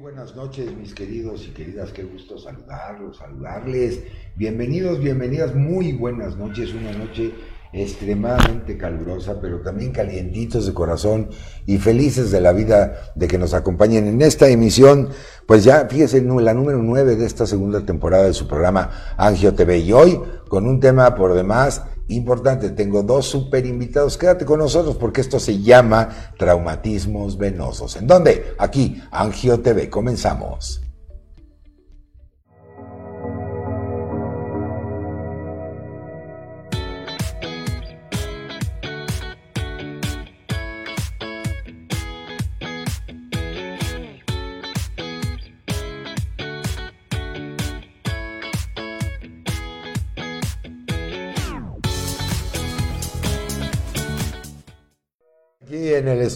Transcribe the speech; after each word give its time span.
buenas 0.00 0.36
noches, 0.36 0.76
mis 0.76 0.94
queridos 0.94 1.44
y 1.46 1.50
queridas. 1.50 1.90
Qué 1.90 2.04
gusto 2.04 2.38
saludarlos, 2.38 3.16
saludarles. 3.16 4.00
Bienvenidos, 4.36 5.00
bienvenidas. 5.00 5.54
Muy 5.56 5.92
buenas 5.92 6.36
noches. 6.36 6.72
Una 6.72 6.92
noche 6.92 7.34
extremadamente 7.72 8.78
calurosa, 8.78 9.40
pero 9.40 9.60
también 9.60 9.90
calientitos 9.90 10.66
de 10.66 10.72
corazón 10.74 11.30
y 11.66 11.78
felices 11.78 12.30
de 12.30 12.40
la 12.40 12.52
vida 12.52 13.12
de 13.16 13.26
que 13.26 13.38
nos 13.38 13.54
acompañen 13.54 14.06
en 14.06 14.22
esta 14.22 14.48
emisión. 14.48 15.08
Pues 15.46 15.64
ya, 15.64 15.86
fíjese, 15.88 16.22
la 16.22 16.54
número 16.54 16.80
nueve 16.80 17.16
de 17.16 17.26
esta 17.26 17.46
segunda 17.46 17.84
temporada 17.84 18.24
de 18.24 18.34
su 18.34 18.46
programa 18.46 18.90
Angio 19.16 19.54
TV. 19.54 19.78
Y 19.78 19.92
hoy, 19.92 20.20
con 20.48 20.66
un 20.66 20.78
tema 20.78 21.16
por 21.16 21.34
demás 21.34 21.82
importante, 22.08 22.70
tengo 22.70 23.02
dos 23.02 23.26
super 23.26 23.64
invitados. 23.66 24.18
Quédate 24.18 24.44
con 24.44 24.58
nosotros 24.58 24.96
porque 24.96 25.20
esto 25.20 25.38
se 25.38 25.60
llama 25.60 26.08
traumatismos 26.38 27.36
venosos. 27.36 27.96
¿En 27.96 28.06
dónde? 28.06 28.54
Aquí, 28.58 29.02
Angio 29.10 29.60
TV. 29.60 29.88
Comenzamos. 29.88 30.87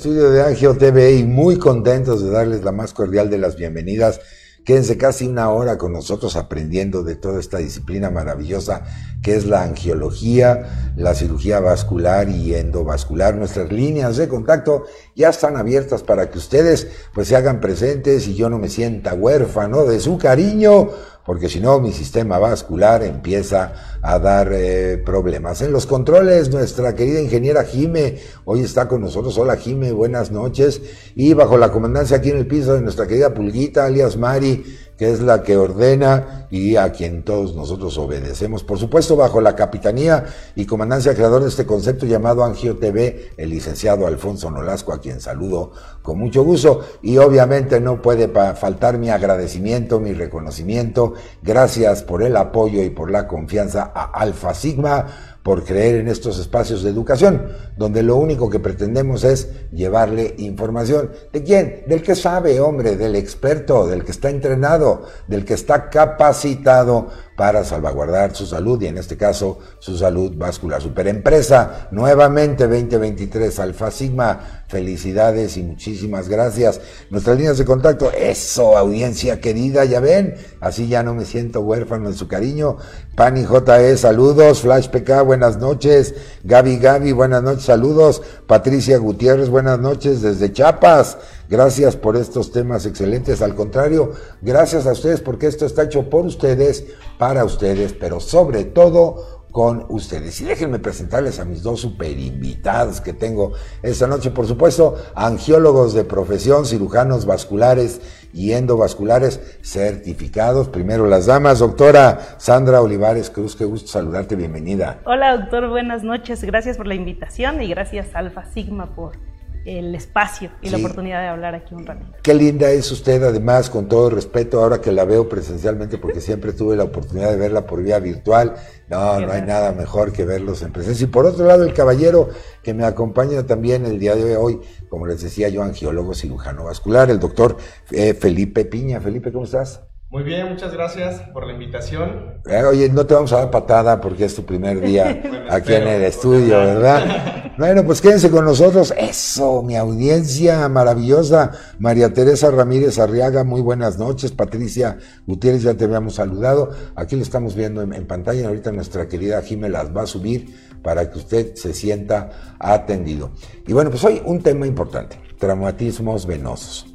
Estudio 0.02 0.32
de 0.32 0.42
Angio 0.42 0.76
TV 0.76 1.14
y 1.14 1.22
muy 1.22 1.58
contentos 1.58 2.24
de 2.24 2.30
darles 2.30 2.64
la 2.64 2.72
más 2.72 2.92
cordial 2.92 3.30
de 3.30 3.38
las 3.38 3.54
bienvenidas. 3.54 4.20
Quédense 4.64 4.98
casi 4.98 5.28
una 5.28 5.50
hora 5.50 5.78
con 5.78 5.92
nosotros 5.92 6.34
aprendiendo 6.34 7.04
de 7.04 7.14
toda 7.14 7.38
esta 7.38 7.58
disciplina 7.58 8.10
maravillosa 8.10 8.82
que 9.22 9.36
es 9.36 9.46
la 9.46 9.62
angiología, 9.62 10.92
la 10.96 11.14
cirugía 11.14 11.60
vascular 11.60 12.28
y 12.28 12.52
endovascular. 12.56 13.36
Nuestras 13.36 13.70
líneas 13.70 14.16
de 14.16 14.26
contacto 14.26 14.86
ya 15.14 15.28
están 15.28 15.56
abiertas 15.56 16.02
para 16.02 16.28
que 16.30 16.38
ustedes 16.38 16.88
pues 17.14 17.28
se 17.28 17.36
hagan 17.36 17.60
presentes 17.60 18.26
y 18.26 18.34
yo 18.34 18.50
no 18.50 18.58
me 18.58 18.68
sienta 18.68 19.14
huérfano 19.14 19.84
de 19.84 20.00
su 20.00 20.18
cariño 20.18 20.90
porque 21.24 21.48
si 21.48 21.60
no 21.60 21.80
mi 21.80 21.92
sistema 21.92 22.38
vascular 22.38 23.02
empieza 23.02 23.98
a 24.02 24.18
dar 24.18 24.50
eh, 24.52 25.00
problemas. 25.04 25.62
En 25.62 25.72
los 25.72 25.86
controles, 25.86 26.50
nuestra 26.50 26.94
querida 26.94 27.20
ingeniera 27.20 27.64
Jime, 27.64 28.18
hoy 28.44 28.60
está 28.60 28.88
con 28.88 29.00
nosotros. 29.00 29.38
Hola 29.38 29.56
Jime, 29.56 29.92
buenas 29.92 30.30
noches. 30.30 30.82
Y 31.14 31.34
bajo 31.34 31.56
la 31.56 31.70
comandancia 31.70 32.16
aquí 32.16 32.30
en 32.30 32.38
el 32.38 32.46
piso 32.46 32.74
de 32.74 32.82
nuestra 32.82 33.06
querida 33.06 33.34
Pulguita, 33.34 33.86
alias 33.86 34.16
Mari, 34.16 34.64
que 35.02 35.10
es 35.10 35.20
la 35.20 35.42
que 35.42 35.56
ordena 35.56 36.46
y 36.48 36.76
a 36.76 36.92
quien 36.92 37.24
todos 37.24 37.56
nosotros 37.56 37.98
obedecemos. 37.98 38.62
Por 38.62 38.78
supuesto, 38.78 39.16
bajo 39.16 39.40
la 39.40 39.56
capitanía 39.56 40.26
y 40.54 40.64
comandancia 40.64 41.16
creador 41.16 41.42
de 41.42 41.48
este 41.48 41.66
concepto 41.66 42.06
llamado 42.06 42.44
Angio 42.44 42.76
TV, 42.76 43.32
el 43.36 43.50
licenciado 43.50 44.06
Alfonso 44.06 44.48
Nolasco, 44.48 44.92
a 44.92 45.00
quien 45.00 45.20
saludo 45.20 45.72
con 46.02 46.20
mucho 46.20 46.44
gusto. 46.44 46.84
Y 47.02 47.18
obviamente 47.18 47.80
no 47.80 48.00
puede 48.00 48.28
faltar 48.54 48.96
mi 48.98 49.10
agradecimiento, 49.10 49.98
mi 49.98 50.12
reconocimiento. 50.12 51.14
Gracias 51.42 52.04
por 52.04 52.22
el 52.22 52.36
apoyo 52.36 52.80
y 52.84 52.90
por 52.90 53.10
la 53.10 53.26
confianza 53.26 53.90
a 53.92 54.04
Alfa 54.04 54.54
Sigma 54.54 55.31
por 55.42 55.64
creer 55.64 55.96
en 55.96 56.08
estos 56.08 56.38
espacios 56.38 56.82
de 56.82 56.90
educación, 56.90 57.48
donde 57.76 58.02
lo 58.02 58.16
único 58.16 58.48
que 58.48 58.60
pretendemos 58.60 59.24
es 59.24 59.48
llevarle 59.72 60.34
información. 60.38 61.10
¿De 61.32 61.42
quién? 61.42 61.84
Del 61.88 62.02
que 62.02 62.14
sabe, 62.14 62.60
hombre, 62.60 62.96
del 62.96 63.16
experto, 63.16 63.86
del 63.86 64.04
que 64.04 64.12
está 64.12 64.30
entrenado, 64.30 65.02
del 65.26 65.44
que 65.44 65.54
está 65.54 65.90
capacitado 65.90 67.08
para 67.36 67.64
salvaguardar 67.64 68.34
su 68.34 68.46
salud 68.46 68.80
y 68.82 68.86
en 68.86 68.98
este 68.98 69.16
caso 69.16 69.58
su 69.78 69.96
salud 69.96 70.32
vascular. 70.36 70.82
Superempresa, 70.82 71.88
nuevamente 71.90 72.68
2023, 72.68 73.58
Alfa 73.60 73.90
Sigma, 73.90 74.64
felicidades 74.68 75.56
y 75.56 75.62
muchísimas 75.62 76.28
gracias. 76.28 76.80
Nuestras 77.10 77.36
líneas 77.36 77.58
de 77.58 77.64
contacto, 77.64 78.10
eso, 78.12 78.76
audiencia 78.76 79.40
querida, 79.40 79.84
ya 79.84 80.00
ven, 80.00 80.34
así 80.60 80.88
ya 80.88 81.02
no 81.02 81.14
me 81.14 81.24
siento 81.24 81.60
huérfano 81.60 82.10
de 82.10 82.16
su 82.16 82.28
cariño. 82.28 82.76
Pani 83.14 83.44
JE, 83.44 83.96
saludos. 83.96 84.60
Flash 84.62 84.88
PK, 84.88 85.22
buenas 85.22 85.58
noches. 85.58 86.14
Gaby 86.44 86.78
Gaby, 86.78 87.12
buenas 87.12 87.42
noches, 87.42 87.64
saludos. 87.64 88.22
Patricia 88.46 88.96
Gutiérrez, 88.98 89.48
buenas 89.48 89.78
noches 89.78 90.22
desde 90.22 90.52
Chiapas. 90.52 91.18
Gracias 91.48 91.96
por 91.96 92.16
estos 92.16 92.52
temas 92.52 92.86
excelentes. 92.86 93.42
Al 93.42 93.54
contrario, 93.54 94.12
gracias 94.40 94.86
a 94.86 94.92
ustedes 94.92 95.20
porque 95.20 95.46
esto 95.46 95.66
está 95.66 95.84
hecho 95.84 96.08
por 96.08 96.24
ustedes, 96.24 96.84
para 97.18 97.44
ustedes, 97.44 97.92
pero 97.92 98.20
sobre 98.20 98.64
todo 98.64 99.42
con 99.52 99.84
ustedes. 99.90 100.40
Y 100.40 100.44
déjenme 100.44 100.78
presentarles 100.78 101.38
a 101.38 101.44
mis 101.44 101.62
dos 101.62 101.80
super 101.80 102.18
invitados 102.18 103.00
que 103.00 103.12
tengo 103.12 103.52
esta 103.82 104.06
noche. 104.06 104.30
Por 104.30 104.46
supuesto, 104.46 104.96
angiólogos 105.14 105.92
de 105.92 106.04
profesión, 106.04 106.64
cirujanos 106.64 107.26
vasculares 107.26 108.00
y 108.32 108.52
endovasculares 108.52 109.58
certificados. 109.62 110.68
Primero 110.70 111.06
las 111.06 111.26
damas, 111.26 111.58
doctora 111.58 112.36
Sandra 112.38 112.80
Olivares 112.80 113.28
Cruz, 113.28 113.54
qué 113.54 113.66
gusto 113.66 113.88
saludarte, 113.88 114.36
bienvenida. 114.36 115.00
Hola 115.04 115.36
doctor, 115.36 115.68
buenas 115.68 116.02
noches, 116.02 116.42
gracias 116.42 116.78
por 116.78 116.86
la 116.86 116.94
invitación 116.94 117.60
y 117.62 117.68
gracias 117.68 118.08
Alfa 118.14 118.50
Sigma 118.52 118.94
por 118.94 119.31
el 119.64 119.94
espacio 119.94 120.50
y 120.60 120.70
la 120.70 120.78
oportunidad 120.78 121.20
de 121.20 121.28
hablar 121.28 121.54
aquí 121.54 121.74
un 121.74 121.86
ratito. 121.86 122.12
Qué 122.22 122.34
linda 122.34 122.70
es 122.70 122.90
usted, 122.90 123.22
además, 123.22 123.70
con 123.70 123.88
todo 123.88 124.10
respeto, 124.10 124.62
ahora 124.62 124.80
que 124.80 124.92
la 124.92 125.04
veo 125.04 125.28
presencialmente, 125.28 125.98
porque 125.98 126.20
siempre 126.20 126.52
tuve 126.52 126.76
la 126.76 126.84
oportunidad 126.84 127.30
de 127.30 127.36
verla 127.36 127.66
por 127.66 127.82
vía 127.82 127.98
virtual. 127.98 128.54
No, 128.88 129.20
no 129.20 129.32
hay 129.32 129.42
nada 129.42 129.72
mejor 129.72 130.12
que 130.12 130.24
verlos 130.24 130.62
en 130.62 130.72
presencia. 130.72 131.04
Y 131.04 131.08
por 131.08 131.26
otro 131.26 131.46
lado, 131.46 131.64
el 131.64 131.74
caballero 131.74 132.28
que 132.62 132.74
me 132.74 132.84
acompaña 132.84 133.46
también 133.46 133.86
el 133.86 133.98
día 133.98 134.14
de 134.14 134.36
hoy, 134.36 134.60
como 134.88 135.06
les 135.06 135.22
decía 135.22 135.48
yo, 135.48 135.62
angiólogo 135.62 136.14
cirujano 136.14 136.64
vascular, 136.64 137.10
el 137.10 137.18
doctor 137.18 137.56
eh, 137.90 138.14
Felipe 138.14 138.64
Piña. 138.64 139.00
Felipe, 139.00 139.32
¿cómo 139.32 139.44
estás? 139.44 139.82
Muy 140.12 140.24
bien, 140.24 140.46
muchas 140.50 140.74
gracias 140.74 141.22
por 141.30 141.46
la 141.46 141.54
invitación. 141.54 142.34
Eh, 142.44 142.62
oye, 142.64 142.90
no 142.90 143.06
te 143.06 143.14
vamos 143.14 143.32
a 143.32 143.38
dar 143.38 143.50
patada 143.50 143.98
porque 143.98 144.26
es 144.26 144.34
tu 144.34 144.44
primer 144.44 144.78
día 144.82 145.22
aquí 145.48 145.72
en 145.72 145.88
el 145.88 146.02
estudio, 146.02 146.58
¿verdad? 146.58 147.54
bueno, 147.58 147.82
pues 147.82 148.02
quédense 148.02 148.30
con 148.30 148.44
nosotros. 148.44 148.92
Eso, 148.98 149.62
mi 149.62 149.74
audiencia 149.74 150.68
maravillosa. 150.68 151.52
María 151.78 152.12
Teresa 152.12 152.50
Ramírez 152.50 152.98
Arriaga, 152.98 153.42
muy 153.42 153.62
buenas 153.62 153.98
noches. 153.98 154.32
Patricia 154.32 154.98
Gutiérrez, 155.26 155.62
ya 155.62 155.72
te 155.72 155.84
habíamos 155.84 156.16
saludado. 156.16 156.72
Aquí 156.94 157.16
lo 157.16 157.22
estamos 157.22 157.54
viendo 157.54 157.80
en, 157.80 158.06
pantalla. 158.06 158.48
Ahorita 158.48 158.70
nuestra 158.70 159.08
querida 159.08 159.40
Jimé 159.40 159.70
las 159.70 159.96
va 159.96 160.02
a 160.02 160.06
subir 160.06 160.54
para 160.82 161.10
que 161.10 161.16
usted 161.16 161.54
se 161.54 161.72
sienta 161.72 162.56
atendido. 162.58 163.30
Y 163.66 163.72
bueno, 163.72 163.88
pues 163.88 164.04
hoy 164.04 164.20
un 164.26 164.42
tema 164.42 164.66
importante, 164.66 165.18
traumatismos 165.38 166.26
venosos. 166.26 166.91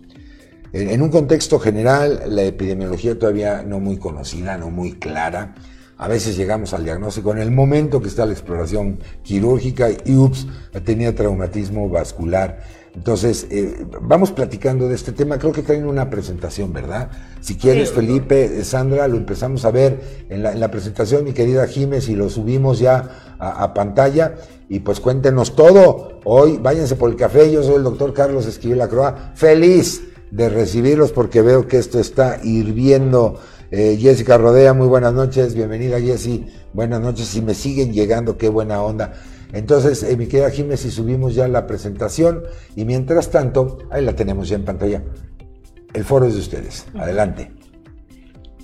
En 0.74 1.02
un 1.02 1.10
contexto 1.10 1.60
general, 1.60 2.24
la 2.28 2.44
epidemiología 2.44 3.18
todavía 3.18 3.64
no 3.64 3.80
muy 3.80 3.98
conocida, 3.98 4.58
no 4.58 4.70
muy 4.70 4.94
clara. 4.94 5.56
A 5.98 6.08
veces 6.08 6.38
llegamos 6.38 6.74
al 6.74 6.84
diagnóstico 6.84 7.32
en 7.32 7.40
el 7.40 7.52
momento 7.52 8.02
que 8.02 8.08
está 8.08 8.26
la 8.26 8.34
exploración 8.34 9.00
quirúrgica 9.24 9.90
y 9.90 10.16
ups, 10.16 10.46
tenía 10.86 11.16
traumatismo 11.16 11.90
vascular. 11.90 12.60
Entonces, 12.94 13.48
eh, 13.50 13.86
vamos 14.02 14.32
platicando 14.32 14.88
de 14.90 14.96
este 14.96 15.12
tema. 15.12 15.40
Creo 15.40 15.52
que 15.52 15.64
traen 15.64 15.88
una 15.88 16.10
presentación, 16.10 16.74
¿verdad? 16.74 17.10
Si 17.42 17.56
quieres, 17.56 17.92
Felipe, 17.92 18.64
Sandra, 18.64 19.08
lo 19.08 19.18
empezamos 19.18 19.66
a 19.66 19.72
ver 19.72 20.26
en 20.30 20.44
la, 20.44 20.72
presentación, 20.72 21.24
mi 21.24 21.34
querida 21.34 21.68
Jiménez, 21.68 22.10
y 22.10 22.16
lo 22.16 22.30
subimos 22.30 22.80
ya 22.80 23.36
a, 23.40 23.64
a, 23.64 23.74
pantalla. 23.74 24.36
Y 24.70 24.80
pues 24.80 25.00
cuéntenos 25.00 25.56
todo. 25.56 26.20
Hoy, 26.26 26.60
váyanse 26.62 26.96
por 26.96 27.10
el 27.10 27.16
café. 27.16 27.52
Yo 27.52 27.64
soy 27.64 27.76
el 27.76 27.84
doctor 27.84 28.14
Carlos 28.14 28.46
Esquivel 28.46 28.82
Acroa. 28.82 29.32
Feliz 29.36 30.02
de 30.32 30.50
recibirlos 30.50 31.12
porque 31.12 31.42
veo 31.42 31.68
que 31.68 31.78
esto 31.78 32.00
está 32.00 32.40
hirviendo. 32.44 33.40
Eh, 33.72 33.98
Jessica 34.00 34.38
Rodea, 34.38 34.74
muy 34.74 34.88
buenas 34.88 35.13
noches, 35.13 35.54
bienvenida 35.54 36.00
Jessy, 36.00 36.48
buenas 36.74 37.01
noches, 37.01 37.28
si 37.28 37.42
me 37.42 37.54
siguen 37.54 37.92
llegando, 37.92 38.38
qué 38.38 38.48
buena 38.48 38.81
onda. 38.81 39.13
Entonces, 39.54 40.04
eh, 40.04 40.16
mi 40.18 40.28
querida 40.28 40.50
Jiménez, 40.50 40.81
si 40.81 40.92
subimos 40.92 41.36
ya 41.36 41.48
la 41.48 41.68
presentación 41.68 42.44
y 42.75 42.86
mientras 42.86 43.30
tanto, 43.30 43.80
ahí 43.92 44.04
la 44.04 44.13
tenemos 44.13 44.48
ya 44.50 44.56
en 44.56 44.66
pantalla. 44.66 45.04
El 45.94 46.04
foro 46.04 46.25
es 46.25 46.34
de 46.34 46.40
ustedes, 46.40 46.88
adelante. 46.96 47.51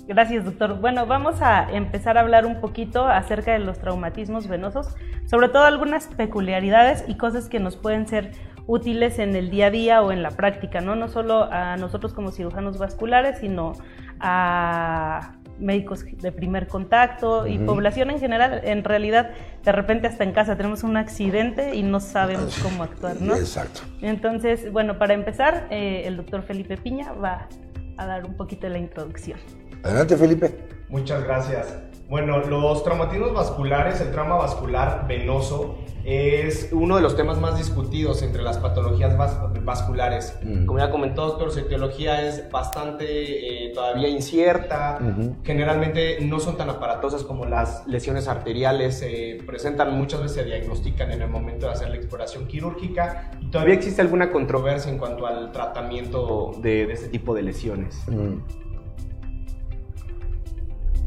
Gracias, 0.06 0.44
doctor. 0.44 0.78
Bueno, 0.80 1.06
vamos 1.06 1.40
a 1.40 1.70
empezar 1.72 2.18
a 2.18 2.20
hablar 2.20 2.44
un 2.44 2.60
poquito 2.60 3.06
acerca 3.06 3.52
de 3.52 3.60
los 3.60 3.78
traumatismos 3.78 4.46
venosos, 4.48 4.88
sobre 5.24 5.48
todo 5.48 5.62
algunas 5.64 6.08
peculiaridades 6.08 7.04
y 7.08 7.16
cosas 7.16 7.48
que 7.48 7.58
nos 7.58 7.76
pueden 7.76 8.06
ser 8.06 8.32
útiles 8.66 9.18
en 9.18 9.36
el 9.36 9.50
día 9.50 9.66
a 9.66 9.70
día 9.70 10.02
o 10.02 10.12
en 10.12 10.22
la 10.22 10.30
práctica, 10.30 10.80
¿no? 10.80 10.96
No 10.96 11.08
solo 11.08 11.44
a 11.52 11.76
nosotros 11.76 12.14
como 12.14 12.30
cirujanos 12.30 12.78
vasculares, 12.78 13.38
sino 13.40 13.72
a 14.20 15.32
médicos 15.58 16.04
de 16.04 16.32
primer 16.32 16.66
contacto 16.66 17.46
y 17.46 17.58
población 17.58 18.10
en 18.10 18.18
general. 18.18 18.60
En 18.64 18.84
realidad, 18.84 19.30
de 19.62 19.72
repente 19.72 20.06
hasta 20.06 20.24
en 20.24 20.32
casa 20.32 20.56
tenemos 20.56 20.82
un 20.82 20.96
accidente 20.96 21.74
y 21.74 21.82
no 21.82 22.00
sabemos 22.00 22.58
cómo 22.62 22.82
actuar, 22.82 23.20
¿no? 23.20 23.36
Exacto. 23.36 23.82
Entonces, 24.02 24.72
bueno, 24.72 24.98
para 24.98 25.14
empezar, 25.14 25.66
eh, 25.70 26.02
el 26.06 26.16
doctor 26.16 26.42
Felipe 26.42 26.76
Piña 26.76 27.12
va 27.12 27.48
a 27.96 28.06
dar 28.06 28.24
un 28.24 28.34
poquito 28.36 28.66
de 28.66 28.72
la 28.72 28.78
introducción. 28.78 29.38
Adelante, 29.82 30.16
Felipe. 30.16 30.58
Muchas 30.88 31.22
gracias. 31.22 31.93
Bueno, 32.08 32.38
los 32.40 32.84
traumatismos 32.84 33.32
vasculares, 33.32 34.00
el 34.00 34.12
trauma 34.12 34.36
vascular 34.36 35.06
venoso, 35.08 35.78
es 36.04 36.68
uno 36.72 36.96
de 36.96 37.02
los 37.02 37.16
temas 37.16 37.40
más 37.40 37.56
discutidos 37.56 38.22
entre 38.22 38.42
las 38.42 38.58
patologías 38.58 39.16
vasculares. 39.16 40.38
Como 40.66 40.78
ya 40.78 40.90
comentó 40.90 41.26
doctor, 41.26 41.50
su 41.50 41.60
etiología 41.60 42.28
es 42.28 42.50
bastante 42.50 43.68
eh, 43.68 43.72
todavía 43.72 44.08
incierta. 44.08 44.98
Generalmente 45.44 46.18
no 46.20 46.40
son 46.40 46.58
tan 46.58 46.68
aparatosas 46.68 47.22
como 47.24 47.46
las 47.46 47.86
lesiones 47.86 48.28
arteriales. 48.28 48.98
Se 48.98 49.38
presentan 49.46 49.96
muchas 49.96 50.20
veces, 50.20 50.36
se 50.36 50.44
diagnostican 50.44 51.10
en 51.10 51.22
el 51.22 51.30
momento 51.30 51.66
de 51.66 51.72
hacer 51.72 51.88
la 51.88 51.96
exploración 51.96 52.46
quirúrgica. 52.46 53.30
Y 53.40 53.46
todavía 53.46 53.74
existe 53.74 54.02
alguna 54.02 54.30
controversia 54.30 54.92
en 54.92 54.98
cuanto 54.98 55.26
al 55.26 55.52
tratamiento 55.52 56.52
de, 56.60 56.82
este 56.92 57.08
tipo 57.08 57.34
de 57.34 57.42
lesiones. 57.44 58.04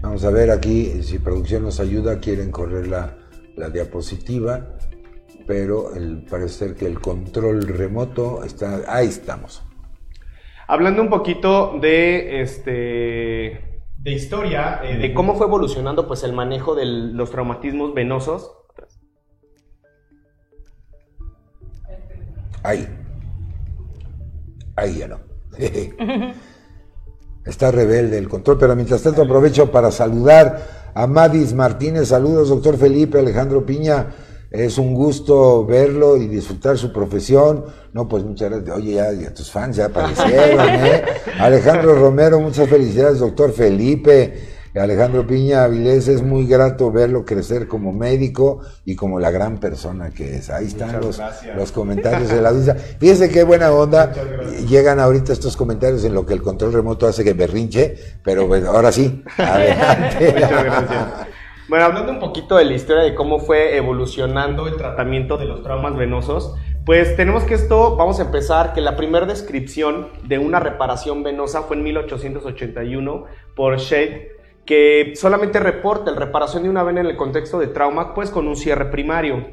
Vamos 0.02 0.24
a 0.24 0.30
ver 0.30 0.52
aquí, 0.52 1.02
si 1.04 1.20
producción 1.20 1.64
nos 1.64 1.80
ayuda, 1.80 2.20
quieren 2.20 2.52
correr 2.52 2.88
la, 2.88 3.18
la 3.56 3.70
diapositiva, 3.70 4.78
pero 5.48 5.96
el, 5.96 6.24
parece 6.30 6.76
que 6.76 6.86
el 6.86 7.00
control 7.00 7.68
remoto 7.68 8.44
está, 8.44 8.82
ahí 8.88 9.08
estamos. 9.08 9.64
Hablando 10.68 11.02
un 11.02 11.10
poquito 11.10 11.80
de 11.80 12.42
este 12.42 13.82
de 13.98 14.12
historia, 14.12 14.82
eh, 14.84 14.98
de 14.98 15.14
cómo 15.14 15.36
fue 15.36 15.48
evolucionando 15.48 16.08
pues 16.08 16.24
el 16.24 16.34
manejo 16.34 16.76
de 16.76 16.86
los 16.86 17.32
traumatismos 17.32 17.94
venosos. 17.94 18.52
Ahí. 22.64 22.88
Ahí 24.76 24.98
ya 25.00 25.08
no. 25.08 25.20
Está 27.48 27.72
rebelde 27.72 28.18
el 28.18 28.28
control, 28.28 28.58
pero 28.60 28.76
mientras 28.76 29.02
tanto 29.02 29.22
aprovecho 29.22 29.72
para 29.72 29.90
saludar 29.90 30.92
a 30.94 31.08
Madis 31.08 31.54
Martínez. 31.54 32.10
Saludos, 32.10 32.50
doctor 32.50 32.78
Felipe, 32.78 33.20
Alejandro 33.20 33.66
Piña. 33.66 34.08
Es 34.52 34.78
un 34.78 34.94
gusto 34.94 35.66
verlo 35.66 36.18
y 36.18 36.28
disfrutar 36.28 36.78
su 36.78 36.92
profesión. 36.92 37.66
No, 37.94 38.08
pues 38.08 38.24
muchas 38.24 38.50
gracias. 38.50 38.76
Oye, 38.76 38.94
ya, 38.94 39.34
tus 39.34 39.52
fans 39.52 39.78
ya 39.78 39.86
aparecieron, 39.86 40.70
¿eh? 40.86 41.04
Alejandro 41.40 41.96
Romero, 41.96 42.40
muchas 42.40 42.68
felicidades, 42.70 43.20
doctor 43.20 43.52
Felipe. 43.54 44.57
Alejandro 44.80 45.26
Piña 45.26 45.64
Avilés, 45.64 46.08
es 46.08 46.22
muy 46.22 46.46
grato 46.46 46.92
verlo 46.92 47.26
crecer 47.26 47.68
como 47.68 47.92
médico 47.92 48.62
y 48.86 48.96
como 48.96 49.20
la 49.20 49.32
gran 49.32 49.60
persona 49.60 50.12
que 50.12 50.38
es. 50.38 50.50
Ahí 50.50 50.68
están 50.68 51.00
los, 51.00 51.22
los, 51.56 51.72
comentarios 51.72 52.30
de 52.30 52.42
la 52.42 52.50
audiencia. 52.50 52.76
Fíjense 52.76 53.30
qué 53.30 53.44
buena 53.44 53.72
onda. 53.72 54.12
Llegan 54.68 55.00
ahorita 55.00 55.34
estos 55.34 55.58
comentarios 55.58 56.04
en 56.04 56.14
lo 56.14 56.26
que 56.26 56.34
el 56.34 56.42
control 56.42 56.74
remoto 56.74 57.08
hace 57.08 57.24
que 57.24 57.34
berrinche, 57.34 57.96
pero 58.24 58.48
bueno, 58.48 58.72
ahora 58.72 58.92
sí, 58.92 59.24
adelante. 59.38 60.34
Muchas 60.34 60.64
gracias. 60.64 61.28
Bueno, 61.70 61.86
hablando 61.86 62.14
un 62.14 62.20
poquito 62.20 62.56
de 62.56 62.64
la 62.64 62.74
historia 62.74 63.04
de 63.04 63.14
cómo 63.14 63.40
fue 63.40 63.76
evolucionando 63.76 64.68
el 64.68 64.78
tratamiento 64.78 65.38
de 65.38 65.46
los 65.46 65.64
traumas 65.64 65.98
venosos, 65.98 66.56
pues 66.86 67.18
tenemos 67.18 67.44
que 67.44 67.56
esto, 67.56 67.98
vamos 67.98 68.20
a 68.20 68.24
empezar, 68.24 68.72
que 68.72 68.80
la 68.80 68.96
primera 68.96 69.26
descripción 69.26 70.08
de 70.24 70.38
una 70.38 70.62
reparación 70.62 71.24
venosa 71.24 71.64
fue 71.64 71.76
en 71.76 71.84
1881 71.84 73.26
por 73.54 73.78
Shade 73.80 74.37
que 74.68 75.14
solamente 75.16 75.60
reporta 75.60 76.12
la 76.12 76.20
reparación 76.20 76.64
de 76.64 76.70
una 76.70 76.84
vena 76.84 77.00
en 77.00 77.08
el 77.08 77.16
contexto 77.16 77.58
de 77.58 77.68
trauma, 77.68 78.14
pues 78.14 78.30
con 78.30 78.48
un 78.48 78.58
cierre 78.58 78.86
primario. 78.86 79.48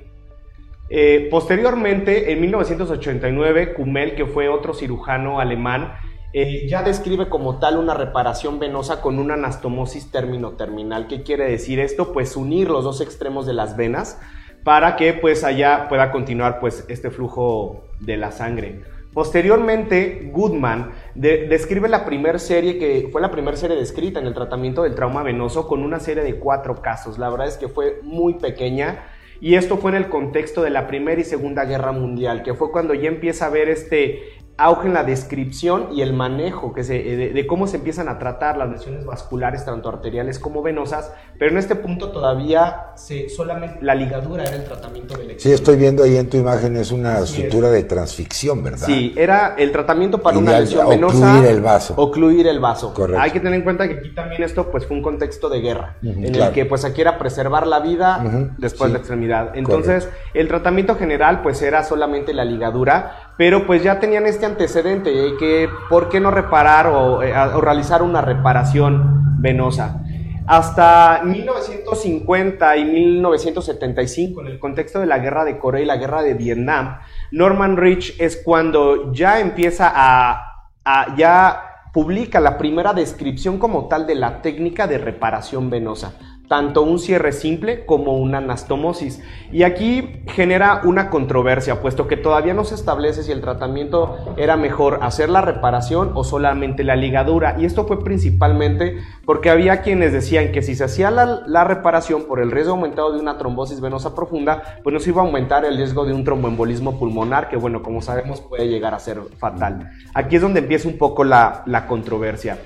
Eh, 0.91 1.29
posteriormente, 1.31 2.33
en 2.33 2.41
1989, 2.41 3.75
Kumel, 3.75 4.17
que 4.17 4.27
fue 4.27 4.49
otro 4.49 4.75
cirujano 4.75 5.41
alemán, 5.41 5.95
eh, 6.33 6.67
ya 6.69 6.83
describe 6.83 7.29
como 7.29 7.61
tal 7.61 7.79
una 7.79 7.95
reparación 7.95 8.59
venosa 8.59 9.01
con 9.01 9.21
una 9.21 9.35
anastomosis 9.35 10.11
término-terminal. 10.11 11.07
¿Qué 11.07 11.23
quiere 11.23 11.49
decir 11.49 11.79
esto? 11.79 12.13
Pues 12.13 12.37
unir 12.37 12.69
los 12.69 12.83
dos 12.83 13.01
extremos 13.01 13.47
de 13.47 13.55
las 13.55 13.77
venas 13.77 14.21
para 14.65 14.97
que 14.97 15.13
pues 15.13 15.45
allá 15.45 15.87
pueda 15.89 16.11
continuar 16.11 16.59
pues 16.59 16.85
este 16.89 17.11
flujo 17.11 17.85
de 18.01 18.17
la 18.17 18.33
sangre. 18.33 18.83
Posteriormente, 19.15 20.29
Goodman 20.33 20.91
describe 21.15 21.89
la 21.89 22.05
primera 22.05 22.41
serie 22.41 22.79
que 22.79 23.09
fue 23.13 23.23
la 23.23 23.31
primera 23.31 23.57
serie 23.57 23.77
descrita 23.77 24.19
en 24.19 24.27
el 24.27 24.35
tratamiento 24.35 24.83
del 24.83 24.97
trauma 24.97 25.23
venoso 25.23 25.69
con 25.69 25.85
una 25.85 26.01
serie 26.01 26.25
de 26.25 26.35
cuatro 26.35 26.83
casos. 26.83 27.17
La 27.17 27.31
verdad 27.31 27.47
es 27.47 27.57
que 27.57 27.69
fue 27.69 28.01
muy 28.03 28.35
pequeña 28.35 29.05
y 29.41 29.55
esto 29.55 29.77
fue 29.77 29.93
en 29.93 29.99
el 29.99 30.09
contexto 30.09 30.63
de 30.63 30.71
la 30.71 30.87
Primera 30.89 31.21
y 31.21 31.25
Segunda 31.25 31.65
Guerra 31.65 31.93
Mundial, 31.93 32.43
que 32.43 32.55
fue 32.55 32.73
cuando 32.73 32.93
ya 32.95 33.09
empieza 33.09 33.47
a 33.47 33.51
ver 33.51 33.69
este 33.69 34.23
auge 34.57 34.87
en 34.87 34.95
la 34.95 35.03
descripción 35.03 35.89
y 35.93 36.03
el 36.03 36.13
manejo 36.13 36.73
que 36.73 36.85
se, 36.85 36.97
eh, 36.97 37.33
de, 37.33 37.47
cómo 37.47 37.67
se 37.67 37.79
empiezan 37.79 38.09
a 38.09 38.19
tratar 38.19 38.57
las 38.57 38.71
lesiones 38.71 39.05
vasculares, 39.05 39.65
tanto 39.65 39.89
arteriales 39.89 40.39
como 40.39 40.63
venosas, 40.63 41.13
pero 41.39 41.51
en 41.51 41.59
este 41.59 41.75
punto 41.75 42.13
todavía 42.13 42.93
se, 42.95 43.29
solamente 43.29 43.79
la 43.81 43.97
ligadura 43.97 44.45
era 44.45 44.55
el 44.55 44.65
tratamiento 44.65 45.17
del 45.17 45.41
Sí, 45.41 45.51
estoy 45.51 45.77
viendo 45.77 46.05
ahí 46.05 46.17
en 46.17 46.29
tu 46.31 46.37
imagen, 46.37 46.77
es 46.77 46.93
una 46.93 47.27
sutura 47.27 47.71
de 47.71 47.83
transficción, 47.83 48.63
¿verdad? 48.63 48.87
Sí, 48.87 49.13
era 49.17 49.55
el 49.59 49.73
tratamiento 49.73 50.19
para 50.19 50.39
una 50.39 50.61
lesión 50.61 50.89
venosa. 50.89 51.17
Ocluir 51.17 51.51
el 51.51 51.61
vaso. 51.61 51.95
Ocluir 51.97 52.47
el 52.47 52.61
vaso. 52.61 52.95
Correcto. 52.95 53.21
Hay 53.21 53.31
que 53.33 53.41
tener 53.41 53.55
en 53.55 53.63
cuenta 53.63 53.89
que 53.89 53.95
aquí 53.95 54.15
también 54.15 54.43
esto 54.45 54.71
pues 54.71 54.87
fue 54.87 54.97
un 54.97 55.03
contexto 55.03 55.49
de 55.49 55.61
guerra, 55.61 55.97
en 56.03 56.35
el 56.35 56.53
que 56.53 56.65
pues 56.65 56.85
aquí 56.85 57.01
era 57.01 57.19
preservar 57.19 57.67
la 57.67 57.81
vida 57.81 58.53
después 58.59 58.91
de 58.91 58.93
la 58.93 58.99
extremidad. 58.99 59.51
Entonces, 59.55 60.09
el 60.33 60.47
tratamiento 60.47 60.95
general 60.95 61.43
pues 61.43 61.61
era 61.63 61.83
solamente 61.83 62.33
la 62.33 62.45
ligadura, 62.45 63.24
pero 63.37 63.67
pues 63.67 63.83
ya 63.83 63.99
tenían 63.99 64.27
este 64.27 64.47
antecedente, 64.47 65.11
¿eh? 65.11 65.37
que 65.39 65.69
por 65.89 66.09
qué 66.09 66.21
no 66.21 66.31
reparar 66.31 66.87
eh, 66.87 67.35
o, 67.55 67.61
realizar 67.61 68.03
una 68.03 68.21
reparación 68.21 69.41
venosa. 69.41 70.01
Hasta 70.47 71.23
1950 71.25 72.77
y 72.77 72.85
1975, 72.85 74.43
en 74.43 74.47
el 74.49 74.59
contexto 74.59 75.01
de 75.01 75.07
la 75.07 75.19
guerra 75.19 75.45
de 75.45 75.59
Corea 75.59 75.83
y 75.83 75.87
la 75.87 75.97
guerra 75.97 76.23
de 76.23 76.35
Vietnam, 76.35 76.99
Norman 77.33 77.77
Rich 77.79 78.17
es 78.21 78.43
cuando 78.45 79.13
ya 79.13 79.41
empieza 79.41 79.91
a, 79.95 80.69
a 80.85 81.17
ya 81.17 81.63
publica 81.95 82.41
la 82.41 82.59
primera 82.59 82.93
descripción 82.93 83.59
como 83.59 83.89
tal 83.89 84.07
de 84.07 84.17
la 84.17 84.43
técnica 84.43 84.87
de 84.87 84.99
reparación 84.99 85.71
venosa 85.71 86.34
tanto 86.49 86.83
un 86.83 86.99
cierre 86.99 87.33
simple 87.33 87.87
como 87.87 88.17
una 88.19 88.39
anastomosis. 88.39 89.23
Y 89.51 89.63
aquí 89.63 90.23
genera 90.27 90.83
una 90.85 91.11
controversia, 91.11 91.81
puesto 91.81 92.07
que 92.07 92.17
todavía 92.17 92.55
no 92.55 92.65
se 92.65 92.75
establece 92.75 93.23
si 93.23 93.33
el 93.33 93.41
tratamiento 93.41 94.35
era 94.37 94.57
mejor 94.57 94.99
hacer 95.03 95.31
la 95.31 95.41
reparación 95.41 96.13
o 96.15 96.25
solamente 96.25 96.85
la 96.85 96.97
ligadura. 96.97 97.57
Y 97.59 97.65
esto 97.65 97.87
fue 97.87 98.03
principalmente 98.03 98.99
porque 99.25 99.51
había 99.51 99.81
quienes 99.81 100.13
decían 100.13 100.53
que 100.53 100.63
si 100.63 100.75
se 100.75 100.85
hacía 100.85 101.11
la, 101.11 101.65
reparación 101.65 102.25
por 102.25 102.41
el 102.41 102.51
riesgo 102.51 102.73
aumentado 102.73 103.13
de 103.13 103.21
una 103.21 103.39
trombosis 103.39 103.81
venosa 103.81 104.15
profunda, 104.15 104.81
pues 104.83 104.93
nos 104.93 105.07
iba 105.07 105.23
a 105.23 105.25
aumentar 105.25 105.65
el 105.65 105.77
riesgo 105.77 106.05
de 106.05 106.13
un 106.13 106.25
tromboembolismo 106.25 106.99
pulmonar, 106.99 107.49
que 107.49 107.57
bueno, 107.57 107.83
como 107.83 108.03
sabemos 108.03 108.43
puede 108.43 108.69
llegar 108.69 108.93
a 108.93 108.99
ser 108.99 109.19
fatal. 109.39 109.91
Aquí 110.13 110.37
es 110.37 110.43
donde 110.43 110.61
empieza 110.61 110.89
un 110.89 110.99
poco 110.99 111.25
la, 111.25 111.63
controversia. 111.89 112.59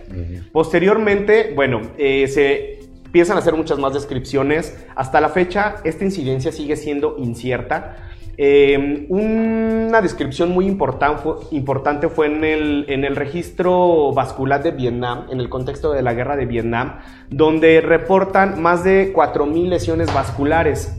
Posteriormente, 0.52 1.52
bueno, 1.54 1.80
eh, 1.96 2.28
se 2.28 2.87
empiezan 3.08 3.38
hacer 3.38 3.54
muchas 3.54 3.78
más 3.78 3.94
descripciones. 3.94 4.76
Hasta 4.94 5.22
la 5.22 5.30
fecha, 5.30 5.76
esta 5.82 6.04
incidencia 6.04 6.52
sigue 6.52 6.76
siendo 6.76 7.16
incierta. 7.16 7.96
Em, 8.36 9.06
una 9.08 10.02
descripción 10.02 10.50
muy 10.50 10.66
importante 10.66 12.08
fue 12.10 12.26
en 12.26 12.44
el, 12.44 13.16
registro 13.16 14.12
vascular 14.12 14.62
de 14.62 14.72
Vietnam, 14.72 15.26
en 15.30 15.40
el 15.40 15.48
contexto 15.48 15.90
de 15.90 16.02
la 16.02 16.12
guerra 16.12 16.36
de 16.36 16.44
Vietnam, 16.44 16.98
donde 17.30 17.80
reportan 17.80 18.60
más 18.60 18.84
de 18.84 19.14
4.000 19.14 19.68
lesiones 19.70 20.12
vasculares 20.12 20.94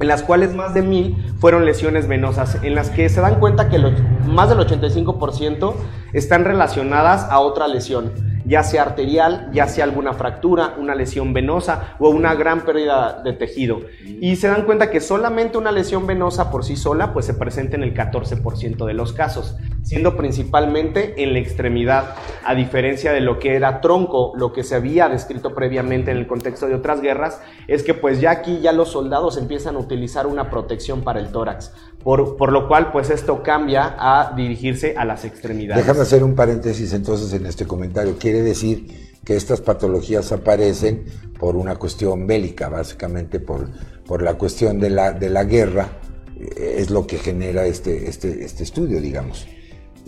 en 0.00 0.06
las 0.06 0.22
cuales 0.22 0.54
más 0.54 0.74
de 0.74 0.82
1.000 0.82 1.38
fueron 1.38 1.64
lesiones 1.64 2.08
venosas, 2.08 2.62
en 2.62 2.74
las 2.74 2.90
que 2.90 3.08
se 3.08 3.20
dan 3.20 3.38
cuenta 3.38 3.68
que 3.68 3.78
más 4.26 4.48
del 4.48 4.58
85% 4.58 5.74
están 6.12 6.44
relacionadas 6.44 7.28
a 7.30 7.40
otra 7.40 7.68
lesión 7.68 8.12
ya 8.48 8.62
sea 8.62 8.82
arterial, 8.82 9.50
ya 9.52 9.68
sea 9.68 9.84
alguna 9.84 10.14
fractura, 10.14 10.74
una 10.78 10.94
lesión 10.94 11.34
venosa 11.34 11.94
o 11.98 12.08
una 12.08 12.34
gran 12.34 12.62
pérdida 12.62 13.20
de 13.22 13.34
tejido. 13.34 13.82
Y 14.04 14.36
se 14.36 14.48
dan 14.48 14.64
cuenta 14.64 14.90
que 14.90 15.00
solamente 15.00 15.58
una 15.58 15.70
lesión 15.70 16.06
venosa 16.06 16.50
por 16.50 16.64
sí 16.64 16.74
sola 16.74 17.12
pues 17.12 17.26
se 17.26 17.34
presenta 17.34 17.76
en 17.76 17.82
el 17.82 17.94
14% 17.94 18.86
de 18.86 18.94
los 18.94 19.12
casos, 19.12 19.56
siendo 19.82 20.16
principalmente 20.16 21.22
en 21.22 21.34
la 21.34 21.40
extremidad, 21.40 22.14
a 22.44 22.54
diferencia 22.54 23.12
de 23.12 23.20
lo 23.20 23.38
que 23.38 23.54
era 23.54 23.82
tronco, 23.82 24.32
lo 24.34 24.52
que 24.52 24.64
se 24.64 24.74
había 24.74 25.08
descrito 25.08 25.54
previamente 25.54 26.10
en 26.10 26.16
el 26.16 26.26
contexto 26.26 26.66
de 26.66 26.74
otras 26.74 27.02
guerras, 27.02 27.42
es 27.66 27.82
que 27.82 27.92
pues 27.92 28.20
ya 28.20 28.30
aquí 28.30 28.60
ya 28.60 28.72
los 28.72 28.90
soldados 28.90 29.36
empiezan 29.36 29.76
a 29.76 29.80
utilizar 29.80 30.26
una 30.26 30.48
protección 30.48 31.02
para 31.02 31.20
el 31.20 31.30
tórax, 31.30 31.74
por, 32.02 32.36
por 32.36 32.52
lo 32.52 32.68
cual 32.68 32.92
pues 32.92 33.10
esto 33.10 33.42
cambia 33.42 33.96
a 33.98 34.32
dirigirse 34.34 34.94
a 34.96 35.04
las 35.04 35.24
extremidades. 35.24 35.84
Déjame 35.84 36.02
hacer 36.02 36.22
un 36.24 36.34
paréntesis 36.34 36.92
entonces 36.92 37.32
en 37.32 37.46
este 37.46 37.66
comentario. 37.66 38.16
Quiere 38.18 38.42
decir 38.42 38.86
que 39.24 39.36
estas 39.36 39.60
patologías 39.60 40.32
aparecen 40.32 41.04
por 41.38 41.56
una 41.56 41.76
cuestión 41.76 42.26
bélica, 42.26 42.68
básicamente 42.68 43.40
por, 43.40 43.68
por 44.06 44.22
la 44.22 44.34
cuestión 44.34 44.80
de 44.80 44.90
la, 44.90 45.12
de 45.12 45.28
la 45.28 45.44
guerra, 45.44 45.88
eh, 46.38 46.76
es 46.78 46.90
lo 46.90 47.06
que 47.06 47.18
genera 47.18 47.66
este, 47.66 48.08
este, 48.08 48.44
este 48.44 48.62
estudio, 48.62 49.00
digamos. 49.00 49.46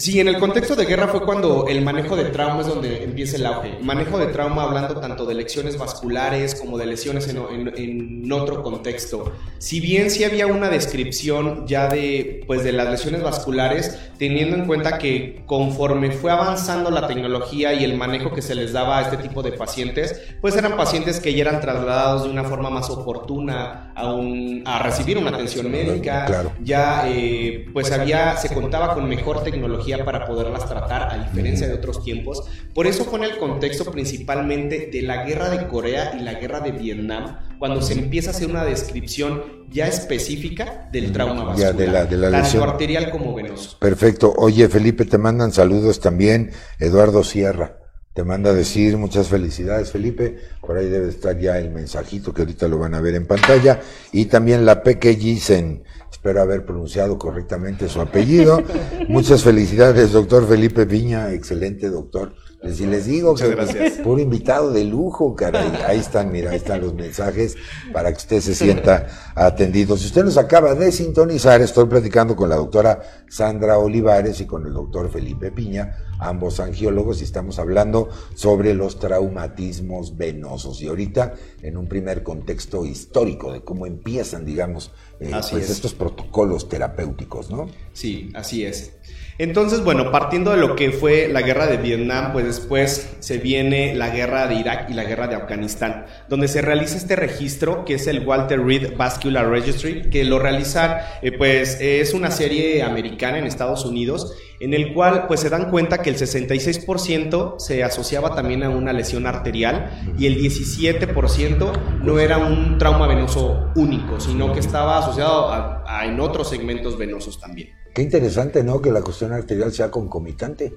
Sí, 0.01 0.19
en 0.19 0.29
el 0.29 0.39
contexto 0.39 0.77
de 0.77 0.87
guerra 0.87 1.09
fue 1.09 1.21
cuando 1.27 1.67
el 1.69 1.83
manejo 1.83 2.17
de 2.17 2.25
trauma 2.25 2.63
es 2.63 2.69
donde 2.69 3.05
empieza 3.05 3.37
el 3.37 3.45
auge. 3.45 3.77
Manejo 3.83 4.17
de 4.17 4.29
trauma 4.29 4.63
hablando 4.63 4.99
tanto 4.99 5.27
de 5.27 5.35
lesiones 5.35 5.77
vasculares 5.77 6.55
como 6.55 6.79
de 6.79 6.87
lesiones 6.87 7.29
en, 7.29 8.33
otro 8.33 8.63
contexto. 8.63 9.33
Si 9.59 9.79
bien 9.81 10.11
sí 10.11 10.25
había 10.25 10.47
una 10.47 10.71
descripción 10.71 11.67
ya 11.67 11.89
de, 11.89 12.45
pues, 12.47 12.65
de 12.65 12.73
las 12.73 12.89
lesiones 12.89 13.23
vasculares, 13.23 13.99
teniendo 14.17 14.57
en 14.57 14.67
cuenta 14.67 14.97
que 14.97 15.43
conforme 15.45 16.13
fue 16.13 16.31
avanzando 16.33 16.91
la 16.91 17.07
tecnología 17.07 17.75
y 17.75 17.85
el 17.85 17.99
manejo 17.99 18.33
que 18.33 18.41
se 18.41 18.55
les 18.55 18.73
daba 18.73 19.01
a 19.01 19.03
este 19.03 19.19
tipo 19.19 19.43
de 19.43 19.53
pacientes, 19.53 20.19
pues 20.41 20.57
eran 20.57 20.79
pacientes 20.79 21.21
que 21.21 21.35
ya 21.35 21.43
eran 21.43 21.61
trasladados 21.61 22.25
de 22.25 22.31
una 22.31 22.45
forma 22.45 22.71
más 22.71 22.89
oportuna 22.89 23.93
a, 23.95 24.11
un, 24.15 24.63
a 24.65 24.79
recibir 24.79 25.19
una 25.19 25.29
atención 25.29 25.71
médica. 25.71 26.25
Claro. 26.25 26.53
Ya 26.63 27.05
eh, 27.09 27.67
pues 27.75 27.93
había, 27.93 28.39
se 28.39 28.55
contaba 28.55 28.95
con 28.95 29.07
mejor 29.07 29.43
tecnología 29.43 29.90
para 29.99 30.27
poderlas 30.27 30.69
tratar, 30.69 31.13
a 31.13 31.19
diferencia 31.19 31.69
de 31.69 31.75
otros 31.75 32.03
tiempos. 32.03 32.45
Por 32.75 32.87
eso 32.87 33.05
fue 33.05 33.19
en 33.19 33.25
el 33.25 33.39
contexto 33.39 33.91
principalmente 33.91 34.89
de 34.93 35.03
la 35.03 35.25
guerra 35.25 35.51
de 35.51 35.67
Corea 35.67 36.17
y 36.19 36.23
la 36.23 36.35
guerra 36.35 36.61
de 36.61 36.73
Vietnam, 36.73 37.39
cuando 37.59 37.83
se 37.83 37.95
empieza 37.95 38.31
a 38.31 38.33
hacer 38.33 38.49
una 38.49 38.65
descripción 38.65 39.67
ya 39.71 39.87
específica 39.87 40.89
del 40.93 41.13
trauma 41.13 41.45
vascular, 41.45 41.77
de 41.77 41.87
la, 41.87 42.05
de 42.07 42.17
la 42.17 42.31
tanto 42.31 42.65
arterial 42.65 43.11
como 43.11 43.35
venoso. 43.35 43.79
Perfecto. 43.79 44.33
Oye, 44.37 44.69
Felipe, 44.69 45.05
te 45.05 45.19
mandan 45.19 45.53
saludos 45.53 46.01
también. 46.01 46.53
Eduardo 46.79 47.23
Sierra. 47.23 47.77
Te 48.13 48.25
manda 48.25 48.51
a 48.51 48.55
decir 48.55 48.97
muchas 48.97 49.29
felicidades, 49.29 49.93
Felipe. 49.93 50.37
Por 50.61 50.77
ahí 50.77 50.89
debe 50.89 51.09
estar 51.09 51.39
ya 51.39 51.59
el 51.59 51.71
mensajito 51.71 52.35
que 52.35 52.43
ahorita 52.43 52.67
lo 52.67 52.79
van 52.79 52.95
a 52.95 53.01
ver 53.01 53.15
en 53.15 53.27
pantalla. 53.27 53.81
Y 54.11 54.25
también 54.27 54.67
la 54.67 54.83
Peque 54.83 55.15
Gisen 55.15 55.85
Espero 56.11 56.43
haber 56.43 56.65
pronunciado 56.65 57.19
correctamente 57.19 57.89
su 57.89 58.01
apellido. 58.01 58.63
Muchas 59.09 59.43
felicidades, 59.43 60.13
doctor 60.13 60.47
Felipe 60.47 60.85
Viña, 60.85 61.33
excelente 61.33 61.89
doctor. 61.89 62.35
Les, 62.63 62.79
les 62.81 63.07
digo 63.07 63.35
que 63.35 63.49
gracias. 63.49 63.93
puro 64.05 64.21
invitado 64.21 64.71
de 64.71 64.85
lujo, 64.85 65.35
caray. 65.35 65.73
Ahí 65.87 65.99
están, 65.99 66.31
mira, 66.31 66.51
ahí 66.51 66.59
están 66.59 66.81
los 66.83 66.95
mensajes 66.95 67.57
para 67.93 68.11
que 68.13 68.19
usted 68.19 68.41
se 68.41 68.55
sienta 68.55 69.33
atendido. 69.35 69.97
Si 69.97 70.07
usted 70.07 70.25
nos 70.25 70.37
acaba 70.37 70.75
de 70.75 70.93
sintonizar, 70.93 71.61
estoy 71.63 71.87
platicando 71.87 72.37
con 72.37 72.49
la 72.51 72.57
doctora 72.57 73.01
Sandra 73.29 73.79
Olivares 73.79 74.41
y 74.41 74.47
con 74.47 74.67
el 74.67 74.75
doctor 74.75 75.11
Felipe 75.11 75.51
Piña, 75.51 75.97
ambos 76.19 76.61
angiólogos, 76.61 77.21
y 77.21 77.25
estamos 77.25 77.59
hablando 77.59 78.09
sobre 78.35 78.75
los 78.75 78.99
traumatismos 78.99 80.17
venosos. 80.17 80.83
Y 80.83 80.89
ahorita, 80.89 81.35
en 81.63 81.77
un 81.77 81.89
primer 81.89 82.23
contexto 82.23 82.85
histórico 82.85 83.53
de 83.53 83.63
cómo 83.63 83.87
empiezan, 83.87 84.45
digamos, 84.45 84.93
eh, 85.19 85.31
pues 85.51 85.71
estos 85.71 85.95
protocolos 85.95 86.69
terapéuticos, 86.69 87.51
¿no? 87.51 87.69
Sí, 87.93 88.31
así 88.35 88.65
es. 88.65 88.93
Entonces, 89.41 89.83
bueno, 89.83 90.13
partiendo 90.13 90.51
de 90.51 90.59
lo 90.59 90.77
que 90.77 90.91
fue 90.91 91.27
la 91.29 91.41
guerra 91.41 91.67
de 91.67 91.79
Vietnam, 91.79 92.35
pues 92.35 92.45
después 92.45 93.17
se 93.21 93.39
viene 93.39 93.95
la 93.95 94.11
guerra 94.11 94.47
de 94.47 94.57
Irak 94.57 94.91
y 94.91 94.93
la 94.93 95.05
guerra 95.05 95.29
de 95.29 95.35
Afganistán, 95.35 96.05
donde 96.29 96.47
se 96.47 96.61
realiza 96.61 96.99
este 96.99 97.17
registro 97.17 97.87
que 97.87 97.95
es 97.95 98.07
el 98.07 98.27
Walter 98.27 98.63
Reed 98.63 98.99
Vascular 98.99 99.49
Registry, 99.49 100.11
que 100.11 100.25
lo 100.25 100.39
realizan, 100.41 100.99
eh, 101.23 101.33
pues 101.33 101.79
es 101.81 102.13
una 102.13 102.31
serie 102.31 102.83
americana 102.83 103.39
en 103.39 103.47
Estados 103.47 103.87
Unidos, 103.87 104.37
en 104.61 104.75
el 104.75 104.93
cual 104.93 105.27
pues 105.27 105.41
se 105.41 105.49
dan 105.49 105.71
cuenta 105.71 106.03
que 106.03 106.11
el 106.11 106.17
66% 106.17 107.59
se 107.59 107.83
asociaba 107.83 108.35
también 108.35 108.63
a 108.63 108.69
una 108.69 108.93
lesión 108.93 109.27
arterial 109.27 110.13
y 110.19 110.27
el 110.27 110.37
17% 110.37 111.73
no 112.03 112.19
era 112.19 112.37
un 112.37 112.77
trauma 112.77 113.07
venoso 113.07 113.71
único, 113.75 114.21
sino 114.21 114.53
que 114.53 114.61
estaba 114.61 114.99
asociado 114.99 115.51
a 115.51 116.05
en 116.05 116.21
otros 116.21 116.51
segmentos 116.51 116.99
venosos 116.99 117.41
también. 117.41 117.80
Qué 117.95 118.03
interesante, 118.03 118.63
¿no? 118.63 118.81
Que 118.81 118.91
la 118.91 119.03
cuestión 119.03 119.33
arterial 119.33 119.73
sea 119.73 119.91
concomitante. 119.91 120.75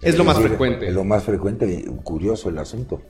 Es, 0.00 0.16
lo 0.16 0.24
más 0.24 0.38
frecuente. 0.38 0.88
Es 0.88 0.94
lo 0.94 1.04
más 1.04 1.24
frecuente 1.24 1.66
y 1.66 1.84
curioso 2.02 2.48
el 2.48 2.58
asunto. 2.58 3.02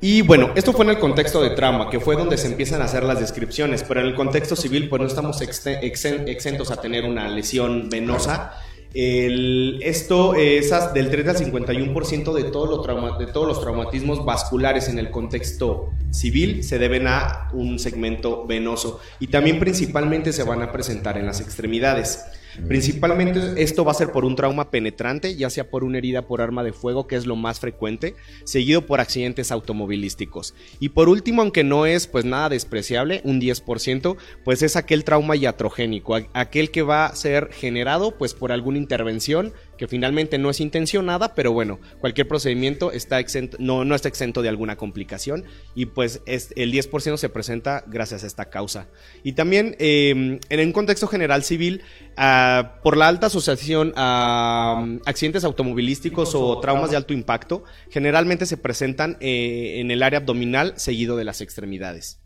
Y 0.00 0.22
bueno, 0.22 0.50
esto 0.54 0.72
fue 0.72 0.84
en 0.84 0.90
el 0.90 0.98
contexto 0.98 1.42
de 1.42 1.50
trauma, 1.50 1.90
que 1.90 1.98
fue 1.98 2.16
donde 2.16 2.36
se 2.36 2.46
empiezan 2.46 2.82
a 2.82 2.84
hacer 2.84 3.02
las 3.02 3.18
descripciones, 3.18 3.82
pero 3.82 4.00
en 4.00 4.06
el 4.06 4.14
contexto 4.14 4.54
civil 4.54 4.88
pues 4.88 5.00
no 5.00 5.08
estamos 5.08 5.40
exentos 5.40 6.70
a 6.70 6.80
tener 6.80 7.04
una 7.04 7.28
lesión 7.28 7.88
venosa. 7.90 8.52
El, 8.94 9.80
esto 9.82 10.34
es 10.34 10.72
del 10.94 11.10
30 11.10 11.30
al 11.30 11.36
51% 11.36 12.32
de, 12.32 12.44
todos 12.44 13.46
los 13.46 13.60
traumatismos 13.60 14.24
vasculares 14.24 14.88
en 14.88 14.98
el 14.98 15.10
contexto 15.10 15.90
civil 16.10 16.64
se 16.64 16.78
deben 16.78 17.06
a 17.06 17.50
un 17.52 17.78
segmento 17.78 18.46
venoso 18.46 19.00
y 19.20 19.26
también 19.26 19.58
principalmente 19.58 20.32
se 20.32 20.42
van 20.42 20.62
a 20.62 20.72
presentar 20.72 21.18
en 21.18 21.26
las 21.26 21.40
extremidades. 21.40 22.24
Principalmente 22.66 23.62
esto 23.62 23.84
va 23.84 23.92
a 23.92 23.94
ser 23.94 24.10
por 24.10 24.24
un 24.24 24.36
trauma 24.36 24.70
penetrante, 24.70 25.36
ya 25.36 25.50
sea 25.50 25.70
por 25.70 25.84
una 25.84 25.98
herida 25.98 26.26
por 26.26 26.40
arma 26.40 26.64
de 26.64 26.72
fuego, 26.72 27.06
que 27.06 27.16
es 27.16 27.26
lo 27.26 27.36
más 27.36 27.60
frecuente, 27.60 28.14
seguido 28.44 28.86
por 28.86 29.00
accidentes 29.00 29.52
automovilísticos. 29.52 30.54
Y 30.80 30.90
por 30.90 31.08
último, 31.08 31.42
aunque 31.42 31.64
no 31.64 31.86
es 31.86 32.06
pues 32.06 32.24
nada 32.24 32.48
despreciable, 32.48 33.20
un 33.24 33.40
10%, 33.40 34.16
pues 34.44 34.62
es 34.62 34.76
aquel 34.76 35.04
trauma 35.04 35.36
iatrogénico, 35.36 36.16
aquel 36.32 36.70
que 36.70 36.82
va 36.82 37.06
a 37.06 37.14
ser 37.14 37.50
generado 37.52 38.16
pues 38.16 38.34
por 38.34 38.52
alguna 38.52 38.78
intervención 38.78 39.52
que 39.78 39.88
finalmente 39.88 40.36
no 40.36 40.50
es 40.50 40.60
intencionada, 40.60 41.34
pero 41.34 41.52
bueno, 41.52 41.80
cualquier 42.00 42.28
procedimiento 42.28 42.92
está 42.92 43.18
exento, 43.20 43.56
no, 43.60 43.84
no 43.84 43.94
está 43.94 44.08
exento 44.08 44.42
de 44.42 44.48
alguna 44.48 44.76
complicación 44.76 45.44
y 45.74 45.86
pues 45.86 46.20
es, 46.26 46.52
el 46.56 46.72
10% 46.72 47.16
se 47.16 47.28
presenta 47.28 47.84
gracias 47.86 48.24
a 48.24 48.26
esta 48.26 48.50
causa. 48.50 48.88
Y 49.22 49.32
también 49.32 49.76
em, 49.78 50.40
en 50.50 50.60
un 50.60 50.72
contexto 50.72 51.06
general 51.06 51.44
civil, 51.44 51.82
ah, 52.16 52.80
por 52.82 52.96
la 52.96 53.08
alta 53.08 53.28
asociación 53.28 53.92
a 53.96 54.80
um, 54.82 55.00
accidentes 55.06 55.44
automovilísticos 55.44 56.34
o 56.34 56.60
traumas 56.60 56.90
de 56.90 56.96
alto 56.96 57.14
impacto, 57.14 57.64
generalmente 57.90 58.44
se 58.44 58.56
presentan 58.56 59.16
eh, 59.20 59.76
en 59.78 59.90
el 59.90 60.02
área 60.02 60.18
abdominal 60.18 60.74
seguido 60.76 61.16
de 61.16 61.24
las 61.24 61.40
extremidades. 61.40 62.20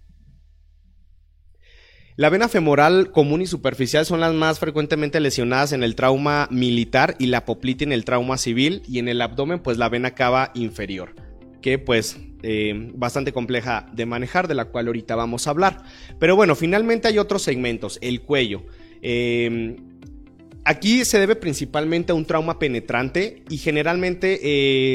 La 2.17 2.29
vena 2.29 2.49
femoral 2.49 3.11
común 3.11 3.41
y 3.41 3.47
superficial 3.47 4.05
son 4.05 4.21
las 4.21 4.35
más 4.35 4.59
frecuentemente 4.59 5.19
lesionadas 5.19 5.73
en 5.73 5.83
el 5.83 5.95
trauma 5.95 6.47
militar 6.51 7.17
y 7.19 7.27
la 7.27 7.47
poplite 7.47 7.85
en 7.85 7.93
el 7.93 8.05
trauma 8.05 8.37
civil 8.37 8.83
y 8.87 8.99
en 8.99 9.09
el 9.09 9.23
abdomen 9.23 9.61
pues 9.61 9.79
la 9.79 9.89
vena 9.89 10.15
cava 10.15 10.51
inferior, 10.55 11.15
que 11.63 11.79
pues 11.79 12.19
eh, 12.43 12.91
bastante 12.95 13.33
compleja 13.33 13.87
de 13.95 14.05
manejar, 14.05 14.47
de 14.47 14.55
la 14.55 14.67
cual 14.67 14.89
ahorita 14.89 15.17
vamos 15.17 15.47
a 15.47 15.51
hablar. 15.51 15.85
Pero 16.19 16.37
bueno, 16.37 16.55
finalmente 16.55 17.09
hay 17.09 17.19
otros 17.19 17.43
segmentos, 17.43 17.99
el 18.03 18.21
cuello. 18.21 18.65
Eh, 19.01 19.77
Aquí 20.65 21.05
se 21.05 21.19
debe 21.19 21.35
principalmente 21.35 22.13
a 22.13 22.15
un 22.15 22.25
trauma 22.25 22.61
penetrante 22.61 23.43
y 23.49 23.59
generalmente 23.59 24.39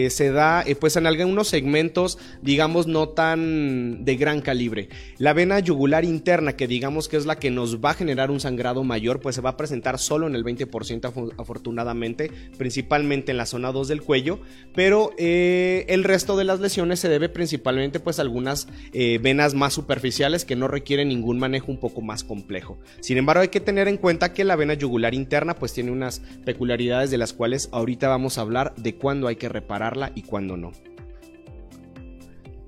eh, 0.06 0.10
se 0.12 0.32
da 0.32 0.64
eh, 0.66 0.76
pues 0.76 0.96
en 0.96 1.06
algunos 1.06 1.50
segmentos 1.50 2.18
digamos 2.42 2.88
no 2.88 3.10
tan 3.10 4.06
de 4.06 4.16
gran 4.16 4.40
calibre. 4.40 4.88
La 5.18 5.34
vena 5.34 5.60
yugular 5.60 6.06
interna 6.06 6.56
que 6.56 6.70
digamos 6.70 7.10
que 7.10 7.18
es 7.18 7.26
la 7.26 7.36
que 7.36 7.52
nos 7.52 7.84
va 7.84 7.90
a 7.90 7.96
generar 7.96 8.32
un 8.32 8.40
sangrado 8.40 8.86
mayor 8.86 9.20
pues 9.20 9.36
se 9.36 9.42
va 9.42 9.52
a 9.52 9.58
presentar 9.58 10.00
solo 10.00 10.26
en 10.28 10.36
el 10.36 10.46
20% 10.46 11.34
afortunadamente, 11.38 12.32
principalmente 12.58 13.32
en 13.32 13.38
la 13.38 13.46
zona 13.46 13.74
2 13.74 13.90
del 13.90 14.04
cuello, 14.04 14.40
pero 14.74 15.12
eh, 15.18 15.84
el 15.90 16.06
resto 16.06 16.38
de 16.38 16.46
las 16.46 16.62
lesiones 16.62 17.02
se 17.02 17.10
debe 17.10 17.28
principalmente 17.28 18.00
pues 18.00 18.20
a 18.20 18.22
algunas 18.22 18.70
venas 18.94 19.54
más 19.54 19.74
superficiales 19.74 20.46
que 20.46 20.56
no 20.56 20.70
requieren 20.70 21.10
ningún 21.10 21.40
manejo 21.40 21.72
un 21.72 21.80
poco 21.80 22.02
más 22.02 22.24
complejo. 22.24 22.78
Sin 23.02 23.18
embargo 23.18 23.42
hay 23.42 23.50
que 23.50 23.60
tener 23.60 23.90
en 23.90 23.98
cuenta 23.98 24.34
que 24.34 24.46
la 24.46 24.56
vena 24.56 24.74
yugular 24.74 25.14
interna 25.14 25.57
pues 25.58 25.74
tiene 25.74 25.92
unas 25.92 26.22
peculiaridades 26.46 27.12
de 27.12 27.18
las 27.18 27.34
cuales 27.34 27.70
ahorita 27.72 28.08
vamos 28.08 28.38
a 28.38 28.42
hablar 28.42 28.74
de 28.76 28.96
cuándo 28.96 29.28
hay 29.28 29.36
que 29.36 29.50
repararla 29.50 30.12
y 30.16 30.24
cuándo 30.24 30.58
no. 30.58 30.72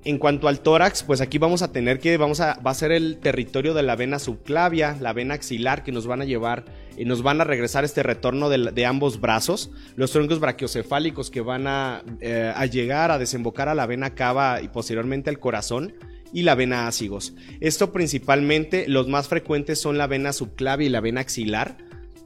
En 0.02 0.16
cuanto 0.16 0.48
al 0.48 0.60
tórax, 0.60 1.02
pues 1.02 1.20
aquí 1.20 1.36
vamos 1.36 1.60
a 1.60 1.72
tener 1.72 1.98
que 1.98 2.16
vamos 2.16 2.40
a 2.40 2.58
va 2.66 2.70
a 2.70 2.74
ser 2.74 2.90
el 2.90 3.18
territorio 3.18 3.74
de 3.74 3.82
la 3.82 3.96
vena 3.96 4.18
subclavia, 4.18 4.96
la 4.98 5.12
vena 5.12 5.34
axilar 5.34 5.84
que 5.84 5.92
nos 5.92 6.06
van 6.06 6.22
a 6.22 6.24
llevar 6.24 6.64
y 6.96 7.04
nos 7.04 7.22
van 7.22 7.40
a 7.42 7.44
regresar 7.44 7.84
este 7.84 8.02
retorno 8.02 8.48
de, 8.48 8.86
ambos 8.86 9.20
brazos, 9.20 9.70
los 9.96 10.10
troncos 10.10 10.40
brachiocefálicos 10.40 11.30
que 11.30 11.42
van 11.42 11.66
a, 11.66 12.02
eh, 12.20 12.50
a, 12.54 12.64
llegar 12.64 13.10
a 13.10 13.18
desembocar 13.18 13.68
a 13.68 13.74
la 13.74 13.86
vena 13.86 14.14
cava 14.14 14.62
y 14.62 14.68
posteriormente 14.68 15.28
al 15.28 15.38
corazón 15.38 15.94
y 16.32 16.42
la 16.42 16.54
vena 16.54 16.86
ácigos. 16.86 17.34
Esto 17.60 17.92
principalmente 17.92 18.88
los 18.88 19.06
más 19.06 19.28
frecuentes 19.28 19.78
son 19.80 19.98
la 19.98 20.06
vena 20.06 20.32
subclavia 20.32 20.86
y 20.86 20.90
la 20.90 21.00
vena 21.00 21.20
axilar 21.20 21.76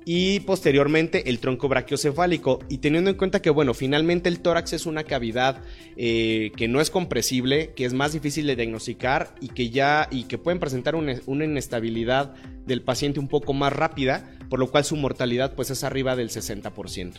y 0.05 0.41
posteriormente 0.41 1.31
el 1.31 1.39
tronco 1.39 1.69
brachiocefálico. 1.69 2.59
Y 2.69 2.79
teniendo 2.79 3.11
en 3.11 3.17
cuenta 3.17 3.41
que, 3.41 3.51
bueno, 3.51 3.75
finalmente 3.75 4.29
el 4.29 4.41
tórax 4.41 4.73
es 4.75 4.87
una 4.87 5.05
cavidad 5.05 5.63
eh, 5.97 6.53
que 6.57 6.69
no 6.69 6.81
es 6.81 6.91
compresible, 6.91 7.73
que 7.75 7.85
es 7.85 7.95
más 7.95 8.13
difícil 8.13 8.47
de 8.47 8.57
diagnosticar 8.57 9.35
y 9.41 9.49
que 9.49 9.71
ya 9.71 10.09
y 10.11 10.25
que 10.25 10.39
pueden 10.39 10.61
presentar 10.61 10.95
una, 10.95 11.15
inestabilidad 11.27 12.35
del 12.67 12.83
paciente 12.83 13.21
un 13.21 13.29
poco 13.29 13.53
más 13.53 13.73
rápida, 13.73 14.31
por 14.49 14.59
lo 14.59 14.71
cual 14.71 14.85
su 14.85 14.97
mortalidad 14.97 15.55
pues 15.55 15.71
es 15.71 15.85
arriba 15.85 16.17
del 16.17 16.31
60%. 16.31 17.13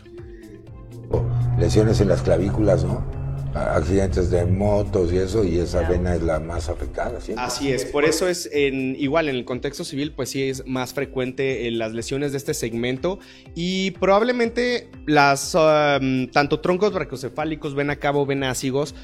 Lesiones 1.58 2.00
en 2.00 2.08
las 2.08 2.22
clavículas, 2.22 2.84
¿no? 2.84 3.15
Accidentes 3.56 4.30
de 4.30 4.44
motos 4.44 5.12
y 5.12 5.18
eso, 5.18 5.44
y 5.44 5.58
esa 5.58 5.88
vena 5.88 6.14
es 6.14 6.22
la 6.22 6.38
más 6.40 6.68
afectada. 6.68 7.18
Así 7.36 7.72
es, 7.72 7.86
por 7.86 8.04
eso 8.04 8.28
es 8.28 8.48
en, 8.52 8.94
igual 8.98 9.28
en 9.28 9.36
el 9.36 9.44
contexto 9.44 9.84
civil, 9.84 10.12
pues 10.12 10.30
sí 10.30 10.42
es 10.42 10.66
más 10.66 10.92
frecuente 10.92 11.70
las 11.70 11.92
lesiones 11.92 12.32
de 12.32 12.38
este 12.38 12.54
segmento 12.54 13.18
y 13.54 13.92
probablemente 13.92 14.90
las 15.06 15.54
um, 15.54 16.28
tanto 16.28 16.60
troncos 16.60 16.92
brachocefálicos, 16.92 17.74
vena 17.74 17.96
cabo, 17.96 18.26
vena 18.26 18.50
ácigos, 18.50 18.94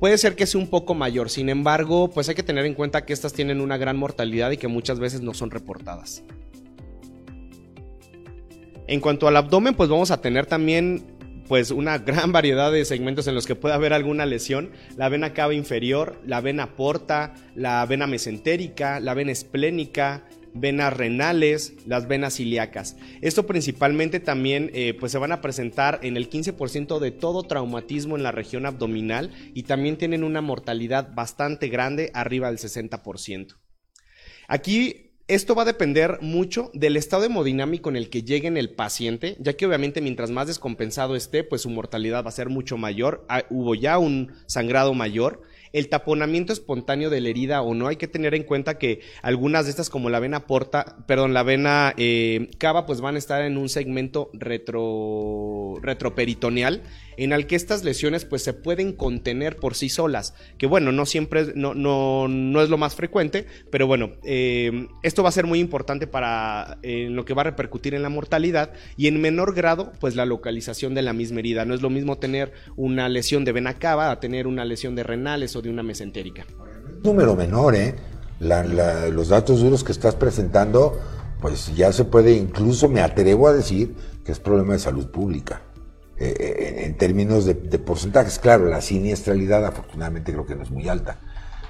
puede 0.00 0.18
ser 0.18 0.34
que 0.34 0.46
sea 0.46 0.60
un 0.60 0.68
poco 0.68 0.94
mayor. 0.94 1.30
Sin 1.30 1.48
embargo, 1.48 2.10
pues 2.10 2.28
hay 2.28 2.34
que 2.34 2.42
tener 2.42 2.64
en 2.66 2.74
cuenta 2.74 3.04
que 3.04 3.12
estas 3.12 3.32
tienen 3.32 3.60
una 3.60 3.76
gran 3.76 3.96
mortalidad 3.96 4.50
y 4.50 4.56
que 4.56 4.68
muchas 4.68 4.98
veces 4.98 5.20
no 5.20 5.34
son 5.34 5.50
reportadas. 5.50 6.24
En 8.88 9.00
cuanto 9.00 9.28
al 9.28 9.36
abdomen, 9.36 9.74
pues 9.74 9.88
vamos 9.88 10.10
a 10.10 10.20
tener 10.20 10.46
también 10.46 11.19
pues 11.50 11.72
una 11.72 11.98
gran 11.98 12.30
variedad 12.40 12.70
de 12.70 12.84
segmentos 12.84 13.26
en 13.26 13.34
los 13.34 13.44
que 13.44 13.56
puede 13.56 13.74
haber 13.74 13.92
alguna 13.92 14.24
lesión. 14.24 14.70
La 14.96 15.08
vena 15.08 15.34
cava 15.34 15.52
inferior, 15.52 16.22
la 16.24 16.40
vena 16.40 16.76
porta, 16.76 17.34
la 17.56 17.84
vena 17.86 18.06
mesentérica, 18.06 19.00
la 19.00 19.14
vena 19.14 19.32
esplénica, 19.32 20.28
venas 20.54 20.96
renales, 20.96 21.74
las 21.86 22.06
venas 22.06 22.38
ilíacas. 22.38 22.96
Esto 23.20 23.48
principalmente 23.48 24.20
también 24.20 24.70
eh, 24.74 24.94
pues 24.94 25.10
se 25.10 25.18
van 25.18 25.32
a 25.32 25.40
presentar 25.40 25.98
en 26.04 26.16
el 26.16 26.30
15% 26.30 27.00
de 27.00 27.10
todo 27.10 27.42
traumatismo 27.42 28.16
en 28.16 28.22
la 28.22 28.30
región 28.30 28.64
abdominal 28.64 29.32
y 29.52 29.64
también 29.64 29.96
tienen 29.96 30.22
una 30.22 30.40
mortalidad 30.40 31.12
bastante 31.16 31.66
grande, 31.66 32.12
arriba 32.14 32.46
del 32.46 32.58
60%. 32.58 33.56
Aquí 34.46 35.09
esto 35.30 35.54
va 35.54 35.62
a 35.62 35.66
depender 35.66 36.18
mucho 36.20 36.70
del 36.74 36.96
estado 36.96 37.24
hemodinámico 37.24 37.88
en 37.88 37.96
el 37.96 38.10
que 38.10 38.24
llegue 38.24 38.48
en 38.48 38.56
el 38.56 38.70
paciente, 38.70 39.36
ya 39.38 39.52
que 39.52 39.64
obviamente 39.64 40.00
mientras 40.00 40.30
más 40.30 40.48
descompensado 40.48 41.14
esté, 41.14 41.44
pues 41.44 41.62
su 41.62 41.70
mortalidad 41.70 42.24
va 42.24 42.30
a 42.30 42.32
ser 42.32 42.48
mucho 42.48 42.76
mayor. 42.76 43.24
Ah, 43.28 43.44
hubo 43.48 43.76
ya 43.76 43.98
un 43.98 44.32
sangrado 44.46 44.92
mayor 44.92 45.42
el 45.72 45.88
taponamiento 45.88 46.52
espontáneo 46.52 47.10
de 47.10 47.20
la 47.20 47.28
herida 47.28 47.62
o 47.62 47.74
no. 47.74 47.88
Hay 47.88 47.96
que 47.96 48.08
tener 48.08 48.34
en 48.34 48.44
cuenta 48.44 48.78
que 48.78 49.00
algunas 49.22 49.64
de 49.64 49.70
estas, 49.70 49.90
como 49.90 50.10
la 50.10 50.20
vena 50.20 50.46
porta, 50.46 50.96
perdón, 51.06 51.34
la 51.34 51.42
vena 51.42 51.94
eh, 51.96 52.50
cava, 52.58 52.86
pues 52.86 53.00
van 53.00 53.16
a 53.16 53.18
estar 53.18 53.42
en 53.42 53.56
un 53.56 53.68
segmento 53.68 54.30
retro, 54.32 55.76
retroperitoneal 55.82 56.82
en 57.20 57.32
el 57.32 57.46
que 57.46 57.54
estas 57.54 57.84
lesiones 57.84 58.24
pues 58.24 58.42
se 58.42 58.54
pueden 58.54 58.94
contener 58.94 59.56
por 59.56 59.74
sí 59.74 59.90
solas, 59.90 60.34
que 60.56 60.66
bueno, 60.66 60.90
no 60.90 61.04
siempre, 61.04 61.52
no, 61.54 61.74
no, 61.74 62.28
no 62.28 62.62
es 62.62 62.70
lo 62.70 62.78
más 62.78 62.94
frecuente, 62.94 63.46
pero 63.70 63.86
bueno, 63.86 64.12
eh, 64.24 64.88
esto 65.02 65.22
va 65.22 65.28
a 65.28 65.32
ser 65.32 65.44
muy 65.44 65.60
importante 65.60 66.06
para 66.06 66.78
en 66.82 67.14
lo 67.14 67.26
que 67.26 67.34
va 67.34 67.42
a 67.42 67.44
repercutir 67.44 67.94
en 67.94 68.02
la 68.02 68.08
mortalidad 68.08 68.72
y 68.96 69.06
en 69.06 69.20
menor 69.20 69.54
grado 69.54 69.92
pues 70.00 70.16
la 70.16 70.24
localización 70.24 70.94
de 70.94 71.02
la 71.02 71.12
misma 71.12 71.40
herida. 71.40 71.66
No 71.66 71.74
es 71.74 71.82
lo 71.82 71.90
mismo 71.90 72.16
tener 72.16 72.52
una 72.76 73.06
lesión 73.10 73.44
de 73.44 73.52
vena 73.52 73.78
cava 73.78 74.10
a 74.10 74.18
tener 74.18 74.46
una 74.46 74.64
lesión 74.64 74.94
de 74.94 75.02
renales 75.02 75.50
de 75.62 75.70
una 75.70 75.82
mesentérica. 75.82 76.44
Número 77.02 77.34
menor, 77.34 77.74
¿eh? 77.74 77.94
los 78.40 79.28
datos 79.28 79.60
duros 79.60 79.84
que 79.84 79.92
estás 79.92 80.14
presentando, 80.14 80.98
pues 81.40 81.74
ya 81.76 81.92
se 81.92 82.04
puede, 82.04 82.32
incluso 82.32 82.88
me 82.88 83.00
atrevo 83.00 83.48
a 83.48 83.52
decir 83.52 83.94
que 84.24 84.32
es 84.32 84.38
problema 84.38 84.74
de 84.74 84.78
salud 84.78 85.10
pública. 85.10 85.62
Eh, 86.18 86.34
eh, 86.38 86.84
en, 86.84 86.96
términos 86.98 87.46
de, 87.46 87.54
porcentajes, 87.78 88.38
claro, 88.38 88.66
la 88.66 88.82
siniestralidad 88.82 89.64
afortunadamente 89.64 90.32
creo 90.32 90.44
que 90.44 90.54
no 90.54 90.62
es 90.62 90.70
muy 90.70 90.86
alta, 90.86 91.18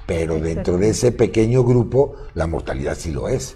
pero 0.05 0.41
dentro 0.41 0.77
de 0.77 0.89
ese 0.89 1.13
pequeño 1.13 1.63
grupo 1.63 2.17
la 2.33 2.47
mortalidad 2.47 2.97
sí 2.97 3.11
lo 3.11 3.29
es. 3.29 3.55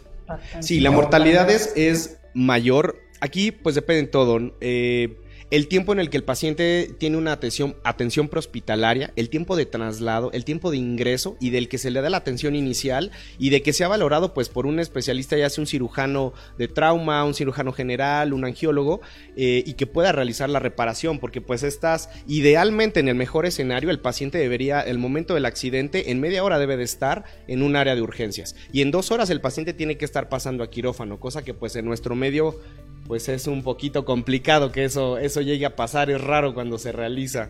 Sí, 0.61 0.79
la 0.79 0.91
mortalidad 0.91 1.49
es, 1.49 1.73
es 1.75 2.17
mayor. 2.33 2.97
Aquí 3.19 3.51
pues 3.51 3.75
depende 3.75 4.03
de 4.03 4.07
todo. 4.07 4.39
Eh, 4.61 5.19
el 5.51 5.67
tiempo 5.67 5.93
en 5.93 5.99
el 5.99 6.09
que 6.09 6.17
el 6.17 6.23
paciente 6.23 6.95
tiene 6.97 7.17
una 7.17 7.31
atención, 7.31 7.75
atención 7.83 8.29
prehospitalaria, 8.29 9.13
el 9.15 9.29
tiempo 9.29 9.55
de 9.55 9.65
traslado, 9.65 10.31
el 10.31 10.43
tiempo 10.43 10.71
de 10.71 10.77
ingreso 10.77 11.37
y 11.39 11.51
del 11.51 11.69
que 11.69 11.77
se 11.77 11.91
le 11.91 12.01
da 12.01 12.09
la 12.09 12.17
atención 12.17 12.55
inicial 12.55 13.11
y 13.37 13.51
de 13.51 13.61
que 13.61 13.73
sea 13.73 13.87
valorado 13.87 14.33
pues 14.33 14.49
por 14.49 14.65
un 14.65 14.79
especialista, 14.79 15.37
ya 15.37 15.49
sea 15.49 15.61
un 15.61 15.67
cirujano 15.67 16.33
de 16.57 16.67
trauma, 16.67 17.23
un 17.23 17.35
cirujano 17.35 17.71
general, 17.73 18.33
un 18.33 18.45
angiólogo, 18.45 19.01
eh, 19.35 19.63
y 19.65 19.73
que 19.73 19.85
pueda 19.85 20.11
realizar 20.11 20.49
la 20.49 20.59
reparación, 20.59 21.19
porque 21.19 21.41
pues 21.41 21.63
estás, 21.63 22.09
idealmente 22.27 22.99
en 22.99 23.07
el 23.07 23.15
mejor 23.15 23.45
escenario, 23.45 23.91
el 23.91 23.99
paciente 23.99 24.37
debería, 24.37 24.81
el 24.81 24.97
momento 24.97 25.35
del 25.35 25.45
accidente, 25.45 26.11
en 26.11 26.19
media 26.19 26.43
hora 26.43 26.59
debe 26.59 26.77
de 26.77 26.83
estar 26.83 27.23
en 27.47 27.61
un 27.61 27.75
área 27.75 27.95
de 27.95 28.01
urgencias. 28.01 28.55
Y 28.71 28.81
en 28.81 28.91
dos 28.91 29.11
horas 29.11 29.29
el 29.29 29.41
paciente 29.41 29.73
tiene 29.73 29.97
que 29.97 30.05
estar 30.05 30.27
pasando 30.27 30.63
a 30.63 30.69
quirófano, 30.69 31.19
cosa 31.19 31.43
que 31.43 31.53
pues 31.53 31.75
en 31.75 31.85
nuestro 31.85 32.15
medio 32.15 32.59
pues 33.07 33.29
es 33.29 33.47
un 33.47 33.63
poquito 33.63 34.05
complicado 34.05 34.71
que 34.71 34.85
eso, 34.85 35.17
eso 35.17 35.41
llegue 35.41 35.65
a 35.65 35.75
pasar, 35.75 36.09
es 36.09 36.21
raro 36.21 36.53
cuando 36.53 36.77
se 36.77 36.91
realiza. 36.91 37.49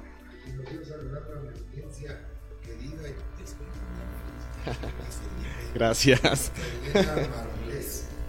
Gracias. 5.73 6.51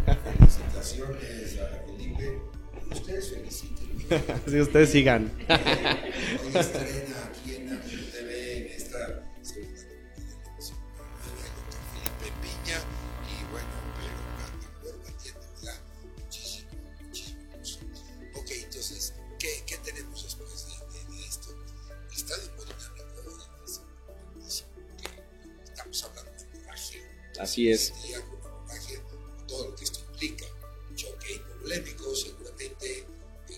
Felicitaciones 0.04 1.58
a 1.60 1.66
Felipe. 1.86 2.40
Ustedes 2.92 3.30
feliciten. 3.30 3.76
Si 4.46 4.60
ustedes 4.60 4.90
sigan. 4.90 5.32
Así 27.46 27.70
es. 27.70 27.92
Todo 29.46 29.70
lo 29.70 29.76
que 29.76 29.84
esto 29.84 30.00
implica, 30.10 30.46
choque 30.96 31.34
hipovolémico, 31.34 32.12
seguramente 32.16 33.06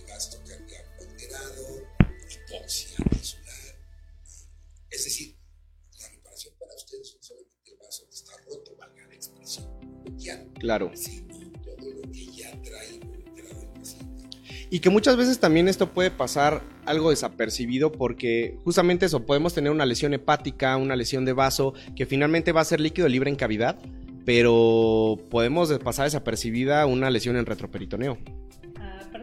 gasto 0.07 0.37
cardíaco 0.47 1.05
alterado, 1.09 1.65
hipoxia 2.29 2.99
celular. 3.23 3.79
Es 4.91 5.05
decir, 5.05 5.39
la 6.01 6.09
reparación 6.11 6.55
para 6.59 6.75
ustedes 6.75 7.15
no 7.15 7.23
solamente 7.23 7.71
el 7.71 7.79
vaso 7.79 8.07
que 8.11 8.15
está 8.15 8.37
roto, 8.37 8.77
valga 8.77 9.07
la 9.07 9.15
expresión 9.15 9.79
claro. 10.61 10.93
sino 10.95 11.28
Y 14.71 14.81
que 14.81 14.91
muchas 14.91 15.17
veces 15.17 15.39
también 15.39 15.69
esto 15.69 15.91
puede 15.91 16.11
pasar 16.11 16.63
algo 16.85 17.11
desapercibido 17.11 17.91
porque 17.91 18.59
justamente 18.65 19.07
eso, 19.07 19.25
podemos 19.25 19.55
tener 19.55 19.73
una 19.73 19.87
lesión 19.87 20.13
hepática, 20.15 20.77
una 20.77 20.97
lesión 20.97 21.25
de 21.25 21.33
vaso, 21.33 21.75
que 21.97 22.07
finalmente 22.07 22.53
va 22.53 22.61
a 22.61 22.65
ser 22.65 22.81
líquido 22.81 23.09
libre 23.09 23.31
en 23.31 23.37
cavidad, 23.37 23.79
pero 24.25 25.19
podemos 25.31 25.73
pasar 25.79 26.05
desapercibida 26.05 26.85
una 26.87 27.11
lesión 27.11 27.37
en 27.37 27.47
retroperitoneo. 27.47 28.19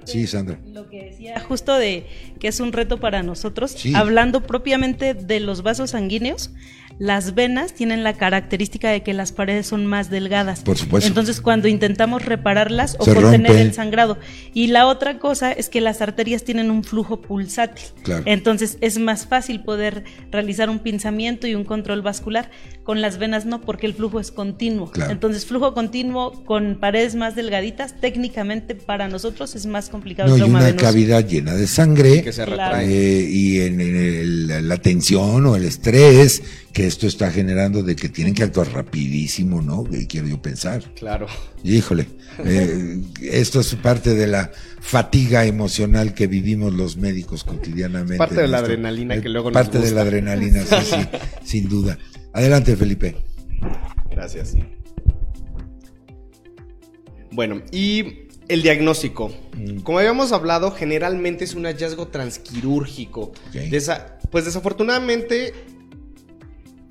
Sí, 0.06 0.28
Sandra. 0.28 0.60
Lo 0.68 0.90
que 0.90 1.06
decía 1.06 1.40
justo 1.40 1.76
de 1.76 2.06
que 2.40 2.48
es 2.48 2.60
un 2.60 2.74
reto 2.74 3.00
para 3.00 3.24
nosotros, 3.24 3.76
hablando 3.96 4.42
propiamente 4.42 5.14
de 5.14 5.40
los 5.40 5.64
vasos 5.64 5.92
sanguíneos, 5.92 6.52
las 6.98 7.36
venas 7.36 7.74
tienen 7.74 8.04
la 8.04 8.14
característica 8.14 8.90
de 8.90 9.04
que 9.04 9.14
las 9.14 9.32
paredes 9.32 9.68
son 9.68 9.86
más 9.86 10.10
delgadas. 10.10 10.62
Por 10.62 10.78
supuesto. 10.78 11.08
Entonces, 11.08 11.42
cuando 11.42 11.68
intentamos 11.68 12.24
repararlas 12.24 12.96
o 13.00 13.06
contener 13.06 13.58
el 13.58 13.74
sangrado. 13.74 14.18
Y 14.54 14.68
la 14.68 14.88
otra 14.88 15.20
cosa 15.20 15.52
es 15.52 15.70
que 15.70 15.82
las 15.82 16.02
arterias 16.02 16.44
tienen 16.44 16.72
un 16.72 16.84
flujo 16.84 17.22
pulsátil. 17.22 17.86
Claro. 18.04 18.24
Entonces, 18.26 18.78
es 18.80 18.98
más 18.98 19.28
fácil 19.28 19.62
poder 19.64 20.04
realizar 20.32 20.70
un 20.70 20.80
pinzamiento 20.80 21.48
y 21.48 21.56
un 21.56 21.66
control 21.66 22.02
vascular. 22.02 22.50
Con 22.84 23.02
las 23.02 23.18
venas 23.18 23.46
no, 23.46 23.62
porque 23.62 23.88
el 23.88 23.94
flujo 23.94 24.20
es 24.20 24.32
continuo. 24.32 24.92
Entonces, 25.10 25.46
flujo 25.46 25.74
continuo 25.74 26.44
con 26.46 26.76
paredes 26.80 27.16
más 27.16 27.36
delgaditas, 27.36 28.00
técnicamente 28.00 28.76
para 28.76 29.08
nosotros 29.10 29.56
es 29.56 29.66
más 29.66 29.90
complicado. 29.90 30.30
No, 30.30 30.38
y 30.38 30.50
una 30.50 30.76
cavidad 30.76 31.28
llena 31.28 31.56
de 31.56 31.68
sangre 31.68 32.22
que 32.22 32.32
se 32.32 32.46
retrae. 32.46 32.86
Eh, 32.88 33.30
y 33.30 33.62
en, 33.62 34.68
la 34.68 34.78
tensión 34.78 35.46
o 35.46 35.56
el 35.56 35.66
estrés 35.66 36.42
que 36.76 36.86
esto 36.86 37.08
está 37.08 37.32
generando 37.32 37.84
de 37.84 37.96
que 37.96 38.10
tienen 38.10 38.34
que 38.34 38.44
actuar 38.44 38.70
rapidísimo, 38.74 39.62
¿no? 39.62 39.86
Quiero 40.10 40.28
yo 40.28 40.42
pensar. 40.42 40.84
Claro. 40.96 41.26
Híjole, 41.64 42.06
eh, 42.44 43.02
esto 43.22 43.62
es 43.62 43.76
parte 43.76 44.14
de 44.14 44.28
la 44.28 44.52
fatiga 44.82 45.46
emocional 45.46 46.14
que 46.14 46.28
vivimos 46.28 46.74
los 46.74 46.98
médicos 46.98 47.46
cotidianamente. 47.46 48.18
Parte 48.18 48.42
de 48.42 48.50
la 48.50 48.58
adrenalina 48.58 49.22
que 49.22 49.30
luego 49.30 49.52
nos 49.52 49.54
Parte 49.54 49.80
de 49.80 49.92
la 49.92 50.02
adrenalina, 50.02 50.66
sí, 50.66 50.76
sí, 50.84 51.18
sin 51.46 51.70
duda. 51.70 51.98
Adelante, 52.34 52.76
Felipe. 52.76 53.16
Gracias. 54.12 54.58
Bueno, 57.32 57.62
y 57.72 58.28
el 58.50 58.64
diagnóstico. 58.64 59.32
Mm. 59.56 59.80
Como 59.80 60.00
habíamos 60.00 60.34
hablado, 60.34 60.72
generalmente 60.72 61.46
es 61.46 61.56
un 61.56 61.64
hallazgo 61.64 62.10
transquirúrgico. 62.10 63.32
pues 64.30 64.44
desafortunadamente 64.44 65.54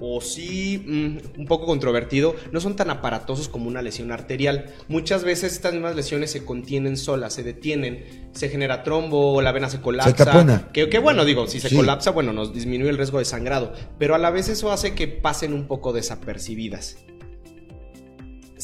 o 0.04 0.20
sí 0.20 0.82
mm, 0.86 1.40
un 1.40 1.46
poco 1.46 1.66
controvertido, 1.66 2.36
no 2.52 2.60
son 2.60 2.76
tan 2.76 2.90
aparatosos 2.90 3.48
como 3.48 3.68
una 3.68 3.82
lesión 3.82 4.12
arterial. 4.12 4.74
Muchas 4.88 5.24
veces 5.24 5.52
estas 5.52 5.72
mismas 5.72 5.96
lesiones 5.96 6.30
se 6.30 6.44
contienen 6.44 6.96
solas, 6.96 7.34
se 7.34 7.42
detienen, 7.42 8.28
se 8.32 8.48
genera 8.48 8.82
trombo, 8.82 9.40
la 9.42 9.52
vena 9.52 9.70
se 9.70 9.80
colapsa. 9.80 10.68
Que, 10.72 10.88
que, 10.88 10.98
bueno, 10.98 11.24
digo, 11.24 11.46
si 11.46 11.60
se 11.60 11.74
colapsa, 11.74 12.10
bueno, 12.10 12.32
nos 12.32 12.52
disminuye 12.52 12.90
el 12.90 12.96
riesgo 12.96 13.18
de 13.18 13.24
sangrado, 13.24 13.72
pero 13.98 14.14
a 14.14 14.18
la 14.18 14.30
vez 14.30 14.48
eso 14.48 14.72
hace 14.72 14.94
que 14.94 15.08
pasen 15.08 15.52
un 15.54 15.66
poco 15.66 15.92
desapercibidas 15.92 16.96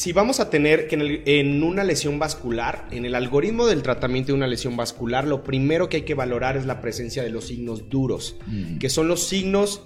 si 0.01 0.15
vamos 0.15 0.41
a 0.41 0.49
tener 0.49 0.89
que 0.89 1.23
en, 1.27 1.63
una 1.63 1.85
lesión 1.85 2.19
vascular, 2.19 2.89
en 2.91 3.05
el 3.05 3.15
algoritmo 3.15 3.67
del 3.67 3.83
tratamiento 3.83 4.29
de 4.29 4.33
una 4.33 4.47
lesión 4.47 4.75
vascular, 4.75 5.27
lo 5.27 5.45
primero 5.45 5.91
que 5.91 5.99
hay 5.99 6.03
que 6.05 6.15
valorar 6.15 6.57
es 6.57 6.65
la 6.65 6.81
presencia 6.81 7.23
de 7.23 7.29
los 7.29 7.49
signos 7.49 7.91
duros, 7.91 8.37
mm. 8.47 8.79
que 8.79 8.89
son 8.89 9.09
los 9.09 9.25
signos 9.25 9.83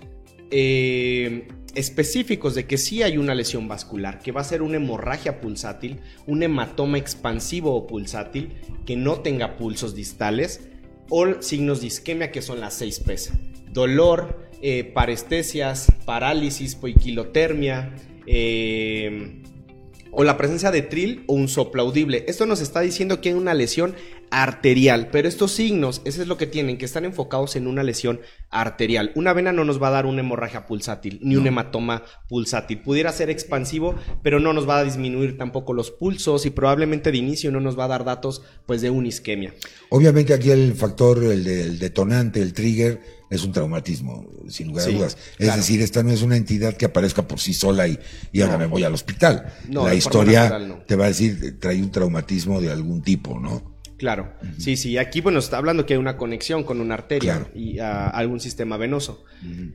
eh, 0.56 1.48
específicos 1.74 2.54
de 2.54 2.64
que 2.64 2.78
sí 2.78 3.02
hay 3.02 3.18
una 3.18 3.34
lesión 3.34 3.66
vascular, 3.66 4.20
que 4.20 4.30
va 4.30 4.40
a 4.40 4.44
ser 4.44 4.62
una 4.62 4.76
hemorragia 4.76 5.40
pulsátil, 5.40 5.98
un 6.28 6.44
hematoma 6.44 6.96
expansivo 6.96 7.74
o 7.74 7.88
pulsátil, 7.88 8.54
que 8.86 8.94
no 8.94 9.16
tenga 9.16 9.56
pulsos 9.56 9.96
distales, 9.96 10.68
o 11.10 11.42
signos 11.42 11.80
de 11.80 11.88
isquemia, 11.88 12.30
que 12.30 12.40
son 12.40 12.60
las 12.60 12.74
6 12.74 13.00
P's. 13.00 13.32
Dolor, 13.72 14.48
eh, 14.62 14.84
parestesias, 14.84 15.88
parálisis, 16.04 16.76
poiquilotermia, 16.76 17.92
eh, 18.28 19.42
o 20.12 20.22
la 20.22 20.36
presencia 20.36 20.70
de 20.70 20.82
tril 20.82 21.24
o 21.26 21.34
un 21.34 21.48
soplo 21.48 21.82
audible. 21.82 22.24
Esto 22.28 22.46
nos 22.46 22.60
está 22.60 22.80
diciendo 22.80 23.20
que 23.20 23.30
hay 23.30 23.34
una 23.34 23.54
lesión 23.54 23.96
arterial, 24.34 25.10
pero 25.12 25.28
estos 25.28 25.52
signos, 25.52 26.02
ese 26.04 26.22
es 26.22 26.26
lo 26.26 26.36
que 26.36 26.48
tienen, 26.48 26.76
que 26.76 26.84
están 26.84 27.04
enfocados 27.04 27.54
en 27.54 27.68
una 27.68 27.84
lesión 27.84 28.20
arterial. 28.50 29.12
Una 29.14 29.32
vena 29.32 29.52
no 29.52 29.64
nos 29.64 29.80
va 29.80 29.88
a 29.88 29.92
dar 29.92 30.06
una 30.06 30.22
hemorragia 30.22 30.66
pulsátil, 30.66 31.20
ni 31.22 31.36
un 31.36 31.46
hematoma 31.46 32.02
pulsátil. 32.28 32.80
Pudiera 32.80 33.12
ser 33.12 33.30
expansivo, 33.30 33.94
pero 34.24 34.40
no 34.40 34.52
nos 34.52 34.68
va 34.68 34.78
a 34.78 34.84
disminuir 34.84 35.38
tampoco 35.38 35.72
los 35.72 35.92
pulsos 35.92 36.46
y 36.46 36.50
probablemente 36.50 37.12
de 37.12 37.18
inicio 37.18 37.52
no 37.52 37.60
nos 37.60 37.78
va 37.78 37.84
a 37.84 37.88
dar 37.88 38.04
datos 38.04 38.42
pues 38.66 38.82
de 38.82 38.90
una 38.90 39.06
isquemia. 39.06 39.54
Obviamente 39.90 40.34
aquí 40.34 40.50
el 40.50 40.74
factor, 40.74 41.22
el, 41.22 41.78
detonante, 41.78 42.42
el 42.42 42.52
trigger, 42.52 43.00
es 43.30 43.44
un 43.44 43.52
traumatismo, 43.52 44.26
sin 44.48 44.68
lugar 44.68 44.88
a 44.88 44.90
dudas. 44.90 45.16
Es 45.38 45.54
decir, 45.54 45.80
esta 45.80 46.02
no 46.02 46.10
es 46.10 46.22
una 46.22 46.36
entidad 46.36 46.76
que 46.76 46.86
aparezca 46.86 47.28
por 47.28 47.38
sí 47.38 47.54
sola 47.54 47.86
y, 47.86 48.00
y 48.32 48.40
ahora 48.40 48.58
me 48.58 48.66
voy 48.66 48.82
al 48.82 48.94
hospital. 48.94 49.52
la 49.70 49.94
historia 49.94 50.82
te 50.88 50.96
va 50.96 51.04
a 51.04 51.08
decir, 51.08 51.60
trae 51.60 51.80
un 51.80 51.92
traumatismo 51.92 52.60
de 52.60 52.72
algún 52.72 53.00
tipo, 53.00 53.38
¿no? 53.38 53.73
Claro, 54.04 54.34
sí, 54.58 54.76
sí. 54.76 54.98
Aquí, 54.98 55.22
bueno, 55.22 55.38
está 55.38 55.56
hablando 55.56 55.86
que 55.86 55.94
hay 55.94 55.98
una 55.98 56.18
conexión 56.18 56.62
con 56.62 56.82
una 56.82 56.92
arteria 56.92 57.48
y 57.54 57.78
ah, 57.78 58.10
algún 58.10 58.38
sistema 58.38 58.76
venoso. 58.76 59.24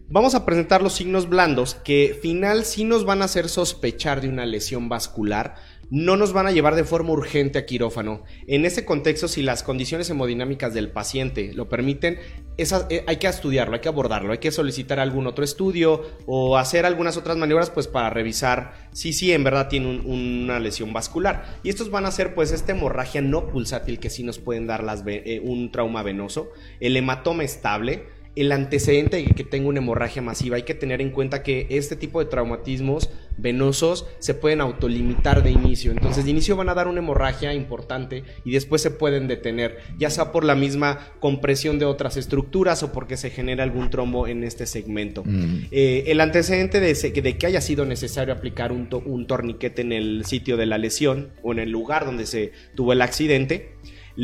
Vamos 0.07 0.35
a 0.35 0.45
presentar 0.45 0.83
los 0.83 0.93
signos 0.93 1.27
blandos 1.27 1.73
que 1.73 2.15
final 2.21 2.63
sí 2.63 2.83
nos 2.83 3.05
van 3.05 3.23
a 3.23 3.25
hacer 3.25 3.49
sospechar 3.49 4.21
de 4.21 4.29
una 4.29 4.45
lesión 4.45 4.87
vascular, 4.87 5.55
no 5.91 6.17
nos 6.17 6.33
van 6.33 6.47
a 6.47 6.51
llevar 6.51 6.75
de 6.75 6.83
forma 6.83 7.11
urgente 7.11 7.59
a 7.59 7.65
quirófano. 7.65 8.23
En 8.47 8.65
ese 8.65 8.85
contexto, 8.85 9.27
si 9.27 9.41
las 9.41 9.63
condiciones 9.63 10.09
hemodinámicas 10.09 10.73
del 10.73 10.91
paciente 10.91 11.53
lo 11.53 11.69
permiten, 11.69 12.19
eh, 12.57 13.03
hay 13.07 13.17
que 13.17 13.27
estudiarlo, 13.27 13.75
hay 13.75 13.79
que 13.81 13.87
abordarlo, 13.87 14.33
hay 14.33 14.39
que 14.39 14.51
solicitar 14.51 14.99
algún 14.99 15.27
otro 15.27 15.43
estudio 15.43 16.03
o 16.25 16.57
hacer 16.57 16.85
algunas 16.85 17.15
otras 17.15 17.37
maniobras 17.37 17.69
pues 17.69 17.87
para 17.87 18.09
revisar 18.09 18.73
si 18.91 19.13
sí 19.13 19.31
en 19.31 19.43
verdad 19.43 19.69
tiene 19.69 20.01
una 20.01 20.59
lesión 20.59 20.91
vascular. 20.91 21.57
Y 21.63 21.69
estos 21.69 21.89
van 21.89 22.05
a 22.05 22.11
ser 22.11 22.35
pues 22.35 22.51
esta 22.51 22.73
hemorragia 22.73 23.21
no 23.21 23.47
pulsátil 23.47 23.99
que 23.99 24.09
sí 24.09 24.23
nos 24.23 24.39
pueden 24.39 24.67
dar 24.67 24.85
eh, 25.07 25.41
un 25.43 25.71
trauma 25.71 26.03
venoso, 26.03 26.51
el 26.79 26.97
hematoma 26.97 27.43
estable, 27.43 28.03
el 28.35 28.51
antecedente 28.51 29.17
de 29.17 29.25
que 29.25 29.43
tenga 29.43 29.67
una 29.67 29.79
hemorragia 29.79 30.21
masiva. 30.21 30.55
Hay 30.55 30.63
que 30.63 30.75
tener 30.75 31.01
en 31.01 31.11
cuenta 31.11 31.43
que 31.43 31.67
este 31.69 31.95
tipo 31.95 32.19
de 32.19 32.25
traumatismos 32.25 33.09
venosos 33.37 34.05
se 34.19 34.33
pueden 34.33 34.61
autolimitar 34.61 35.43
de 35.43 35.51
inicio. 35.51 35.91
Entonces, 35.91 36.25
de 36.25 36.31
inicio 36.31 36.55
van 36.55 36.69
a 36.69 36.73
dar 36.73 36.87
una 36.87 36.99
hemorragia 36.99 37.53
importante 37.53 38.23
y 38.43 38.51
después 38.51 38.81
se 38.81 38.91
pueden 38.91 39.27
detener, 39.27 39.79
ya 39.97 40.09
sea 40.09 40.31
por 40.31 40.43
la 40.43 40.55
misma 40.55 41.13
compresión 41.19 41.79
de 41.79 41.85
otras 41.85 42.17
estructuras 42.17 42.83
o 42.83 42.91
porque 42.91 43.17
se 43.17 43.29
genera 43.29 43.63
algún 43.63 43.89
trombo 43.89 44.27
en 44.27 44.43
este 44.43 44.65
segmento. 44.65 45.23
Mm. 45.25 45.67
Eh, 45.71 46.03
el 46.07 46.21
antecedente 46.21 46.79
de, 46.79 46.93
de, 46.93 47.37
que 47.37 47.45
haya 47.47 47.61
sido 47.61 47.85
necesario 47.85 48.33
aplicar 48.33 48.71
un, 48.71 48.89
un 49.05 49.27
torniquete 49.27 49.81
en 49.81 49.93
el 49.93 50.25
sitio 50.25 50.57
de 50.57 50.65
la 50.65 50.77
lesión 50.77 51.29
o 51.41 51.51
en 51.53 51.59
el 51.59 51.71
lugar 51.71 52.05
donde 52.05 52.25
se 52.25 52.51
tuvo 52.75 52.93
el 52.93 53.01
accidente 53.01 53.73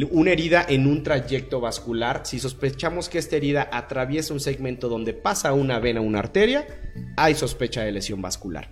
una 0.03 0.31
herida 0.31 0.65
en 0.67 0.87
un 0.87 1.03
trayecto 1.03 1.61
vascular, 1.61 2.21
si 2.25 2.39
sospechamos 2.39 3.07
que 3.07 3.17
esta 3.17 3.37
herida 3.37 3.69
atraviesa 3.71 4.33
un 4.33 4.39
segmento 4.39 4.89
donde 4.89 5.13
pasa 5.13 5.53
una 5.53 5.79
vena 5.79 6.01
o 6.01 6.03
una 6.03 6.19
arteria, 6.19 6.67
hay 7.15 7.35
sospecha 7.35 7.83
de 7.83 7.91
lesión 7.91 8.21
vascular. 8.21 8.71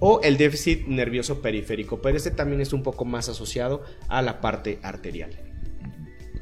O 0.00 0.20
el 0.22 0.36
déficit 0.36 0.86
nervioso 0.86 1.40
periférico, 1.40 2.02
pero 2.02 2.16
este 2.16 2.30
también 2.30 2.60
es 2.60 2.72
un 2.72 2.82
poco 2.82 3.04
más 3.04 3.28
asociado 3.28 3.84
a 4.08 4.22
la 4.22 4.40
parte 4.40 4.80
arterial. 4.82 5.30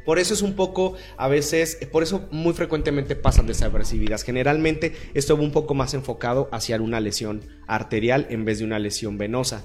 Por 0.04 0.18
eso 0.18 0.34
es 0.34 0.42
un 0.42 0.54
poco, 0.54 0.94
a 1.16 1.28
veces, 1.28 1.78
por 1.92 2.02
eso 2.02 2.26
muy 2.32 2.54
frecuentemente 2.54 3.14
pasan 3.14 3.46
desapercibidas. 3.46 4.24
Generalmente 4.24 4.94
esto 5.14 5.36
va 5.36 5.42
un 5.44 5.52
poco 5.52 5.74
más 5.74 5.94
enfocado 5.94 6.48
hacia 6.52 6.80
una 6.80 7.00
lesión 7.00 7.42
arterial 7.68 8.26
en 8.30 8.44
vez 8.44 8.58
de 8.58 8.64
una 8.64 8.78
lesión 8.78 9.16
venosa. 9.16 9.64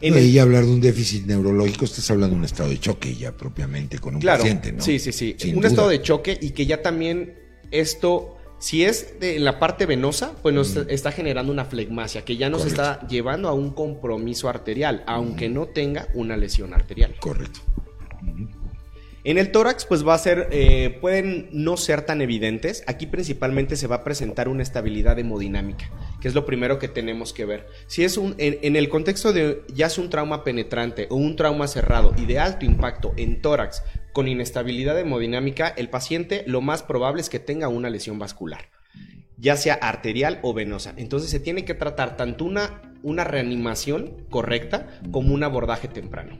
Y 0.00 0.38
hablar 0.38 0.64
de 0.64 0.70
un 0.70 0.80
déficit 0.80 1.26
neurológico, 1.26 1.84
estás 1.84 2.10
hablando 2.10 2.34
de 2.34 2.40
un 2.40 2.44
estado 2.44 2.70
de 2.70 2.78
choque 2.78 3.14
ya 3.14 3.32
propiamente 3.32 3.98
con 3.98 4.16
un 4.16 4.22
paciente, 4.22 4.72
¿no? 4.72 4.82
Sí, 4.82 4.98
sí, 4.98 5.12
sí. 5.12 5.36
un 5.54 5.64
estado 5.64 5.88
de 5.88 6.00
choque 6.02 6.38
y 6.40 6.50
que 6.50 6.66
ya 6.66 6.82
también 6.82 7.34
esto, 7.70 8.36
si 8.58 8.84
es 8.84 9.18
de 9.20 9.38
la 9.38 9.58
parte 9.58 9.86
venosa, 9.86 10.32
pues 10.42 10.54
nos 10.54 10.76
está 10.76 11.12
generando 11.12 11.52
una 11.52 11.64
flegmasia 11.64 12.24
que 12.24 12.36
ya 12.36 12.48
nos 12.48 12.64
está 12.64 13.06
llevando 13.08 13.48
a 13.48 13.52
un 13.52 13.70
compromiso 13.70 14.48
arterial, 14.48 15.02
aunque 15.06 15.48
no 15.48 15.66
tenga 15.66 16.08
una 16.14 16.36
lesión 16.36 16.74
arterial. 16.74 17.16
Correcto. 17.20 17.60
En 19.24 19.36
el 19.36 19.50
tórax, 19.50 19.84
pues 19.84 20.06
va 20.06 20.14
a 20.14 20.18
ser, 20.18 20.48
eh, 20.52 20.96
pueden 21.00 21.48
no 21.52 21.76
ser 21.76 22.02
tan 22.02 22.20
evidentes. 22.20 22.84
Aquí 22.86 23.06
principalmente 23.06 23.76
se 23.76 23.88
va 23.88 23.96
a 23.96 24.04
presentar 24.04 24.48
una 24.48 24.62
estabilidad 24.62 25.18
hemodinámica, 25.18 25.90
que 26.20 26.28
es 26.28 26.34
lo 26.34 26.46
primero 26.46 26.78
que 26.78 26.88
tenemos 26.88 27.32
que 27.32 27.44
ver. 27.44 27.66
Si 27.88 28.04
es 28.04 28.16
un, 28.16 28.34
en, 28.38 28.76
el 28.76 28.88
contexto 28.88 29.32
de 29.32 29.62
ya 29.74 29.86
es 29.86 29.98
un 29.98 30.08
trauma 30.08 30.44
penetrante 30.44 31.08
o 31.10 31.16
un 31.16 31.34
trauma 31.34 31.66
cerrado 31.66 32.14
y 32.16 32.26
de 32.26 32.38
alto 32.38 32.64
impacto 32.64 33.12
en 33.16 33.42
tórax 33.42 33.82
con 34.12 34.28
inestabilidad 34.28 34.98
hemodinámica, 34.98 35.68
el 35.68 35.90
paciente 35.90 36.44
lo 36.46 36.60
más 36.60 36.84
probable 36.84 37.20
es 37.20 37.28
que 37.28 37.40
tenga 37.40 37.68
una 37.68 37.90
lesión 37.90 38.20
vascular, 38.20 38.70
ya 39.36 39.56
sea 39.56 39.74
arterial 39.74 40.38
o 40.42 40.54
venosa. 40.54 40.94
Entonces 40.96 41.30
se 41.30 41.40
tiene 41.40 41.64
que 41.64 41.74
tratar 41.74 42.16
tanto 42.16 42.44
una, 42.44 42.82
una 43.02 43.24
reanimación 43.24 44.26
correcta 44.30 45.00
como 45.10 45.34
un 45.34 45.42
abordaje 45.42 45.88
temprano. 45.88 46.38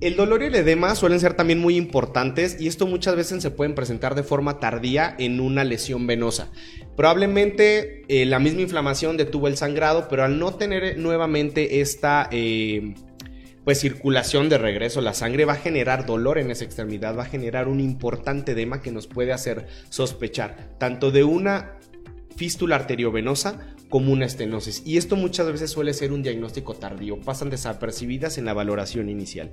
El 0.00 0.16
dolor 0.16 0.42
y 0.42 0.46
el 0.46 0.54
edema 0.54 0.94
suelen 0.94 1.20
ser 1.20 1.34
también 1.34 1.58
muy 1.58 1.76
importantes 1.76 2.56
y 2.58 2.68
esto 2.68 2.86
muchas 2.86 3.16
veces 3.16 3.42
se 3.42 3.50
pueden 3.50 3.74
presentar 3.74 4.14
de 4.14 4.22
forma 4.22 4.58
tardía 4.58 5.14
en 5.18 5.40
una 5.40 5.62
lesión 5.62 6.06
venosa. 6.06 6.50
Probablemente 6.96 8.04
eh, 8.08 8.24
la 8.24 8.38
misma 8.38 8.62
inflamación 8.62 9.18
detuvo 9.18 9.46
el 9.46 9.58
sangrado, 9.58 10.08
pero 10.08 10.24
al 10.24 10.38
no 10.38 10.54
tener 10.54 10.96
nuevamente 10.96 11.82
esta 11.82 12.30
eh, 12.32 12.94
pues 13.62 13.78
circulación 13.80 14.48
de 14.48 14.56
regreso, 14.56 15.02
la 15.02 15.12
sangre 15.12 15.44
va 15.44 15.52
a 15.52 15.56
generar 15.56 16.06
dolor 16.06 16.38
en 16.38 16.50
esa 16.50 16.64
extremidad, 16.64 17.14
va 17.14 17.24
a 17.24 17.26
generar 17.26 17.68
un 17.68 17.78
importante 17.78 18.52
edema 18.52 18.80
que 18.80 18.92
nos 18.92 19.06
puede 19.06 19.34
hacer 19.34 19.66
sospechar 19.90 20.70
tanto 20.78 21.10
de 21.10 21.24
una 21.24 21.76
fístula 22.36 22.76
arteriovenosa 22.76 23.74
como 23.90 24.14
una 24.14 24.24
estenosis. 24.24 24.82
Y 24.86 24.96
esto 24.96 25.16
muchas 25.16 25.46
veces 25.52 25.70
suele 25.70 25.92
ser 25.92 26.10
un 26.12 26.22
diagnóstico 26.22 26.72
tardío, 26.72 27.20
pasan 27.20 27.50
desapercibidas 27.50 28.38
en 28.38 28.46
la 28.46 28.54
valoración 28.54 29.10
inicial. 29.10 29.52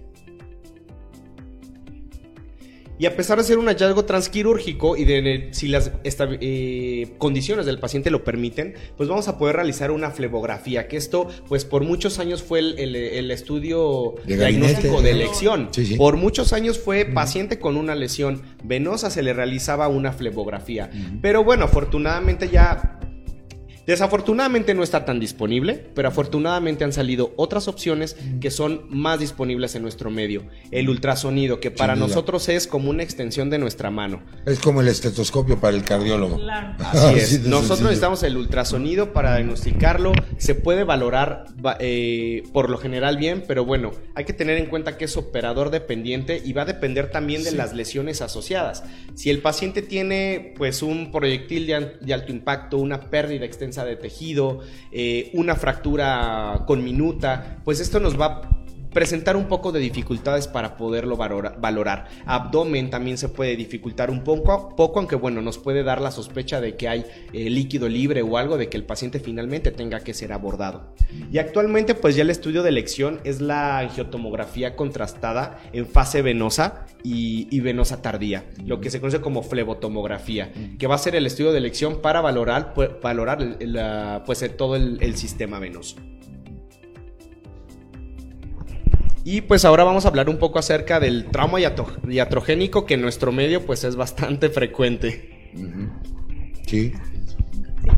Y 3.00 3.06
a 3.06 3.16
pesar 3.16 3.38
de 3.38 3.44
ser 3.44 3.58
un 3.58 3.68
hallazgo 3.68 4.06
transquirúrgico 4.06 4.98
y 4.98 5.06
de 5.06 5.50
si 5.52 5.68
las 5.68 5.92
eh, 6.04 7.16
condiciones 7.18 7.66
del 7.66 7.80
paciente 7.80 8.10
lo 8.10 8.24
permiten, 8.24 8.74
pues 8.96 9.08
vamos 9.08 9.28
a 9.28 9.38
poder 9.38 9.56
realizar 9.56 9.92
una 9.92 10.12
flebografía, 10.12 10.88
que 10.88 10.98
esto 10.98 11.28
pues 11.48 11.66
por 11.66 11.84
muchos 11.84 12.20
años 12.20 12.42
fue 12.42 12.60
el, 12.60 13.32
estudio 13.32 14.16
diagnóstico 14.26 15.02
de 15.02 15.12
elección. 15.12 15.70
Por 15.98 16.18
muchos 16.18 16.54
años 16.54 16.80
fue 16.80 17.06
paciente 17.06 17.60
con 17.60 17.78
una 17.78 17.94
lesión 17.94 18.42
venosa, 18.64 19.10
se 19.10 19.22
le 19.22 19.34
realizaba 19.34 19.88
una 19.88 20.12
flebografía. 20.12 20.90
Pero 21.22 21.44
bueno, 21.44 21.66
afortunadamente 21.66 22.50
ya 22.50 22.97
Desafortunadamente 23.88 24.74
no 24.74 24.84
está 24.84 25.06
tan 25.06 25.20
disponible, 25.20 25.90
pero 25.96 26.10
afortunadamente 26.10 26.84
han 26.84 26.92
salido 26.92 27.34
otras 27.38 27.70
opciones 27.70 28.18
que 28.42 28.52
son 28.52 28.86
más 28.90 29.20
disponibles 29.22 29.76
en 29.76 29.82
nuestro 29.82 30.12
medio. 30.12 30.44
El 30.72 30.90
ultrasonido, 30.90 31.62
que 31.62 31.72
para 31.72 31.96
nosotros 31.96 32.50
es 32.50 32.68
como 32.68 32.90
una 32.90 33.04
extensión 33.04 33.50
de 33.50 33.60
nuestra 33.60 33.90
mano. 33.90 34.22
Es 34.46 34.60
como 34.60 34.82
el 34.82 34.90
estetoscopio 34.90 35.60
para 35.60 35.76
el 35.76 35.84
cardiólogo. 35.84 36.36
Claro. 36.36 36.76
Así 36.80 37.16
es. 37.16 37.42
nosotros 37.46 37.82
necesitamos 37.82 38.24
el 38.24 38.36
ultrasonido 38.36 39.14
para 39.14 39.38
diagnosticarlo. 39.38 40.12
Se 40.38 40.54
puede 40.54 40.84
valorar 40.84 41.46
eh, 41.80 42.44
por 42.52 42.70
lo 42.70 42.78
general 42.78 43.16
bien, 43.16 43.46
pero 43.48 43.64
bueno, 43.64 43.94
hay 44.16 44.26
que 44.26 44.34
tener 44.34 44.58
en 44.58 44.66
cuenta 44.66 44.98
que 44.98 45.06
es 45.06 45.16
operador 45.16 45.70
dependiente 45.70 46.42
y 46.44 46.52
va 46.52 46.64
a 46.64 46.66
depender 46.66 47.10
también 47.10 47.46
de 47.46 47.54
las 47.54 47.74
lesiones 47.74 48.22
asociadas. 48.22 48.84
Si 49.16 49.30
el 49.30 49.40
paciente 49.40 49.82
tiene 49.82 50.54
pues 50.58 50.82
un 50.82 51.12
proyectil 51.12 51.68
de, 51.68 52.14
alto 52.14 52.32
impacto, 52.32 52.78
una 52.78 53.10
pérdida 53.10 53.46
extensa 53.46 53.77
de 53.86 53.96
tejido, 53.96 54.60
eh, 54.92 55.32
una 55.34 55.56
fractura 55.56 56.64
con 56.68 56.84
minuta, 56.84 57.58
pues 57.64 57.80
esto 57.80 58.00
nos 58.00 58.20
va 58.20 58.57
presentar 58.92 59.36
un 59.36 59.46
poco 59.46 59.72
de 59.72 59.80
dificultades 59.80 60.48
para 60.48 60.78
poderlo 60.78 61.18
valorar. 61.18 62.08
Abdomen 62.26 62.90
también 62.90 63.18
se 63.18 63.30
puede 63.30 63.56
dificultar 63.56 64.10
un 64.10 64.24
poco, 64.24 64.76
poco, 64.76 65.00
aunque 65.00 65.16
bueno, 65.16 65.42
nos 65.42 65.58
puede 65.58 65.84
dar 65.84 66.02
la 66.02 66.12
sospecha 66.12 66.62
de 66.62 66.76
que 66.76 66.88
hay 66.88 67.06
eh, 67.34 67.50
líquido 67.50 67.90
libre 67.90 68.22
o 68.22 68.38
algo 68.38 68.58
de 68.58 68.70
que 68.70 68.78
el 68.78 68.84
paciente 68.84 69.20
finalmente 69.20 69.72
tenga 69.72 70.00
que 70.00 70.14
ser 70.14 70.34
abordado. 70.34 70.94
Y 71.32 71.38
actualmente 71.38 71.96
pues 71.96 72.16
ya 72.16 72.24
el 72.24 72.30
estudio 72.30 72.64
de 72.64 72.70
elección 72.70 73.20
es 73.24 73.42
la 73.42 73.80
angiotomografía 73.80 74.76
contrastada 74.76 75.60
en 75.74 75.86
fase 75.86 76.22
venosa 76.22 76.86
y, 77.04 77.60
venosa 77.62 78.02
tardía, 78.02 78.46
lo 78.66 78.82
que 78.82 78.90
se 78.90 79.00
conoce 79.00 79.22
como 79.22 79.42
flebotomografía, 79.42 80.52
que 80.78 80.88
va 80.88 80.96
a 80.96 80.98
ser 80.98 81.16
el 81.16 81.26
estudio 81.26 81.52
de 81.52 81.60
elección 81.60 82.02
para 82.02 82.22
valorar, 82.22 82.74
valorar 83.02 84.24
pues, 84.26 84.58
todo 84.58 84.76
el 84.76 85.16
sistema 85.16 85.60
venoso. 85.60 85.96
Y 89.30 89.42
pues 89.42 89.66
ahora 89.66 89.84
vamos 89.84 90.06
a 90.06 90.08
hablar 90.08 90.30
un 90.30 90.38
poco 90.38 90.58
acerca 90.58 91.02
del 91.02 91.26
trauma 91.26 91.60
iatrogénico 91.60 92.86
que 92.86 92.94
en 92.94 93.02
nuestro 93.02 93.34
medio 93.34 93.66
pues 93.66 93.84
es 93.84 93.98
bastante 93.98 94.48
frecuente. 94.58 95.50
Sí. 96.66 96.94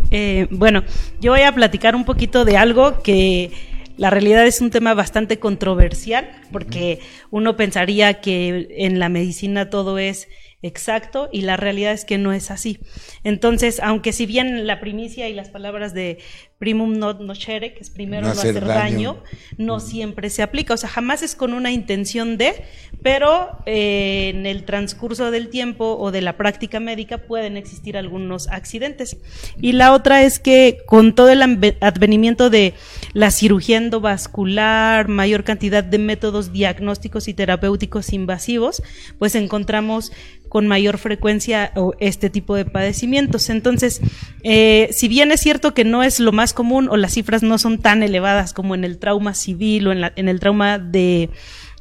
Eh, 0.09 0.47
bueno, 0.49 0.83
yo 1.21 1.33
voy 1.33 1.41
a 1.41 1.53
platicar 1.53 1.95
un 1.95 2.03
poquito 2.03 2.45
de 2.45 2.57
algo 2.57 3.03
que 3.03 3.51
la 3.95 4.09
realidad 4.09 4.47
es 4.47 4.59
un 4.59 4.71
tema 4.71 4.95
bastante 4.95 5.37
controversial 5.37 6.31
porque 6.51 6.99
uno 7.29 7.55
pensaría 7.55 8.21
que 8.21 8.67
en 8.79 8.97
la 8.97 9.07
medicina 9.07 9.69
todo 9.69 9.99
es 9.99 10.29
exacto 10.61 11.29
y 11.31 11.41
la 11.41 11.57
realidad 11.57 11.93
es 11.93 12.05
que 12.05 12.17
no 12.17 12.33
es 12.33 12.51
así. 12.51 12.79
Entonces, 13.23 13.79
aunque 13.81 14.13
si 14.13 14.25
bien 14.25 14.67
la 14.67 14.79
primicia 14.79 15.29
y 15.29 15.33
las 15.33 15.49
palabras 15.49 15.93
de 15.93 16.19
primum 16.59 16.99
not 16.99 17.21
nocere, 17.21 17.73
que 17.73 17.79
es 17.79 17.89
primero 17.89 18.27
no, 18.27 18.33
hacer, 18.33 18.65
daño. 18.65 19.23
no 19.57 19.79
siempre 19.79 20.29
se 20.29 20.43
aplica, 20.43 20.73
o 20.73 20.77
sea, 20.77 20.89
jamás 20.89 21.23
es 21.23 21.33
con 21.35 21.53
una 21.53 21.71
intención 21.71 22.37
de, 22.37 22.53
pero 23.01 23.49
eh, 23.65 24.31
en 24.35 24.45
el 24.45 24.65
transcurso 24.65 25.31
del 25.31 25.47
tiempo 25.47 25.97
o 25.97 26.11
de 26.11 26.21
la 26.21 26.35
práctica 26.35 26.81
médica 26.81 27.19
pueden 27.19 27.55
existir 27.55 27.95
algunos 27.95 28.49
accidentes. 28.49 29.17
Y 29.61 29.71
la 29.71 29.93
otra 29.93 30.23
es 30.23 30.39
que 30.39 30.79
con 30.85 31.15
todo 31.15 31.29
el 31.29 31.41
advenimiento 31.41 32.49
de 32.49 32.73
la 33.13 33.31
cirugía 33.31 33.77
endovascular, 33.77 35.07
mayor 35.07 35.45
cantidad 35.45 35.83
de 35.83 35.97
métodos 35.97 36.51
diagnósticos 36.51 37.29
y 37.29 37.33
terapéuticos 37.33 38.11
invasivos, 38.11 38.83
pues 39.17 39.35
encontramos 39.35 40.11
con 40.49 40.67
mayor 40.67 40.97
frecuencia 40.97 41.71
este 41.99 42.29
tipo 42.29 42.55
de 42.55 42.65
padecimientos. 42.65 43.49
Entonces, 43.49 44.01
eh, 44.43 44.89
si 44.91 45.07
bien 45.07 45.31
es 45.31 45.39
cierto 45.39 45.73
que 45.73 45.85
no 45.85 46.03
es 46.03 46.19
lo 46.19 46.31
más 46.31 46.53
común 46.53 46.89
o 46.89 46.97
las 46.97 47.13
cifras 47.13 47.43
no 47.43 47.57
son 47.57 47.77
tan 47.77 48.03
elevadas 48.03 48.53
como 48.53 48.75
en 48.75 48.83
el 48.83 48.97
trauma 48.97 49.33
civil 49.33 49.87
o 49.87 49.91
en, 49.91 50.11
en 50.15 50.27
el 50.27 50.39
trauma 50.39 50.79
de 50.79 51.29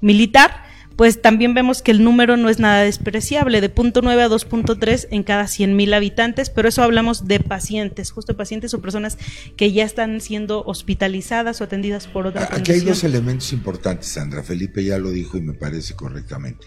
militar, 0.01 0.69
pues 0.99 1.23
también 1.23 1.55
vemos 1.55 1.81
que 1.81 1.93
el 1.93 2.03
número 2.03 2.37
no 2.37 2.49
es 2.49 2.59
nada 2.59 2.83
despreciable, 2.83 3.61
de 3.61 3.73
0.9 3.73 4.21
a 4.21 4.29
2.3 4.29 5.07
en 5.13 5.23
cada 5.23 5.45
100.000 5.45 5.95
habitantes, 5.95 6.51
pero 6.51 6.69
eso 6.69 6.83
hablamos 6.83 7.29
de 7.29 7.39
pacientes, 7.39 8.11
justo 8.11 8.37
pacientes 8.37 8.75
o 8.75 8.81
personas 8.81 9.17
que 9.57 9.71
ya 9.71 9.85
están 9.85 10.21
siendo 10.21 10.65
hospitalizadas 10.65 11.61
o 11.61 11.65
atendidas 11.65 12.09
por 12.09 12.27
otra 12.27 12.49
Aquí 12.51 12.73
hay 12.73 12.81
dos 12.81 13.05
elementos 13.05 13.53
importantes, 13.53 14.09
Sandra. 14.09 14.43
Felipe 14.43 14.83
ya 14.83 14.99
lo 14.99 15.13
dijo 15.13 15.39
y 15.39 15.41
me 15.41 15.55
parece 15.55 15.95
correctamente. 15.95 16.67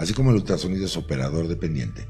Así 0.00 0.14
como 0.14 0.30
el 0.30 0.36
ultrasonido 0.36 0.86
es 0.86 0.96
operador 0.96 1.46
dependiente, 1.46 2.08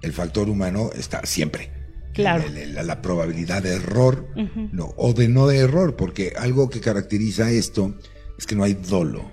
el 0.00 0.12
factor 0.12 0.48
humano 0.48 0.90
está 0.94 1.26
siempre. 1.26 1.72
Claro. 2.14 2.44
La, 2.84 3.02
probabilidad 3.02 3.64
de 3.64 3.74
error 3.74 4.28
no, 4.70 4.94
o 4.96 5.12
de 5.12 5.28
no 5.28 5.48
de 5.48 5.58
error, 5.58 5.96
porque 5.96 6.34
algo 6.38 6.70
que 6.70 6.80
caracteriza 6.80 7.50
esto 7.50 7.96
es 8.38 8.46
que 8.46 8.54
no 8.54 8.62
hay 8.62 8.74
dolo. 8.74 9.28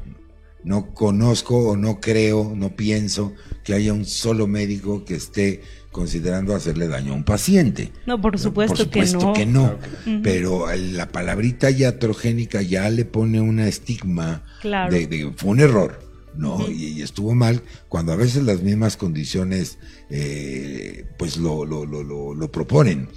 No 0.63 0.91
conozco 0.95 1.69
o 1.69 1.77
no 1.77 1.99
creo, 1.99 2.53
no 2.55 2.75
pienso 2.75 3.33
que 3.63 3.75
haya 3.75 3.93
un 3.93 4.05
solo 4.05 4.47
médico 4.47 5.05
que 5.05 5.15
esté 5.15 5.61
considerando 5.91 6.55
hacerle 6.55 6.87
daño 6.87 7.13
a 7.13 7.15
un 7.15 7.23
paciente. 7.23 7.91
No, 8.07 8.19
por 8.19 8.39
supuesto, 8.39 8.89
que 8.89 9.05
no. 9.05 9.33
Que 9.33 9.45
no. 9.45 9.77
Pero 10.23 10.65
la 10.75 11.09
palabrita 11.09 11.69
iatrogénica 11.69 12.63
ya 12.63 12.89
le 12.89 13.05
pone 13.05 13.39
una 13.39 13.67
estigma 13.67 14.43
de, 14.63 15.05
de, 15.05 15.31
fue 15.35 15.51
un 15.51 15.59
error. 15.59 16.08
¿No? 16.35 16.69
y, 16.69 17.01
estuvo 17.01 17.33
mal 17.35 17.63
cuando 17.87 18.11
a 18.11 18.15
veces 18.15 18.43
las 18.43 18.61
mismas 18.61 18.97
condiciones 18.97 19.77
eh, 20.09 21.05
pues 21.17 21.37
lo, 21.37 21.65
lo, 21.65 21.85
lo, 21.85 22.03
lo, 22.33 22.51
proponen. 22.51 23.09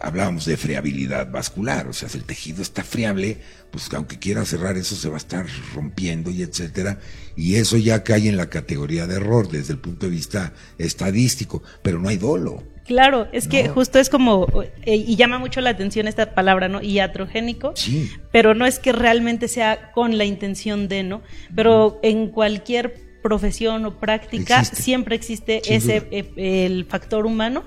Hablábamos 0.00 0.44
de 0.44 0.56
friabilidad 0.56 1.32
vascular, 1.32 1.88
o 1.88 1.92
sea, 1.92 2.08
si 2.08 2.18
el 2.18 2.24
tejido 2.24 2.62
está 2.62 2.84
friable, 2.84 3.38
pues 3.72 3.92
aunque 3.92 4.20
quiera 4.20 4.44
cerrar 4.44 4.76
eso 4.76 4.94
se 4.94 5.08
va 5.08 5.14
a 5.14 5.18
estar 5.18 5.46
rompiendo 5.74 6.30
y 6.30 6.42
etcétera, 6.42 7.00
y 7.34 7.56
eso 7.56 7.76
ya 7.76 8.04
cae 8.04 8.28
en 8.28 8.36
la 8.36 8.48
categoría 8.48 9.08
de 9.08 9.16
error 9.16 9.50
desde 9.50 9.72
el 9.72 9.80
punto 9.80 10.06
de 10.06 10.12
vista 10.12 10.52
estadístico, 10.78 11.62
pero 11.82 11.98
no 11.98 12.08
hay 12.08 12.18
dolo. 12.18 12.62
Claro, 12.90 13.28
es 13.30 13.46
que 13.46 13.68
justo 13.68 14.00
es 14.00 14.10
como, 14.10 14.48
eh, 14.82 14.96
y 14.96 15.14
llama 15.14 15.38
mucho 15.38 15.60
la 15.60 15.70
atención 15.70 16.08
esta 16.08 16.34
palabra, 16.34 16.66
¿no? 16.66 16.82
Iatrogénico, 16.82 17.70
sí. 17.76 18.10
pero 18.32 18.52
no 18.56 18.66
es 18.66 18.80
que 18.80 18.90
realmente 18.90 19.46
sea 19.46 19.92
con 19.92 20.18
la 20.18 20.24
intención 20.24 20.88
de, 20.88 21.04
¿no? 21.04 21.22
Pero 21.54 22.00
en 22.02 22.30
cualquier 22.30 22.96
profesión 23.22 23.86
o 23.86 24.00
práctica 24.00 24.64
siempre 24.64 25.14
existe 25.14 25.62
ese 25.72 26.08
eh, 26.10 26.66
el 26.66 26.84
factor 26.84 27.26
humano 27.26 27.62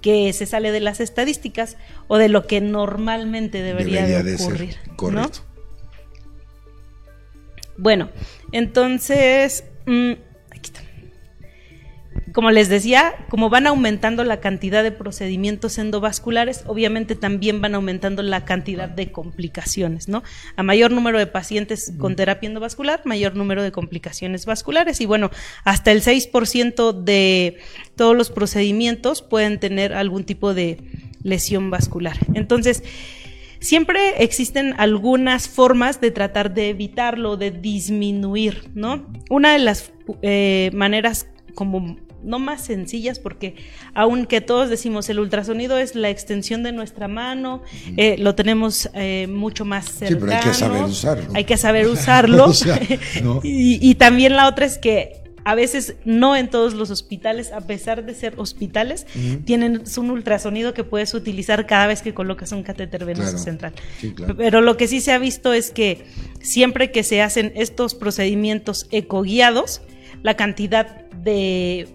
que 0.00 0.32
se 0.32 0.44
sale 0.44 0.72
de 0.72 0.80
las 0.80 0.98
estadísticas 0.98 1.76
o 2.08 2.16
de 2.16 2.28
lo 2.28 2.48
que 2.48 2.60
normalmente 2.60 3.62
debería, 3.62 4.24
de 4.24 4.34
ocurrir. 4.34 4.74
correcto. 4.96 5.38
Bueno, 7.76 8.08
entonces... 8.50 9.62
Mm, 9.86 10.14
como 12.34 12.50
les 12.50 12.68
decía, 12.68 13.14
como 13.30 13.48
van 13.48 13.68
aumentando 13.68 14.24
la 14.24 14.40
cantidad 14.40 14.82
de 14.82 14.90
procedimientos 14.90 15.78
endovasculares, 15.78 16.64
obviamente 16.66 17.14
también 17.14 17.60
van 17.60 17.76
aumentando 17.76 18.24
la 18.24 18.44
cantidad 18.44 18.88
de 18.88 19.12
complicaciones, 19.12 20.08
¿no? 20.08 20.24
A 20.56 20.64
mayor 20.64 20.90
número 20.90 21.20
de 21.20 21.28
pacientes 21.28 21.92
con 21.96 22.16
terapia 22.16 22.48
endovascular, 22.48 23.02
mayor 23.04 23.36
número 23.36 23.62
de 23.62 23.70
complicaciones 23.70 24.46
vasculares 24.46 25.00
y 25.00 25.06
bueno, 25.06 25.30
hasta 25.62 25.92
el 25.92 26.02
6% 26.02 27.04
de 27.04 27.58
todos 27.94 28.16
los 28.16 28.30
procedimientos 28.30 29.22
pueden 29.22 29.60
tener 29.60 29.92
algún 29.92 30.24
tipo 30.24 30.54
de 30.54 30.78
lesión 31.22 31.70
vascular. 31.70 32.16
Entonces, 32.34 32.82
siempre 33.60 34.24
existen 34.24 34.74
algunas 34.78 35.48
formas 35.48 36.00
de 36.00 36.10
tratar 36.10 36.52
de 36.52 36.70
evitarlo, 36.70 37.36
de 37.36 37.52
disminuir, 37.52 38.70
¿no? 38.74 39.06
Una 39.30 39.52
de 39.52 39.60
las 39.60 39.92
eh, 40.22 40.72
maneras 40.74 41.28
como 41.54 41.96
no 42.24 42.38
más 42.38 42.64
sencillas, 42.64 43.18
porque 43.18 43.54
aunque 43.94 44.40
todos 44.40 44.70
decimos 44.70 45.08
el 45.08 45.18
ultrasonido 45.18 45.78
es 45.78 45.94
la 45.94 46.10
extensión 46.10 46.62
de 46.62 46.72
nuestra 46.72 47.08
mano, 47.08 47.62
eh, 47.96 48.16
lo 48.18 48.34
tenemos 48.34 48.90
eh, 48.94 49.26
mucho 49.30 49.64
más 49.64 49.86
cercano. 49.86 50.14
Sí, 50.14 50.26
pero 50.26 50.32
hay 50.32 50.42
que 50.42 50.54
saber 50.54 50.84
usarlo. 50.84 51.30
Hay 51.34 51.44
que 51.44 51.56
saber 51.56 51.86
usarlo. 51.86 52.52
y, 53.42 53.94
también 53.96 54.36
la 54.36 54.48
otra 54.48 54.66
es 54.66 54.78
que 54.78 55.24
a 55.44 55.54
veces 55.54 55.96
no 56.04 56.36
en 56.36 56.48
todos 56.48 56.74
los 56.74 56.90
hospitales, 56.90 57.52
a 57.52 57.60
pesar 57.60 58.04
de 58.04 58.14
ser 58.14 58.34
hospitales, 58.38 59.06
tienen 59.44 59.82
un 59.96 60.10
ultrasonido 60.10 60.72
que 60.72 60.84
puedes 60.84 61.12
utilizar 61.12 61.66
cada 61.66 61.86
vez 61.86 62.00
que 62.00 62.14
colocas 62.14 62.52
un 62.52 62.62
catéter 62.62 63.04
venoso 63.04 63.36
central. 63.38 63.74
Pero 64.38 64.62
lo 64.62 64.76
que 64.76 64.88
sí 64.88 65.00
se 65.00 65.12
ha 65.12 65.18
visto 65.18 65.52
es 65.52 65.70
que 65.70 66.06
siempre 66.40 66.90
que 66.90 67.02
se 67.02 67.20
hacen 67.20 67.52
estos 67.56 67.94
procedimientos 67.94 68.86
ecoguiados, 68.90 69.82
la 70.22 70.34
cantidad 70.34 71.06
de 71.10 71.88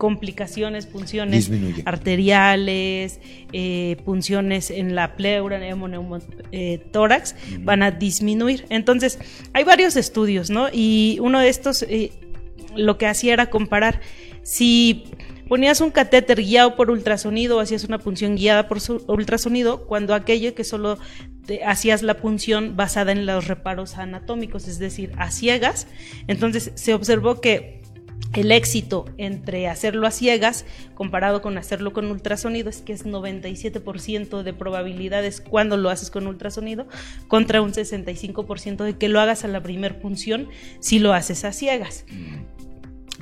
complicaciones, 0.00 0.86
punciones 0.86 1.50
arteriales, 1.84 3.20
eh, 3.52 3.98
punciones 4.06 4.70
en 4.70 4.94
la 4.94 5.14
pleura, 5.14 5.60
eh, 6.52 6.78
tórax, 6.90 7.36
van 7.60 7.82
a 7.82 7.90
disminuir. 7.90 8.64
Entonces, 8.70 9.18
hay 9.52 9.62
varios 9.64 9.96
estudios, 9.96 10.48
¿no? 10.48 10.68
Y 10.72 11.18
uno 11.20 11.38
de 11.38 11.50
estos 11.50 11.82
eh, 11.82 12.12
lo 12.74 12.96
que 12.96 13.08
hacía 13.08 13.34
era 13.34 13.50
comparar 13.50 14.00
si 14.42 15.04
ponías 15.50 15.82
un 15.82 15.90
catéter 15.90 16.40
guiado 16.40 16.76
por 16.76 16.90
ultrasonido 16.90 17.58
o 17.58 17.60
hacías 17.60 17.84
una 17.84 17.98
punción 17.98 18.36
guiada 18.36 18.68
por 18.68 18.78
ultrasonido, 19.06 19.86
cuando 19.86 20.14
aquello 20.14 20.54
que 20.54 20.64
solo 20.64 20.96
hacías 21.66 22.02
la 22.02 22.14
punción 22.14 22.74
basada 22.74 23.12
en 23.12 23.26
los 23.26 23.48
reparos 23.48 23.98
anatómicos, 23.98 24.66
es 24.66 24.78
decir, 24.78 25.12
a 25.18 25.30
ciegas, 25.30 25.88
entonces 26.26 26.72
se 26.74 26.94
observó 26.94 27.42
que 27.42 27.79
el 28.34 28.52
éxito 28.52 29.06
entre 29.18 29.68
hacerlo 29.68 30.06
a 30.06 30.10
ciegas 30.10 30.64
comparado 30.94 31.42
con 31.42 31.58
hacerlo 31.58 31.92
con 31.92 32.10
ultrasonido 32.10 32.70
es 32.70 32.80
que 32.80 32.92
es 32.92 33.04
97% 33.04 34.42
de 34.42 34.52
probabilidades 34.52 35.40
cuando 35.40 35.76
lo 35.76 35.90
haces 35.90 36.10
con 36.10 36.26
ultrasonido 36.26 36.86
contra 37.28 37.60
un 37.60 37.72
65% 37.72 38.84
de 38.84 38.96
que 38.96 39.08
lo 39.08 39.20
hagas 39.20 39.44
a 39.44 39.48
la 39.48 39.62
primer 39.62 40.00
punción 40.00 40.48
si 40.78 40.98
lo 40.98 41.12
haces 41.12 41.44
a 41.44 41.52
ciegas. 41.52 42.04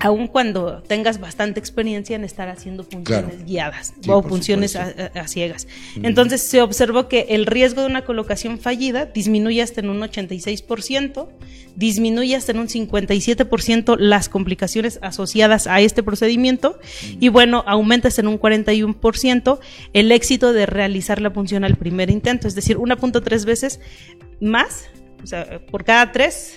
Aun 0.00 0.28
cuando 0.28 0.82
tengas 0.82 1.18
bastante 1.20 1.58
experiencia 1.58 2.14
en 2.16 2.24
estar 2.24 2.48
haciendo 2.48 2.84
funciones 2.84 3.44
guiadas 3.44 3.94
o 4.06 4.22
funciones 4.22 4.76
a, 4.76 5.26
ciegas. 5.26 5.66
Entonces 6.02 6.42
se 6.42 6.62
observó 6.62 7.08
que 7.08 7.26
el 7.30 7.46
riesgo 7.46 7.82
de 7.82 7.88
una 7.88 8.04
colocación 8.04 8.58
fallida 8.58 9.06
disminuye 9.06 9.60
hasta 9.62 9.80
en 9.80 9.90
un 9.90 10.00
86%, 10.00 11.28
disminuye 11.74 12.36
hasta 12.36 12.52
en 12.52 12.60
un 12.60 12.68
57% 12.68 13.96
las 13.98 14.28
complicaciones 14.28 14.98
asociadas 15.02 15.66
a 15.66 15.80
este 15.80 16.02
procedimiento 16.02 16.78
y 17.18 17.28
bueno, 17.28 17.64
aumenta 17.66 18.08
hasta 18.08 18.20
en 18.20 18.28
un 18.28 18.38
41% 18.38 19.58
el 19.92 20.12
éxito 20.12 20.52
de 20.52 20.66
realizar 20.66 21.20
la 21.20 21.30
función 21.30 21.64
al 21.64 21.76
primer 21.76 22.10
intento, 22.10 22.46
es 22.46 22.54
decir, 22.54 22.76
1.3 22.76 23.44
veces 23.44 23.80
más, 24.40 24.88
o 25.22 25.26
sea, 25.26 25.60
por 25.70 25.84
cada 25.84 26.12
tres 26.12 26.56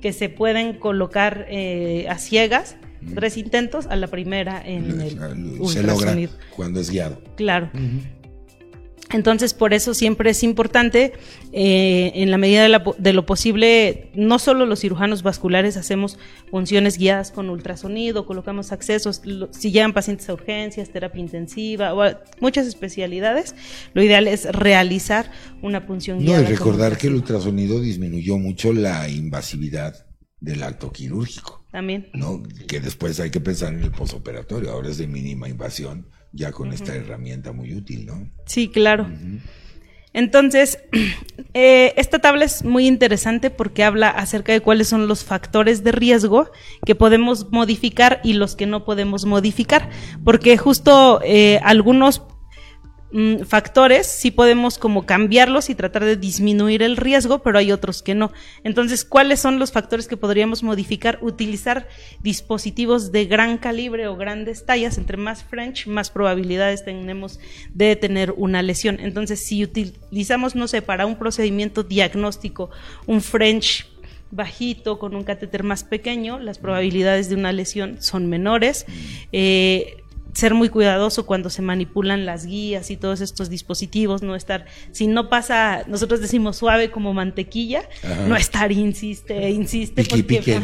que 0.00 0.12
se 0.12 0.28
pueden 0.28 0.78
colocar 0.78 1.46
eh, 1.48 2.06
a 2.08 2.18
ciegas, 2.18 2.76
tres 3.14 3.36
intentos, 3.36 3.86
a 3.86 3.96
la 3.96 4.08
primera 4.08 4.62
en 4.64 5.00
el 5.00 5.68
Se 5.68 5.82
logra 5.82 6.16
cuando 6.54 6.80
es 6.80 6.90
guiado. 6.90 7.20
Claro. 7.36 7.70
Entonces, 9.12 9.54
por 9.54 9.74
eso 9.74 9.92
siempre 9.92 10.30
es 10.30 10.42
importante, 10.42 11.12
eh, 11.52 12.12
en 12.14 12.30
la 12.30 12.38
medida 12.38 12.62
de, 12.96 13.12
lo 13.12 13.26
posible, 13.26 14.10
no 14.14 14.38
solo 14.38 14.66
los 14.66 14.80
cirujanos 14.80 15.22
vasculares 15.22 15.76
hacemos 15.76 16.18
funciones 16.50 16.96
guiadas 16.96 17.32
con 17.32 17.50
ultrasonido, 17.50 18.24
colocamos 18.24 18.70
accesos, 18.70 19.22
si 19.50 19.72
llegan 19.72 19.92
pacientes 19.92 20.28
a 20.28 20.34
urgencias, 20.34 20.90
terapia 20.90 21.20
intensiva 21.20 21.94
o 21.94 22.04
muchas 22.40 22.66
especialidades, 22.66 23.54
lo 23.94 24.02
ideal 24.02 24.28
es 24.28 24.44
realizar 24.44 25.30
una 25.60 25.80
función 25.80 26.20
guiada. 26.20 26.42
No, 26.42 26.48
y 26.48 26.52
recordar 26.52 26.96
que 26.96 27.08
el 27.08 27.14
ultrasonido 27.14 27.80
disminuyó 27.80 28.38
mucho 28.38 28.72
la 28.72 29.08
invasividad 29.08 30.06
del 30.38 30.62
acto 30.62 30.92
quirúrgico. 30.92 31.64
También. 31.72 32.08
¿no? 32.14 32.42
Que 32.66 32.80
después 32.80 33.18
hay 33.20 33.30
que 33.30 33.40
pensar 33.40 33.72
en 33.72 33.82
el 33.82 33.90
posoperatorio, 33.90 34.70
ahora 34.70 34.88
es 34.88 34.98
de 34.98 35.06
mínima 35.06 35.48
invasión 35.48 36.06
ya 36.32 36.52
con 36.52 36.72
esta 36.72 36.94
herramienta 36.94 37.52
muy 37.52 37.74
útil, 37.74 38.06
¿no? 38.06 38.30
Sí, 38.46 38.68
claro. 38.68 39.06
Entonces, 40.12 40.78
eh, 41.54 41.94
esta 41.96 42.18
tabla 42.18 42.44
es 42.44 42.64
muy 42.64 42.86
interesante 42.86 43.50
porque 43.50 43.84
habla 43.84 44.08
acerca 44.08 44.52
de 44.52 44.60
cuáles 44.60 44.88
son 44.88 45.06
los 45.06 45.24
factores 45.24 45.84
de 45.84 45.92
riesgo 45.92 46.50
que 46.84 46.94
podemos 46.94 47.50
modificar 47.50 48.20
y 48.24 48.32
los 48.32 48.56
que 48.56 48.66
no 48.66 48.84
podemos 48.84 49.24
modificar, 49.24 49.90
porque 50.24 50.56
justo 50.56 51.20
eh, 51.24 51.60
algunos 51.62 52.22
Mm, 53.12 53.42
factores 53.42 54.06
sí 54.06 54.30
podemos 54.30 54.78
como 54.78 55.04
cambiarlos 55.04 55.68
y 55.68 55.74
tratar 55.74 56.04
de 56.04 56.16
disminuir 56.16 56.82
el 56.82 56.96
riesgo, 56.96 57.40
pero 57.40 57.58
hay 57.58 57.72
otros 57.72 58.02
que 58.02 58.14
no. 58.14 58.32
Entonces, 58.62 59.04
¿cuáles 59.04 59.40
son 59.40 59.58
los 59.58 59.72
factores 59.72 60.06
que 60.06 60.16
podríamos 60.16 60.62
modificar? 60.62 61.18
Utilizar 61.20 61.88
dispositivos 62.22 63.10
de 63.10 63.26
gran 63.26 63.58
calibre 63.58 64.06
o 64.06 64.16
grandes 64.16 64.64
tallas, 64.64 64.96
entre 64.98 65.16
más 65.16 65.42
French, 65.42 65.86
más 65.86 66.10
probabilidades 66.10 66.84
tenemos 66.84 67.40
de 67.74 67.96
tener 67.96 68.32
una 68.36 68.62
lesión. 68.62 68.98
Entonces, 69.00 69.44
si 69.44 69.64
utilizamos, 69.64 70.54
no 70.54 70.68
sé, 70.68 70.82
para 70.82 71.06
un 71.06 71.16
procedimiento 71.16 71.82
diagnóstico, 71.82 72.70
un 73.06 73.20
French 73.20 73.88
bajito 74.30 75.00
con 75.00 75.16
un 75.16 75.24
catéter 75.24 75.64
más 75.64 75.82
pequeño, 75.82 76.38
las 76.38 76.58
probabilidades 76.58 77.28
de 77.28 77.34
una 77.34 77.52
lesión 77.52 78.00
son 78.00 78.28
menores. 78.28 78.86
Mm. 78.86 78.92
Eh, 79.32 79.99
ser 80.32 80.54
muy 80.54 80.68
cuidadoso 80.68 81.26
cuando 81.26 81.50
se 81.50 81.62
manipulan 81.62 82.26
las 82.26 82.46
guías 82.46 82.90
y 82.90 82.96
todos 82.96 83.20
estos 83.20 83.50
dispositivos, 83.50 84.22
no 84.22 84.36
estar, 84.36 84.66
si 84.92 85.06
no 85.06 85.28
pasa, 85.28 85.84
nosotros 85.86 86.20
decimos 86.20 86.56
suave 86.56 86.90
como 86.90 87.12
mantequilla, 87.14 87.82
no 88.28 88.36
estar 88.36 88.70
insiste, 88.72 89.50
insiste, 89.50 90.04
porque 90.04 90.60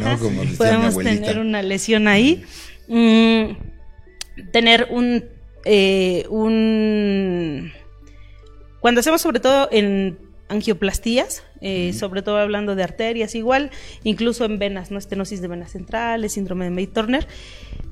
podemos 0.57 0.97
tener 0.99 1.39
una 1.39 1.63
lesión 1.63 2.09
ahí. 2.09 2.45
Mm, 2.89 3.57
tener 4.53 4.89
un, 4.91 5.25
eh, 5.65 6.27
un, 6.29 7.73
cuando 8.81 9.01
hacemos 9.01 9.21
sobre 9.21 9.41
todo 9.41 9.69
en 9.73 10.19
angioplastías, 10.49 11.43
eh, 11.61 11.93
sobre 11.93 12.23
todo 12.23 12.37
hablando 12.37 12.77
de 12.77 12.85
arterias, 12.85 13.35
igual, 13.35 13.71
incluso 14.05 14.45
en 14.45 14.59
venas, 14.59 14.91
¿no? 14.91 14.99
estenosis 14.99 15.41
de 15.41 15.49
venas 15.49 15.73
centrales, 15.73 16.35
síndrome 16.35 16.67
de 16.67 16.71
May-Turner, 16.71 17.27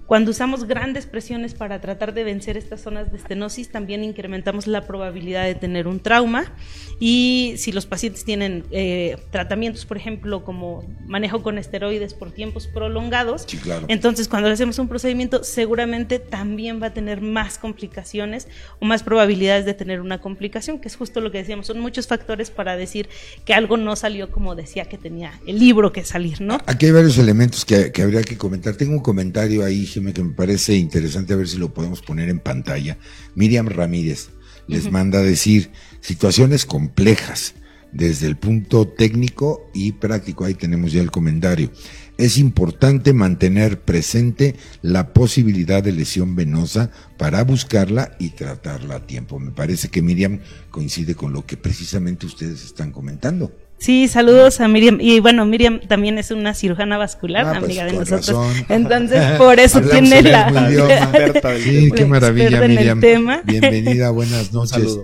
cuando 0.07 0.33
usamos 0.33 0.65
grandes 0.65 1.07
presiones 1.07 1.55
para 1.55 1.81
tratar 1.81 2.13
de 2.13 2.25
vencer 2.25 2.57
estas 2.57 2.83
zonas 2.83 3.11
de 3.11 3.17
estenosis, 3.17 3.71
también 3.71 4.05
incrementamos 4.05 4.67
la 4.67 4.83
probabilidad 4.87 5.45
de 5.45 5.55
tener 5.55 5.89
un 5.89 5.99
trauma. 5.99 6.53
Y 7.01 7.55
si 7.57 7.73
los 7.73 7.87
pacientes 7.87 8.25
tienen 8.25 8.65
eh, 8.71 9.17
tratamientos, 9.31 9.87
por 9.87 9.97
ejemplo, 9.97 10.45
como 10.45 10.85
manejo 11.07 11.43
con 11.43 11.57
esteroides 11.57 12.13
por 12.13 12.33
tiempos 12.33 12.67
prolongados, 12.67 13.47
entonces 13.89 14.29
cuando 14.29 14.49
le 14.49 14.55
hacemos 14.55 14.79
un 14.79 14.89
procedimiento, 14.89 15.43
seguramente 15.43 16.19
también 16.19 16.83
va 16.83 16.89
a 16.89 16.95
tener 16.95 17.23
más 17.23 17.59
complicaciones 17.59 18.47
o 18.81 18.85
más 18.85 19.03
probabilidades 19.03 19.65
de 19.65 19.73
tener 19.73 20.01
una 20.01 20.21
complicación, 20.21 20.81
que 20.81 20.89
es 20.89 20.97
justo 20.97 21.21
lo 21.21 21.31
que 21.31 21.39
decíamos. 21.39 21.67
Son 21.67 21.81
muchos 21.81 22.07
factores 22.07 22.51
para 22.51 22.77
decir 22.77 23.09
que 23.45 23.55
algo 23.55 23.77
no 23.79 23.97
salió 23.97 24.31
como 24.31 24.55
decía 24.55 24.85
que 24.85 24.99
tenía 24.99 25.41
el 25.47 25.59
libro 25.59 25.93
que 25.93 26.05
salir, 26.05 26.43
¿no? 26.43 26.59
Aquí 26.67 26.87
hay 26.87 26.93
varios 26.93 27.17
elementos 27.17 27.65
que, 27.65 27.91
que 27.91 28.03
habría 28.03 28.23
que 28.23 28.37
comentar. 28.37 28.75
Tengo 28.77 28.93
un 28.93 29.03
comentario 29.03 29.65
ahí 29.65 29.87
que 30.03 30.23
me 30.23 30.33
parece 30.35 30.75
interesante 30.77 31.33
a 31.33 31.37
ver 31.37 31.49
si 31.49 31.59
lo 31.59 31.73
podemos 31.73 32.03
poner 32.03 32.29
en 32.29 32.41
pantalla. 32.41 32.99
Miriam 33.35 33.69
Ramírez 33.69 34.31
les 34.67 34.91
manda 34.91 35.19
a 35.19 35.23
decir 35.23 35.71
situaciones 36.01 36.65
complejas 36.67 37.55
desde 37.93 38.27
el 38.27 38.37
punto 38.37 38.89
técnico 38.89 39.71
y 39.73 39.93
práctico. 39.93 40.45
Ahí 40.45 40.55
tenemos 40.55 40.93
ya 40.93 41.01
el 41.01 41.11
comentario. 41.11 41.71
Es 42.19 42.39
importante 42.39 43.13
mantener 43.13 43.81
presente 43.81 44.55
la 44.83 45.13
posibilidad 45.13 45.83
de 45.83 45.93
lesión 45.93 46.37
venosa 46.37 46.91
para 47.17 47.43
buscarla 47.45 48.17
y 48.19 48.31
tratarla 48.31 48.97
a 48.97 49.07
tiempo. 49.07 49.39
Me 49.39 49.53
parece 49.53 49.89
que 49.89 50.03
Miriam 50.03 50.41
coincide 50.71 51.15
con 51.15 51.33
lo 51.33 51.47
que 51.47 51.57
precisamente 51.57 52.27
ustedes 52.27 52.65
están 52.65 52.93
comentando. 52.93 53.53
Sí, 53.79 54.09
saludos 54.09 54.61
a 54.61 54.69
Miriam. 54.69 54.99
Y 55.01 55.21
bueno, 55.21 55.45
Miriam 55.45 55.81
también 55.87 56.17
es 56.19 56.31
una 56.31 56.55
cirujana 56.55 56.97
vascular, 56.97 57.47
ah, 57.47 57.61
pues, 57.61 57.65
amiga 57.65 57.85
de 57.85 57.93
nosotros. 57.93 58.65
Entonces, 58.69 59.33
por 59.39 59.61
eso 59.61 59.81
tiene 59.83 60.23
la. 60.23 60.49
sí, 61.63 61.91
qué 61.95 62.07
maravilla, 62.07 62.67
Miriam. 62.67 63.01
Bienvenida, 63.45 64.11
buenas 64.11 64.53
noches. 64.53 64.99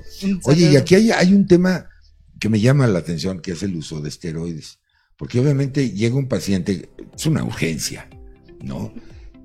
Oye, 0.45 0.71
y 0.73 0.77
aquí 0.77 0.95
hay, 0.95 1.11
hay 1.11 1.35
un 1.35 1.47
tema 1.47 1.89
que 2.41 2.49
me 2.49 2.59
llama 2.59 2.87
la 2.87 3.01
atención, 3.01 3.41
que 3.41 3.53
es 3.53 3.63
el 3.63 3.77
uso 3.77 4.01
de 4.01 4.09
esteroides. 4.09 4.79
Porque 5.17 5.39
obviamente 5.39 5.91
llega 5.91 6.17
un 6.17 6.29
paciente, 6.29 6.89
es 7.15 7.27
una 7.27 7.45
urgencia, 7.45 8.09
¿no? 8.63 8.95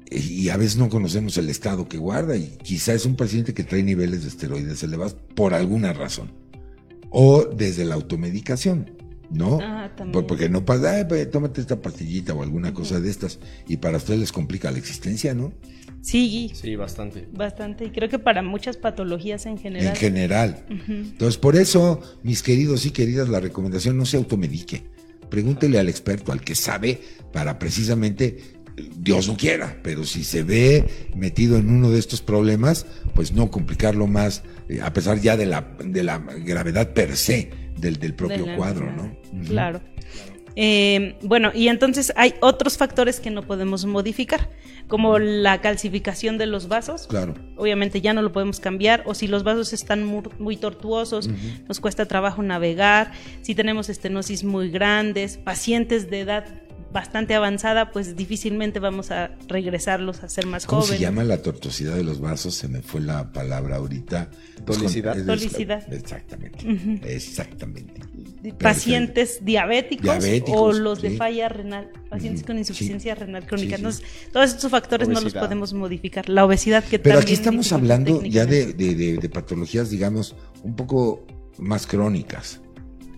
Y 0.10 0.48
a 0.48 0.56
veces 0.56 0.78
no 0.78 0.88
conocemos 0.88 1.38
el 1.38 1.50
estado 1.50 1.90
que 1.90 1.98
guarda 1.98 2.38
y 2.38 2.58
quizá 2.64 2.94
es 2.94 3.06
un 3.06 3.18
paciente 3.18 3.54
que 3.54 3.66
trae 3.66 3.84
niveles 3.84 4.22
de 4.22 4.30
esteroides 4.30 4.82
elevados 4.84 5.18
por 5.36 5.54
alguna 5.54 5.92
razón. 5.92 6.32
O 7.10 7.44
desde 7.44 7.84
la 7.84 7.96
automedicación. 7.96 8.96
¿No? 9.30 9.60
Ah, 9.62 9.92
porque 10.28 10.50
no 10.50 10.66
pasa, 10.66 11.08
pues, 11.08 11.30
tómate 11.30 11.62
esta 11.62 11.82
pastillita 11.82 12.34
o 12.34 12.44
alguna 12.44 12.74
cosa 12.74 13.00
de 13.00 13.10
estas 13.10 13.40
y 13.68 13.78
para 13.78 13.98
ustedes 13.98 14.20
les 14.20 14.32
complica 14.32 14.72
la 14.72 14.78
existencia, 14.78 15.34
¿no? 15.34 15.54
Sí. 16.06 16.52
Sí, 16.54 16.76
bastante. 16.76 17.28
Bastante. 17.34 17.86
Y 17.86 17.90
creo 17.90 18.10
que 18.10 18.20
para 18.20 18.44
muchas 18.44 18.78
patologías 18.78 19.48
en 19.48 19.58
general. 19.58 19.88
En 19.88 19.96
general. 19.96 20.66
Entonces, 20.70 21.38
por 21.38 21.56
eso, 21.56 22.00
mis 22.22 22.44
queridos 22.44 22.86
y 22.86 22.92
queridas, 22.92 23.28
la 23.28 23.40
recomendación 23.40 23.98
no 23.98 24.06
se 24.06 24.18
automedique. 24.18 24.84
Pregúntele 25.30 25.80
al 25.80 25.90
experto, 25.90 26.32
al 26.32 26.42
que 26.42 26.54
sabe, 26.54 27.02
para 27.34 27.58
precisamente, 27.58 28.38
Dios 28.98 29.28
no 29.28 29.36
quiera, 29.36 29.80
pero 29.82 30.04
si 30.04 30.24
se 30.24 30.44
ve 30.44 30.86
metido 31.16 31.58
en 31.58 31.72
uno 31.72 31.90
de 31.90 31.98
estos 31.98 32.22
problemas, 32.22 32.86
pues 33.16 33.34
no 33.34 33.50
complicarlo 33.50 34.06
más, 34.06 34.44
eh, 34.70 34.82
a 34.82 34.94
pesar 34.94 35.20
ya 35.20 35.36
de 35.36 35.48
la, 35.48 35.76
de 35.84 36.04
la 36.04 36.20
gravedad 36.20 36.94
per 36.94 37.18
se 37.18 37.65
del, 37.78 37.98
del 37.98 38.14
propio 38.14 38.46
cuadro, 38.56 38.92
¿no? 38.92 39.16
Claro. 39.48 39.82
Eh, 40.56 41.18
bueno, 41.22 41.52
y 41.54 41.68
entonces 41.68 42.14
hay 42.16 42.34
otros 42.40 42.78
factores 42.78 43.20
que 43.20 43.30
no 43.30 43.44
podemos 43.44 43.86
modificar, 43.86 44.50
como 44.88 45.20
la 45.20 45.60
calcificación 45.60 46.38
de 46.38 46.46
los 46.46 46.68
vasos. 46.68 47.08
Claro. 47.08 47.34
Obviamente 47.58 48.02
ya 48.02 48.14
no 48.14 48.22
lo 48.22 48.32
podemos 48.32 48.60
cambiar, 48.60 49.04
o 49.06 49.14
si 49.14 49.28
los 49.28 49.44
vasos 49.44 49.74
están 49.74 50.06
muy, 50.06 50.58
tortuosos, 50.58 51.30
nos 51.68 51.80
cuesta 51.80 52.06
trabajo 52.06 52.42
navegar, 52.42 53.12
si 53.42 53.54
tenemos 53.54 53.90
estenosis 53.90 54.44
muy 54.44 54.70
grandes, 54.70 55.38
pacientes 55.38 56.10
de 56.10 56.22
edad 56.22 56.65
bastante 56.96 57.36
avanzada, 57.36 57.92
pues 57.92 58.16
difícilmente 58.16 58.80
vamos 58.80 59.12
a 59.12 59.32
regresarlos 59.50 60.24
a 60.24 60.30
ser 60.30 60.46
más 60.46 60.66
jóvenes. 60.66 60.88
¿Cómo 60.88 60.98
se 60.98 61.04
llama 61.04 61.26
la 61.26 61.42
tortuosidad 61.42 61.94
de 61.94 62.06
los 62.06 62.22
vasos? 62.22 62.56
Se 62.56 62.70
me 62.70 62.82
fue 62.82 63.02
la 63.02 63.34
palabra 63.34 63.76
ahorita. 63.76 64.32
Tolicidad. 64.66 65.14
Tolicidad. 65.26 65.94
Exactamente. 65.94 66.66
Exactamente. 67.04 68.00
Pacientes 68.58 69.44
diabéticos, 69.44 70.24
o 70.48 70.72
los 70.72 71.02
de 71.02 71.18
falla 71.18 71.50
renal, 71.50 71.92
pacientes 72.10 72.44
con 72.44 72.58
insuficiencia 72.58 73.14
renal 73.14 73.46
crónica. 73.46 73.78
todos 73.78 74.50
estos 74.50 74.72
factores 74.72 75.10
no 75.10 75.20
los 75.20 75.34
podemos 75.34 75.74
modificar. 75.74 76.30
La 76.30 76.46
obesidad 76.46 76.82
que 76.86 76.98
Pero 76.98 77.20
aquí 77.20 77.34
estamos 77.34 77.74
hablando 77.74 78.24
ya 78.24 78.46
de, 78.46 78.74
de 78.74 79.30
patologías, 79.30 79.90
digamos, 79.90 80.34
un 80.64 80.78
poco 80.78 81.28
más 81.58 81.88
crónicas. 81.88 82.62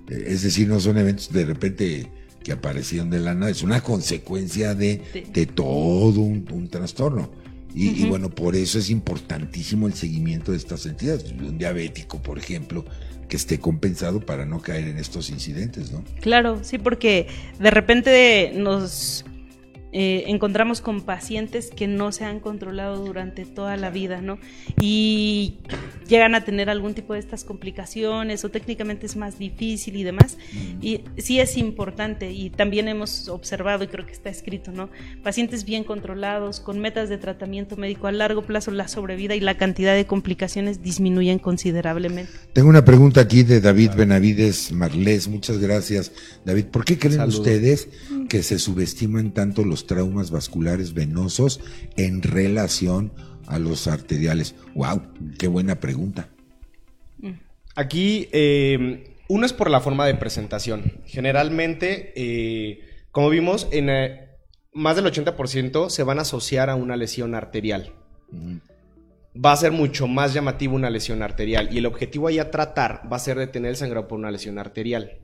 Es 0.09 0.41
decir, 0.41 0.67
no 0.67 0.79
son 0.79 0.97
eventos 0.97 1.31
de 1.31 1.45
repente 1.45 2.16
que 2.47 2.53
aparecieron 2.53 3.09
de 3.09 3.19
la 3.19 3.33
nada, 3.33 3.51
es 3.51 3.61
una 3.61 3.81
consecuencia 3.81 4.73
de, 4.73 5.01
de 5.33 5.45
todo 5.47 6.21
un, 6.21 6.69
trastorno. 6.69 7.29
Y, 7.75 8.05
bueno, 8.05 8.29
por 8.29 8.55
eso 8.55 8.79
es 8.79 8.89
importantísimo 8.89 9.85
el 9.85 9.93
seguimiento 9.93 10.53
de 10.53 10.57
estas 10.57 10.85
entidades. 10.85 11.25
Un 11.33 11.57
diabético, 11.57 12.21
por 12.21 12.39
ejemplo, 12.39 12.85
que 13.27 13.35
esté 13.35 13.59
compensado 13.59 14.21
para 14.21 14.45
no 14.45 14.61
caer 14.61 14.87
en 14.87 14.97
estos 14.97 15.29
incidentes, 15.29 15.91
¿no? 15.91 16.05
Claro, 16.21 16.59
sí, 16.63 16.77
porque 16.77 17.27
de 17.59 17.69
repente 17.69 18.53
nos 18.55 19.25
eh, 19.93 20.25
encontramos 20.27 20.81
con 20.81 21.01
pacientes 21.01 21.69
que 21.69 21.87
no 21.87 22.11
se 22.11 22.25
han 22.25 22.39
controlado 22.39 23.05
durante 23.05 23.45
toda 23.45 23.77
la 23.77 23.89
vida, 23.89 24.21
¿no? 24.21 24.37
Y 24.81 25.55
llegan 26.07 26.35
a 26.35 26.43
tener 26.43 26.69
algún 26.69 26.93
tipo 26.93 27.13
de 27.13 27.19
estas 27.19 27.43
complicaciones 27.43 28.43
o 28.43 28.49
técnicamente 28.49 29.05
es 29.05 29.15
más 29.15 29.39
difícil 29.39 29.95
y 29.95 30.03
demás. 30.03 30.37
Y 30.81 31.01
sí 31.17 31.39
es 31.39 31.57
importante 31.57 32.31
y 32.31 32.49
también 32.49 32.87
hemos 32.87 33.27
observado 33.29 33.83
y 33.83 33.87
creo 33.87 34.05
que 34.05 34.13
está 34.13 34.29
escrito, 34.29 34.71
¿no? 34.71 34.89
Pacientes 35.23 35.65
bien 35.65 35.83
controlados, 35.83 36.59
con 36.59 36.79
metas 36.79 37.09
de 37.09 37.17
tratamiento 37.17 37.77
médico 37.77 38.07
a 38.07 38.11
largo 38.11 38.41
plazo, 38.43 38.71
la 38.71 38.87
sobrevida 38.87 39.35
y 39.35 39.39
la 39.39 39.57
cantidad 39.57 39.95
de 39.95 40.05
complicaciones 40.05 40.81
disminuyen 40.81 41.39
considerablemente. 41.39 42.31
Tengo 42.53 42.69
una 42.69 42.85
pregunta 42.85 43.21
aquí 43.21 43.43
de 43.43 43.61
David 43.61 43.91
Benavides 43.95 44.71
Marlés. 44.71 45.27
Muchas 45.27 45.57
gracias, 45.59 46.11
David. 46.45 46.65
¿Por 46.65 46.85
qué 46.85 46.97
creen 46.97 47.21
ustedes 47.21 47.89
que 48.29 48.43
se 48.43 48.59
subestiman 48.59 49.31
tanto 49.31 49.63
los 49.63 49.76
traumas 49.85 50.31
vasculares 50.31 50.93
venosos 50.93 51.59
en 51.95 52.21
relación 52.21 53.11
a 53.45 53.59
los 53.59 53.87
arteriales? 53.87 54.55
¡Wow! 54.75 55.03
¡Qué 55.37 55.47
buena 55.47 55.79
pregunta! 55.79 56.29
Aquí, 57.75 58.27
eh, 58.31 59.15
uno 59.29 59.45
es 59.45 59.53
por 59.53 59.69
la 59.69 59.81
forma 59.81 60.07
de 60.07 60.15
presentación. 60.15 60.93
Generalmente, 61.05 62.13
eh, 62.15 62.79
como 63.11 63.29
vimos, 63.29 63.67
en 63.71 63.89
eh, 63.89 64.29
más 64.73 64.95
del 64.95 65.05
80% 65.05 65.89
se 65.89 66.03
van 66.03 66.19
a 66.19 66.23
asociar 66.23 66.69
a 66.69 66.75
una 66.75 66.95
lesión 66.95 67.35
arterial. 67.35 67.93
Va 69.35 69.51
a 69.51 69.57
ser 69.57 69.71
mucho 69.71 70.07
más 70.07 70.33
llamativo 70.33 70.75
una 70.75 70.89
lesión 70.89 71.21
arterial 71.21 71.69
y 71.71 71.77
el 71.77 71.85
objetivo 71.85 72.27
ahí 72.27 72.39
a 72.39 72.51
tratar 72.51 73.03
va 73.11 73.17
a 73.17 73.19
ser 73.19 73.37
detener 73.37 73.71
el 73.71 73.77
sangrado 73.77 74.07
por 74.07 74.17
una 74.17 74.31
lesión 74.31 74.57
arterial 74.59 75.19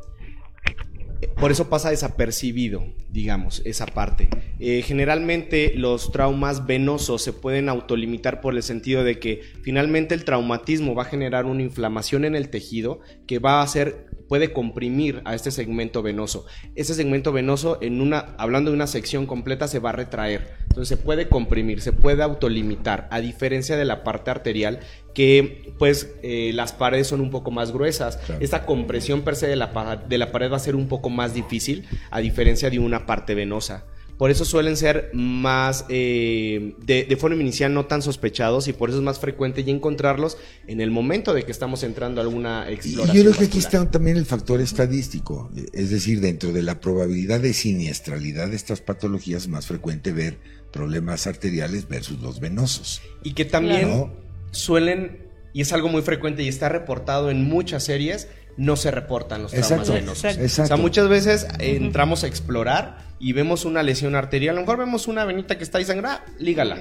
por 1.40 1.52
eso 1.52 1.70
pasa 1.70 1.90
desapercibido, 1.90 2.86
digamos, 3.10 3.62
esa 3.66 3.86
parte. 3.86 4.30
Eh, 4.60 4.82
generalmente 4.86 5.74
los 5.76 6.12
traumas 6.12 6.66
venosos 6.66 7.22
se 7.22 7.34
pueden 7.34 7.70
autolimitar 7.70 8.42
por 8.42 8.56
el 8.56 8.64
sentido 8.64 9.04
de 9.04 9.20
que 9.20 9.42
finalmente 9.62 10.16
el 10.16 10.26
traumatismo 10.26 10.96
va 10.96 11.04
a 11.04 11.08
generar 11.08 11.46
una 11.46 11.64
inflamación 11.64 12.26
en 12.26 12.36
el 12.36 12.50
tejido 12.50 13.00
que 13.28 13.40
va 13.40 13.60
a 13.60 13.64
hacer 13.64 14.08
puede 14.28 14.54
comprimir 14.54 15.22
a 15.26 15.36
este 15.36 15.52
segmento 15.52 16.02
venoso. 16.02 16.46
Ese 16.76 16.94
segmento 16.94 17.32
venoso, 17.32 17.78
en 17.82 18.02
una, 18.02 18.36
hablando 18.38 18.72
de 18.72 18.76
una 18.76 18.88
sección 18.88 19.26
completa, 19.26 19.68
se 19.68 19.80
va 19.80 19.90
a 19.90 19.94
retraer. 19.94 20.54
Entonces 20.64 20.88
se 20.88 20.98
puede 20.98 21.30
comprimir, 21.30 21.82
se 21.82 21.92
puede 21.92 22.24
autolimitar, 22.24 23.08
a 23.12 23.22
diferencia 23.22 23.78
de 23.78 23.86
la 23.86 24.04
parte 24.04 24.32
arterial, 24.32 24.80
que 25.14 25.74
pues 25.78 26.16
eh, 26.24 26.52
las 26.54 26.74
paredes 26.74 27.08
son 27.08 27.22
un 27.22 27.30
poco 27.30 27.52
más 27.52 27.72
gruesas. 27.72 28.20
Esta 28.40 28.66
compresión 28.66 29.22
per 29.22 29.36
se 29.36 29.48
de 29.48 29.56
la, 29.56 30.04
de 30.08 30.18
la 30.18 30.32
pared 30.32 30.52
va 30.52 30.58
a 30.58 30.60
ser 30.60 30.76
un 30.76 30.88
poco 30.88 31.10
más 31.10 31.34
difícil, 31.34 31.86
a 32.10 32.22
diferencia 32.22 32.70
de 32.70 32.80
una 32.80 33.06
parte 33.06 33.36
venosa. 33.36 33.86
Por 34.18 34.30
eso 34.30 34.46
suelen 34.46 34.78
ser 34.78 35.10
más, 35.14 35.86
eh, 35.90 36.76
de, 36.86 37.18
forma 37.18 37.42
inicial 37.42 37.74
no 37.74 37.86
tan 37.86 38.02
sospechados 38.02 38.68
y 38.68 38.74
por 38.74 38.90
eso 38.90 39.00
es 39.00 39.04
más 39.04 39.20
frecuente 39.20 39.64
y 39.66 39.72
encontrarlos 39.72 40.38
en 40.68 40.82
el 40.82 40.92
momento 40.92 41.34
de 41.34 41.44
que 41.44 41.52
estamos 41.52 41.84
entrando 41.84 42.22
a 42.22 42.24
alguna 42.24 42.70
exploración. 42.70 43.16
Y 43.16 43.20
yo 43.20 43.24
creo 43.24 43.40
que 43.40 43.46
aquí 43.46 43.60
está 43.60 43.90
también 43.90 44.18
el 44.18 44.26
factor 44.26 44.62
estadístico, 44.62 45.52
es 45.74 45.90
decir, 45.90 46.22
dentro 46.22 46.52
de 46.52 46.62
la 46.62 46.80
probabilidad 46.80 47.40
de 47.40 47.54
siniestralidad 47.54 48.50
de 48.50 48.56
estas 48.56 48.82
patologías 48.82 49.48
más 49.48 49.68
frecuente 49.68 50.12
ver 50.12 50.38
problemas 50.72 51.28
arteriales 51.28 51.88
versus 51.88 52.20
los 52.22 52.40
venosos. 52.40 53.02
Y 53.24 53.34
que 53.34 53.46
también 53.46 54.12
suelen, 54.52 55.30
y 55.54 55.62
es 55.62 55.74
algo 55.74 55.90
muy 55.90 56.02
frecuente 56.02 56.44
y 56.44 56.48
está 56.48 56.70
reportado 56.70 57.32
en 57.32 57.46
muchas 57.46 57.84
series, 57.84 58.28
no 58.58 58.76
se 58.76 58.92
reportan 58.92 59.44
los 59.44 59.52
traumas 59.52 59.90
venosos. 59.90 60.38
O 60.38 60.66
sea, 60.66 60.78
muchas 60.78 61.10
veces 61.10 61.48
entramos 61.60 62.24
a 62.24 62.28
explorar 62.28 63.14
y 63.20 63.32
vemos 63.32 63.64
una 63.64 63.84
lesión 63.84 64.16
arterial, 64.16 64.58
a 64.58 64.60
lo 64.60 64.66
mejor 64.66 64.80
vemos 64.80 65.08
una 65.08 65.24
venita 65.24 65.58
que 65.58 65.64
está 65.64 65.78
ahí 65.78 65.86
sangrada, 65.86 66.26
lígala. 66.40 66.78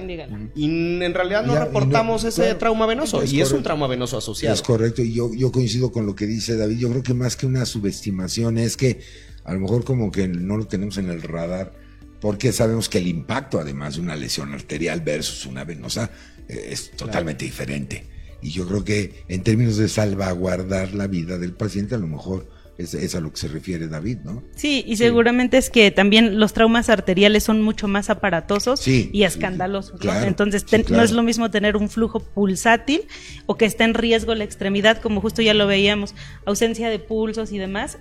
Y 0.55 0.65
en 0.65 1.13
realidad 1.13 1.45
no 1.45 1.55
reportamos 1.55 2.23
ese 2.23 2.53
trauma 2.55 2.85
venoso 2.85 3.23
y 3.23 3.41
es 3.41 3.51
un 3.51 3.63
trauma 3.63 3.87
venoso 3.87 4.17
asociado. 4.17 4.53
Es 4.53 4.61
correcto 4.61 5.01
y 5.01 5.13
yo, 5.13 5.33
yo 5.33 5.51
coincido 5.51 5.91
con 5.91 6.05
lo 6.05 6.15
que 6.15 6.25
dice 6.25 6.57
David, 6.57 6.77
yo 6.77 6.89
creo 6.89 7.03
que 7.03 7.13
más 7.13 7.35
que 7.35 7.45
una 7.45 7.65
subestimación 7.65 8.57
es 8.57 8.77
que 8.77 9.01
a 9.45 9.53
lo 9.53 9.59
mejor 9.59 9.83
como 9.83 10.11
que 10.11 10.27
no 10.27 10.57
lo 10.57 10.67
tenemos 10.67 10.97
en 10.97 11.09
el 11.09 11.21
radar 11.21 11.73
porque 12.19 12.53
sabemos 12.53 12.87
que 12.87 12.99
el 12.99 13.07
impacto 13.07 13.59
además 13.59 13.95
de 13.95 14.01
una 14.01 14.15
lesión 14.15 14.53
arterial 14.53 15.01
versus 15.01 15.45
una 15.45 15.65
venosa 15.65 16.09
eh, 16.47 16.69
es 16.71 16.91
totalmente 16.91 17.43
diferente. 17.45 18.12
Y 18.43 18.49
yo 18.49 18.67
creo 18.67 18.83
que 18.83 19.23
en 19.29 19.41
términos 19.41 19.77
de 19.77 19.87
salvaguardar 19.87 20.93
la 20.93 21.07
vida 21.07 21.37
del 21.37 21.53
paciente, 21.53 21.95
a 21.95 21.97
lo 21.97 22.07
mejor 22.07 22.45
es, 22.77 23.13
a 23.13 23.19
lo 23.19 23.31
que 23.31 23.37
se 23.37 23.47
refiere 23.47 23.87
David, 23.87 24.19
¿no? 24.23 24.43
Sí, 24.55 24.83
y 24.87 24.95
seguramente 24.97 25.57
es 25.57 25.69
que 25.69 25.91
también 25.91 26.39
los 26.39 26.53
traumas 26.53 26.89
arteriales 26.89 27.43
son 27.43 27.61
mucho 27.61 27.87
más 27.87 28.09
aparatosos 28.09 28.87
y 28.87 29.23
escandalosos. 29.23 29.99
Entonces, 30.25 30.65
no 30.89 31.03
es 31.03 31.11
lo 31.11 31.21
mismo 31.21 31.51
tener 31.51 31.77
un 31.77 31.89
flujo 31.89 32.19
pulsátil 32.19 33.01
o 33.45 33.57
que 33.57 33.65
esté 33.65 33.83
en 33.83 33.93
riesgo 33.93 34.33
la 34.33 34.43
extremidad, 34.43 35.01
como 35.01 35.21
justo 35.21 35.43
ya 35.43 35.53
lo 35.53 35.67
veíamos, 35.67 36.15
ausencia 36.45 36.89
de 36.89 36.97
pulsos 36.97 37.51
y 37.51 37.59
demás. 37.59 37.99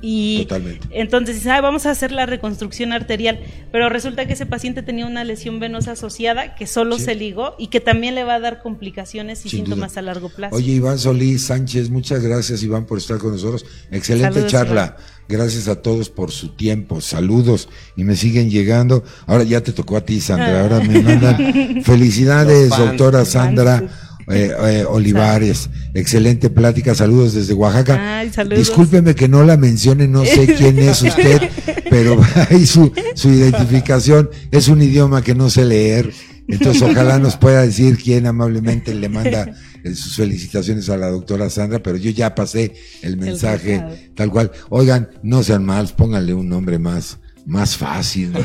y 0.00 0.44
totalmente. 0.44 0.88
entonces, 0.92 1.46
ah, 1.46 1.60
vamos 1.60 1.84
a 1.84 1.90
hacer 1.90 2.10
la 2.10 2.24
reconstrucción 2.24 2.92
arterial, 2.92 3.40
pero 3.72 3.90
resulta 3.90 4.26
que 4.26 4.32
ese 4.32 4.46
paciente 4.46 4.82
tenía 4.82 5.06
una 5.06 5.24
lesión 5.24 5.60
venosa 5.60 5.92
asociada 5.92 6.54
que 6.54 6.66
solo 6.66 6.98
se 6.98 7.14
ligó 7.14 7.56
y 7.58 7.66
que 7.66 7.80
también 7.80 8.14
le 8.14 8.24
va 8.24 8.36
a 8.36 8.40
dar 8.40 8.62
complicaciones 8.62 9.44
y 9.44 9.50
síntomas 9.50 9.98
a 9.98 10.02
largo 10.02 10.30
plazo. 10.30 10.56
Oye, 10.56 10.72
Iván 10.72 10.98
Solís 10.98 11.46
Sánchez, 11.46 11.90
muchas 11.90 12.22
gracias, 12.22 12.62
Iván, 12.62 12.86
por 12.86 12.96
estar 12.96 13.18
con 13.18 13.32
nosotros. 13.32 13.66
Excelente 13.90 14.13
Excelente 14.14 14.46
charla. 14.50 14.96
Gracias 15.28 15.68
a 15.68 15.76
todos 15.76 16.10
por 16.10 16.30
su 16.30 16.50
tiempo. 16.50 17.00
Saludos 17.00 17.68
y 17.96 18.04
me 18.04 18.14
siguen 18.14 18.50
llegando. 18.50 19.04
Ahora 19.26 19.44
ya 19.44 19.62
te 19.62 19.72
tocó 19.72 19.96
a 19.96 20.04
ti, 20.04 20.20
Sandra. 20.20 20.60
Ahora 20.60 20.80
me 20.80 21.00
mandan 21.00 21.82
felicidades, 21.84 22.70
doctora 22.70 23.24
Sandra. 23.24 23.82
Eh, 24.26 24.52
eh, 24.58 24.84
Olivares, 24.88 25.68
excelente 25.92 26.48
plática, 26.48 26.94
saludos 26.94 27.34
desde 27.34 27.52
Oaxaca. 27.52 28.24
Discúlpeme 28.56 29.14
que 29.14 29.28
no 29.28 29.44
la 29.44 29.58
mencione, 29.58 30.08
no 30.08 30.24
sé 30.24 30.54
quién 30.56 30.78
es 30.78 31.02
usted, 31.02 31.42
pero 31.90 32.18
ahí 32.50 32.64
su, 32.64 32.90
su 33.14 33.28
identificación 33.28 34.30
es 34.50 34.68
un 34.68 34.80
idioma 34.80 35.20
que 35.20 35.34
no 35.34 35.50
sé 35.50 35.66
leer, 35.66 36.10
entonces 36.48 36.82
ojalá 36.82 37.18
nos 37.18 37.36
pueda 37.36 37.62
decir 37.62 37.96
quién 37.96 38.26
amablemente 38.26 38.94
le 38.94 39.08
manda 39.08 39.54
sus 39.94 40.16
felicitaciones 40.16 40.88
a 40.90 40.96
la 40.96 41.08
doctora 41.08 41.48
Sandra, 41.50 41.82
pero 41.82 41.96
yo 41.96 42.10
ya 42.10 42.34
pasé 42.34 42.74
el 43.02 43.16
mensaje 43.16 44.10
tal 44.14 44.30
cual. 44.30 44.52
Oigan, 44.68 45.10
no 45.22 45.42
sean 45.42 45.64
malos, 45.64 45.92
pónganle 45.92 46.34
un 46.34 46.48
nombre 46.48 46.78
más, 46.78 47.18
más 47.46 47.76
fácil. 47.76 48.32
¿no? 48.32 48.40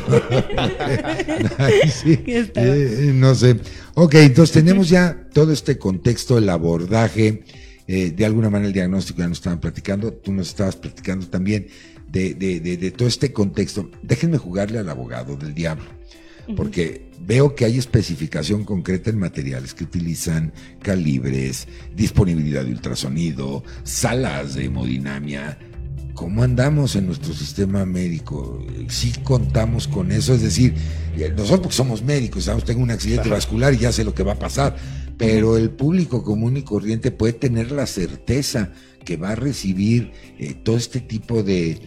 Eh, 2.04 3.12
no 3.14 3.34
sé. 3.34 3.56
Ok, 3.94 4.14
entonces 4.16 4.52
tenemos 4.52 4.88
ya 4.88 5.28
todo 5.32 5.52
este 5.52 5.78
contexto, 5.78 6.38
el 6.38 6.48
abordaje, 6.48 7.44
eh, 7.86 8.10
de 8.10 8.26
alguna 8.26 8.50
manera 8.50 8.68
el 8.68 8.74
diagnóstico 8.74 9.20
ya 9.20 9.28
nos 9.28 9.38
estaban 9.38 9.60
platicando, 9.60 10.12
tú 10.12 10.32
nos 10.32 10.48
estabas 10.48 10.76
platicando 10.76 11.28
también 11.28 11.66
de, 12.08 12.34
de, 12.34 12.60
de 12.60 12.90
todo 12.90 13.08
este 13.08 13.32
contexto. 13.32 13.90
Déjenme 14.02 14.38
jugarle 14.38 14.78
al 14.78 14.88
abogado 14.88 15.36
del 15.36 15.54
diablo 15.54 15.99
porque 16.56 17.10
veo 17.20 17.54
que 17.54 17.64
hay 17.64 17.78
especificación 17.78 18.64
concreta 18.64 19.10
en 19.10 19.18
materiales 19.18 19.74
que 19.74 19.84
utilizan 19.84 20.52
calibres, 20.82 21.68
disponibilidad 21.94 22.64
de 22.64 22.72
ultrasonido, 22.72 23.62
salas 23.84 24.54
de 24.54 24.64
hemodinamia. 24.64 25.58
¿Cómo 26.14 26.42
andamos 26.42 26.96
en 26.96 27.06
nuestro 27.06 27.32
sistema 27.32 27.86
médico? 27.86 28.64
Sí 28.88 29.12
contamos 29.22 29.88
con 29.88 30.12
eso, 30.12 30.34
es 30.34 30.42
decir, 30.42 30.74
eh, 31.16 31.32
nosotros 31.34 31.74
somos 31.74 32.02
médicos, 32.02 32.44
sabemos, 32.44 32.64
tengo 32.64 32.82
un 32.82 32.90
accidente 32.90 33.28
vascular 33.28 33.72
y 33.74 33.78
ya 33.78 33.92
sé 33.92 34.04
lo 34.04 34.14
que 34.14 34.22
va 34.22 34.32
a 34.32 34.38
pasar, 34.38 34.76
pero 35.16 35.56
el 35.56 35.70
público 35.70 36.22
común 36.22 36.56
y 36.56 36.62
corriente 36.62 37.10
puede 37.10 37.34
tener 37.34 37.72
la 37.72 37.86
certeza 37.86 38.72
que 39.04 39.16
va 39.16 39.30
a 39.30 39.34
recibir 39.34 40.12
eh, 40.38 40.54
todo 40.54 40.76
este 40.76 41.00
tipo 41.00 41.42
de, 41.42 41.80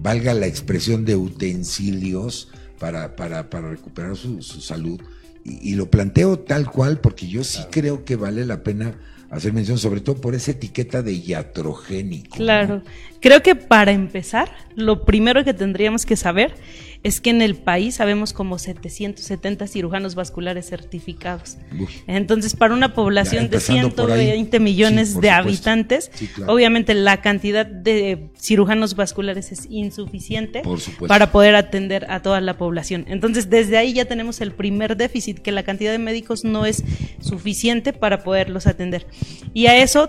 valga 0.00 0.34
la 0.34 0.46
expresión, 0.46 1.04
de 1.04 1.16
utensilios 1.16 2.48
para, 2.82 3.14
para, 3.14 3.48
para 3.48 3.70
recuperar 3.70 4.16
su, 4.16 4.42
salud. 4.42 5.00
Y, 5.44 5.76
lo 5.76 5.88
planteo 5.88 6.40
tal 6.40 6.68
cual 6.68 6.98
porque 6.98 7.28
yo 7.28 7.44
sí 7.44 7.62
creo 7.70 8.04
que 8.04 8.16
vale 8.16 8.44
la 8.44 8.64
pena 8.64 8.96
hacer 9.30 9.52
mención, 9.52 9.78
sobre 9.78 10.00
todo 10.00 10.20
por 10.20 10.34
esa 10.34 10.50
etiqueta 10.50 11.00
de 11.00 11.12
iatrogénico. 11.12 12.38
Claro, 12.38 12.82
creo 13.20 13.40
que 13.40 13.54
para 13.54 13.92
empezar, 13.92 14.50
lo 14.74 15.04
primero 15.04 15.44
que 15.44 15.54
tendríamos 15.54 16.04
que 16.04 16.16
saber 16.16 16.56
es 17.02 17.20
que 17.20 17.30
en 17.30 17.42
el 17.42 17.56
país 17.56 17.96
sabemos 17.96 18.32
como 18.32 18.58
770 18.58 19.66
cirujanos 19.66 20.14
vasculares 20.14 20.68
certificados. 20.68 21.58
Entonces, 22.06 22.54
para 22.54 22.74
una 22.74 22.94
población 22.94 23.50
de 23.50 23.58
120 23.58 24.60
millones 24.60 25.20
de 25.20 25.30
habitantes, 25.30 26.10
obviamente 26.46 26.94
la 26.94 27.20
cantidad 27.20 27.66
de 27.66 28.30
cirujanos 28.38 28.94
vasculares 28.94 29.50
es 29.50 29.66
insuficiente 29.68 30.62
para 31.08 31.32
poder 31.32 31.56
atender 31.56 32.06
a 32.08 32.22
toda 32.22 32.40
la 32.40 32.56
población. 32.56 33.04
Entonces, 33.08 33.50
desde 33.50 33.78
ahí 33.78 33.92
ya 33.92 34.04
tenemos 34.04 34.40
el 34.40 34.52
primer 34.52 34.96
déficit, 34.96 35.40
que 35.40 35.50
la 35.50 35.64
cantidad 35.64 35.90
de 35.90 35.98
médicos 35.98 36.44
no 36.44 36.66
es 36.66 36.84
suficiente 37.20 37.92
para 37.92 38.22
poderlos 38.22 38.66
atender. 38.66 39.06
Y 39.54 39.66
a 39.66 39.76
eso 39.76 40.08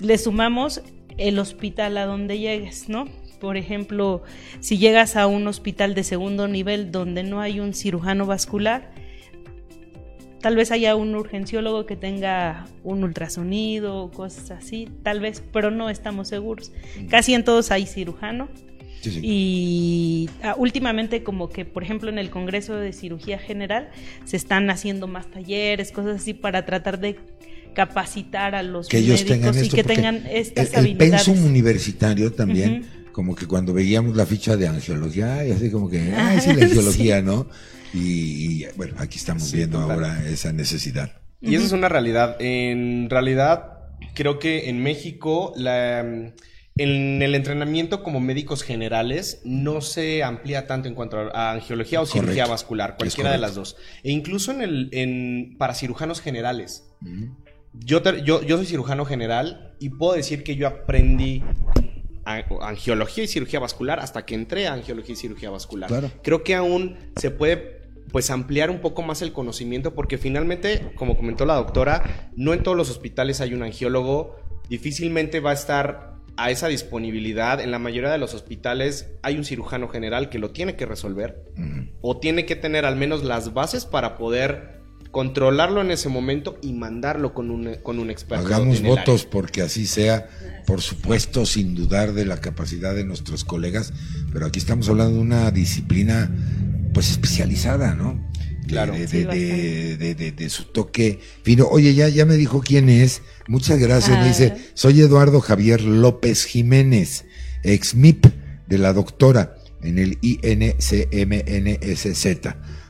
le 0.00 0.16
sumamos 0.16 0.80
el 1.18 1.38
hospital 1.38 1.96
a 1.98 2.06
donde 2.06 2.38
llegues, 2.38 2.88
¿no? 2.88 3.08
Por 3.44 3.58
ejemplo, 3.58 4.22
si 4.60 4.78
llegas 4.78 5.16
a 5.16 5.26
un 5.26 5.46
hospital 5.48 5.94
de 5.94 6.02
segundo 6.02 6.48
nivel 6.48 6.90
donde 6.90 7.22
no 7.24 7.42
hay 7.42 7.60
un 7.60 7.74
cirujano 7.74 8.24
vascular, 8.24 8.90
tal 10.40 10.56
vez 10.56 10.70
haya 10.70 10.96
un 10.96 11.14
urgenciólogo 11.14 11.84
que 11.84 11.94
tenga 11.94 12.64
un 12.84 13.04
ultrasonido, 13.04 14.10
cosas 14.12 14.50
así, 14.50 14.88
tal 15.02 15.20
vez, 15.20 15.42
pero 15.52 15.70
no 15.70 15.90
estamos 15.90 16.28
seguros. 16.28 16.72
Casi 17.10 17.34
en 17.34 17.44
todos 17.44 17.70
hay 17.70 17.84
cirujano. 17.84 18.48
Y 19.04 20.30
ah, 20.42 20.54
últimamente 20.56 21.22
como 21.22 21.50
que, 21.50 21.66
por 21.66 21.82
ejemplo, 21.82 22.08
en 22.08 22.18
el 22.18 22.30
Congreso 22.30 22.76
de 22.76 22.94
Cirugía 22.94 23.38
General 23.38 23.90
se 24.24 24.38
están 24.38 24.70
haciendo 24.70 25.06
más 25.06 25.30
talleres, 25.30 25.92
cosas 25.92 26.22
así, 26.22 26.32
para 26.32 26.64
tratar 26.64 26.98
de 26.98 27.18
capacitar 27.74 28.54
a 28.54 28.62
los 28.62 28.88
que 28.88 28.96
médicos 28.96 29.20
ellos 29.20 29.30
tengan 29.30 29.64
y 29.64 29.68
que 29.68 29.84
tengan 29.84 30.26
estas 30.30 30.72
el, 30.82 30.92
el 30.92 30.96
pensum 30.96 31.44
universitario 31.44 32.32
también, 32.32 32.86
como 33.14 33.36
que 33.36 33.46
cuando 33.46 33.72
veíamos 33.72 34.16
la 34.16 34.26
ficha 34.26 34.56
de 34.56 34.66
angiología, 34.66 35.46
y 35.46 35.52
así 35.52 35.70
como 35.70 35.88
que, 35.88 36.12
ay, 36.14 36.40
sí, 36.40 36.52
la 36.52 36.64
angiología, 36.66 37.22
¿no? 37.22 37.46
Y, 37.94 38.66
bueno, 38.76 38.96
aquí 38.98 39.18
estamos 39.18 39.50
viendo 39.52 39.78
ahora 39.78 40.28
esa 40.28 40.52
necesidad. 40.52 41.12
Y 41.40 41.54
esa 41.54 41.64
es 41.64 41.72
una 41.72 41.88
realidad. 41.88 42.36
En 42.40 43.08
realidad, 43.08 43.78
creo 44.14 44.40
que 44.40 44.68
en 44.68 44.82
México 44.82 45.52
la 45.56 46.34
en 46.76 47.22
el 47.22 47.36
entrenamiento 47.36 48.02
como 48.02 48.18
médicos 48.18 48.64
generales 48.64 49.40
no 49.44 49.80
se 49.80 50.24
amplía 50.24 50.66
tanto 50.66 50.88
en 50.88 50.96
cuanto 50.96 51.18
a 51.32 51.52
angiología 51.52 52.00
o 52.00 52.06
cirugía 52.06 52.46
vascular, 52.46 52.96
cualquiera 52.96 53.30
de 53.30 53.38
las 53.38 53.54
dos. 53.54 53.76
E 54.02 54.10
incluso 54.10 54.50
en 54.50 54.60
el, 54.60 54.88
en, 54.90 55.54
para 55.56 55.74
cirujanos 55.74 56.20
generales. 56.20 56.84
yo, 57.72 58.02
yo, 58.24 58.42
yo 58.42 58.56
soy 58.56 58.66
cirujano 58.66 59.04
general 59.04 59.76
y 59.78 59.90
puedo 59.90 60.14
decir 60.14 60.42
que 60.42 60.56
yo 60.56 60.66
aprendí 60.66 61.44
angiología 62.24 63.24
y 63.24 63.26
cirugía 63.26 63.60
vascular 63.60 64.00
hasta 64.00 64.24
que 64.24 64.34
entré 64.34 64.66
a 64.66 64.74
angiología 64.74 65.12
y 65.12 65.16
cirugía 65.16 65.50
vascular. 65.50 65.90
Creo 66.22 66.42
que 66.42 66.54
aún 66.54 66.96
se 67.16 67.30
puede 67.30 67.82
pues 68.12 68.30
ampliar 68.30 68.70
un 68.70 68.80
poco 68.80 69.02
más 69.02 69.22
el 69.22 69.32
conocimiento 69.32 69.94
porque 69.94 70.18
finalmente, 70.18 70.92
como 70.94 71.16
comentó 71.16 71.46
la 71.46 71.54
doctora, 71.54 72.30
no 72.36 72.52
en 72.54 72.62
todos 72.62 72.76
los 72.76 72.90
hospitales 72.90 73.40
hay 73.40 73.54
un 73.54 73.62
angiólogo, 73.62 74.36
difícilmente 74.68 75.40
va 75.40 75.50
a 75.50 75.54
estar 75.54 76.14
a 76.36 76.50
esa 76.50 76.68
disponibilidad. 76.68 77.60
En 77.60 77.70
la 77.70 77.78
mayoría 77.78 78.10
de 78.10 78.18
los 78.18 78.34
hospitales 78.34 79.10
hay 79.22 79.36
un 79.36 79.44
cirujano 79.44 79.88
general 79.88 80.28
que 80.30 80.38
lo 80.38 80.50
tiene 80.50 80.76
que 80.76 80.86
resolver 80.86 81.44
o 82.00 82.18
tiene 82.18 82.46
que 82.46 82.56
tener 82.56 82.84
al 82.84 82.96
menos 82.96 83.24
las 83.24 83.52
bases 83.52 83.84
para 83.84 84.16
poder 84.16 84.83
controlarlo 85.14 85.80
en 85.80 85.92
ese 85.92 86.08
momento 86.08 86.58
y 86.60 86.72
mandarlo 86.72 87.32
con 87.34 87.52
un, 87.52 87.76
con 87.84 88.00
un 88.00 88.10
experto. 88.10 88.44
Hagamos 88.44 88.82
votos 88.82 89.24
porque 89.24 89.62
así 89.62 89.86
sea, 89.86 90.28
por 90.66 90.82
supuesto, 90.82 91.46
sin 91.46 91.76
dudar 91.76 92.14
de 92.14 92.24
la 92.24 92.40
capacidad 92.40 92.96
de 92.96 93.04
nuestros 93.04 93.44
colegas, 93.44 93.92
pero 94.32 94.44
aquí 94.46 94.58
estamos 94.58 94.88
hablando 94.88 95.14
de 95.14 95.20
una 95.20 95.52
disciplina 95.52 96.34
pues 96.92 97.12
especializada, 97.12 97.94
¿no? 97.94 98.28
Claro. 98.66 98.92
De, 98.94 100.46
su 100.48 100.64
toque 100.64 101.20
fino. 101.44 101.68
Oye, 101.68 101.94
ya, 101.94 102.08
ya 102.08 102.24
me 102.26 102.34
dijo 102.34 102.60
quién 102.60 102.88
es. 102.88 103.22
Muchas 103.46 103.78
gracias. 103.78 104.18
Me 104.18 104.26
dice, 104.26 104.56
soy 104.74 105.00
Eduardo 105.00 105.40
Javier 105.40 105.80
López 105.82 106.44
Jiménez, 106.44 107.24
ex 107.62 107.94
MIP 107.94 108.26
de 108.66 108.78
la 108.78 108.92
doctora 108.92 109.54
en 109.80 110.00
el 110.00 110.18
INCMNSZ. 110.22 110.96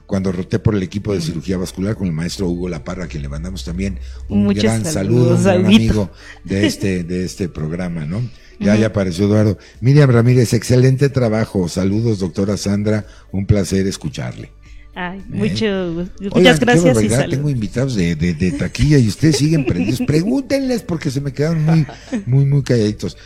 Cuando 0.06 0.32
roté 0.32 0.58
por 0.58 0.74
el 0.74 0.82
equipo 0.82 1.14
de 1.14 1.20
cirugía 1.20 1.56
vascular 1.56 1.96
con 1.96 2.06
el 2.06 2.12
maestro 2.12 2.48
Hugo 2.48 2.68
Laparra, 2.68 3.04
a 3.04 3.06
quien 3.08 3.22
le 3.22 3.28
mandamos 3.28 3.64
también 3.64 3.98
un 4.28 4.48
gran 4.48 4.84
saludo, 4.84 5.36
un 5.36 5.42
gran 5.42 5.64
amigo 5.64 6.10
de 6.44 6.66
este, 6.66 7.04
de 7.04 7.24
este 7.24 7.48
programa, 7.48 8.04
¿no? 8.04 8.20
Ya, 8.60 8.76
ya 8.76 8.86
apareció 8.86 9.26
Eduardo. 9.26 9.58
Miriam 9.80 10.10
Ramírez, 10.10 10.52
excelente 10.52 11.08
trabajo. 11.08 11.68
Saludos, 11.68 12.18
doctora 12.18 12.56
Sandra. 12.56 13.06
Un 13.32 13.46
placer 13.46 13.86
escucharle. 13.86 14.52
Ay, 14.94 15.18
¿Eh? 15.18 15.22
mucho, 15.28 16.08
muchas 16.34 16.60
gracias. 16.60 17.02
Y 17.02 17.08
tengo 17.30 17.50
invitados 17.50 17.96
de, 17.96 18.14
de, 18.14 18.52
taquilla 18.52 18.98
y 18.98 19.08
ustedes 19.08 19.38
siguen 19.38 19.66
prendidos. 19.66 20.00
Pregúntenles 20.06 20.82
porque 20.82 21.10
se 21.10 21.20
me 21.20 21.32
quedaron 21.32 21.64
muy, 21.64 21.86
muy, 22.26 22.44
muy 22.44 22.62
calladitos. 22.62 23.16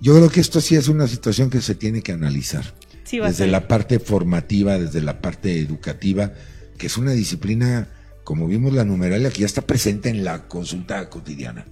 Yo 0.00 0.16
creo 0.16 0.28
que 0.30 0.40
esto 0.40 0.60
sí 0.60 0.74
es 0.74 0.88
una 0.88 1.06
situación 1.06 1.48
que 1.48 1.60
se 1.60 1.76
tiene 1.76 2.02
que 2.02 2.12
analizar. 2.12 2.74
Desde 3.20 3.46
la 3.46 3.68
parte 3.68 3.98
formativa, 3.98 4.78
desde 4.78 5.00
la 5.00 5.20
parte 5.20 5.58
educativa, 5.58 6.32
que 6.78 6.86
es 6.86 6.96
una 6.96 7.12
disciplina, 7.12 7.88
como 8.24 8.46
vimos 8.46 8.72
la 8.72 8.84
numeralia, 8.84 9.30
que 9.30 9.40
ya 9.40 9.46
está 9.46 9.62
presente 9.62 10.08
en 10.08 10.24
la 10.24 10.48
consulta 10.48 11.08
cotidiana. 11.08 11.66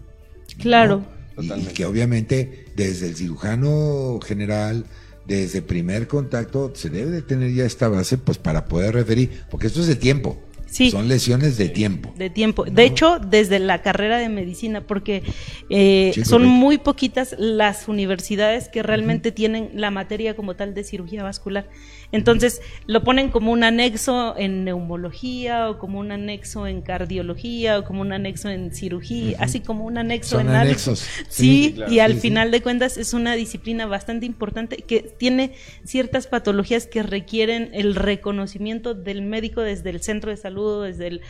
Claro. 0.59 1.05
Y, 1.38 1.53
y 1.53 1.64
que 1.66 1.86
obviamente 1.86 2.66
desde 2.76 3.09
el 3.09 3.16
cirujano 3.16 4.18
general, 4.22 4.84
desde 5.26 5.62
primer 5.62 6.09
contacto 6.09 6.72
se 6.74 6.91
debe 6.91 7.11
de 7.11 7.22
tener 7.22 7.53
ya 7.53 7.64
esta 7.64 7.88
base 7.88 8.18
pues 8.18 8.38
para 8.38 8.64
poder 8.66 8.95
referir, 8.95 9.43
porque 9.51 9.68
esto 9.68 9.80
es 9.80 9.86
de 9.86 9.97
tiempo. 9.97 10.38
Son 10.71 11.09
lesiones 11.09 11.57
de 11.57 11.68
tiempo. 11.68 12.14
De 12.16 12.31
tiempo. 12.31 12.64
De 12.64 12.85
hecho, 12.85 13.18
desde 13.18 13.59
la 13.59 13.83
carrera 13.83 14.18
de 14.18 14.29
medicina, 14.29 14.81
porque 14.83 15.23
eh, 15.68 16.12
son 16.25 16.47
muy 16.47 16.79
poquitas 16.79 17.35
las 17.39 17.89
universidades 17.89 18.68
que 18.68 18.83
realmente 18.83 19.33
tienen 19.33 19.71
la 19.75 19.91
materia 19.91 20.37
como 20.37 20.55
tal 20.55 20.73
de 20.75 20.85
cirugía 20.85 21.25
vascular. 21.25 21.68
Entonces, 22.12 22.61
lo 22.87 23.03
ponen 23.03 23.31
como 23.31 23.53
un 23.53 23.64
anexo 23.64 24.37
en 24.37 24.64
neumología 24.64 25.71
o 25.71 25.79
como 25.79 25.99
un 25.99 26.12
anexo 26.12 26.66
en 26.66 26.83
cardiología 26.83 27.79
o 27.79 27.85
como 27.85 28.03
un 28.03 28.12
anexo 28.12 28.49
en 28.49 28.73
cirugía, 28.75 29.37
así 29.41 29.61
como 29.61 29.85
un 29.85 29.99
anexo 29.99 30.41
en 30.41 30.49
anexos. 30.49 31.05
Sí, 31.29 31.77
y 31.89 31.99
al 31.99 32.14
final 32.14 32.51
de 32.51 32.62
cuentas 32.62 32.97
es 32.97 33.12
una 33.12 33.35
disciplina 33.35 33.87
bastante 33.87 34.27
importante 34.27 34.79
que 34.79 35.01
tiene 35.01 35.53
ciertas 35.85 36.27
patologías 36.27 36.87
que 36.87 37.03
requieren 37.03 37.71
el 37.73 37.95
reconocimiento 37.95 38.95
del 38.95 39.23
médico 39.23 39.62
desde 39.62 39.91
el 39.91 40.01
centro 40.03 40.31
de 40.31 40.37
salud 40.37 40.60
desde 40.83 41.09
el 41.09 41.21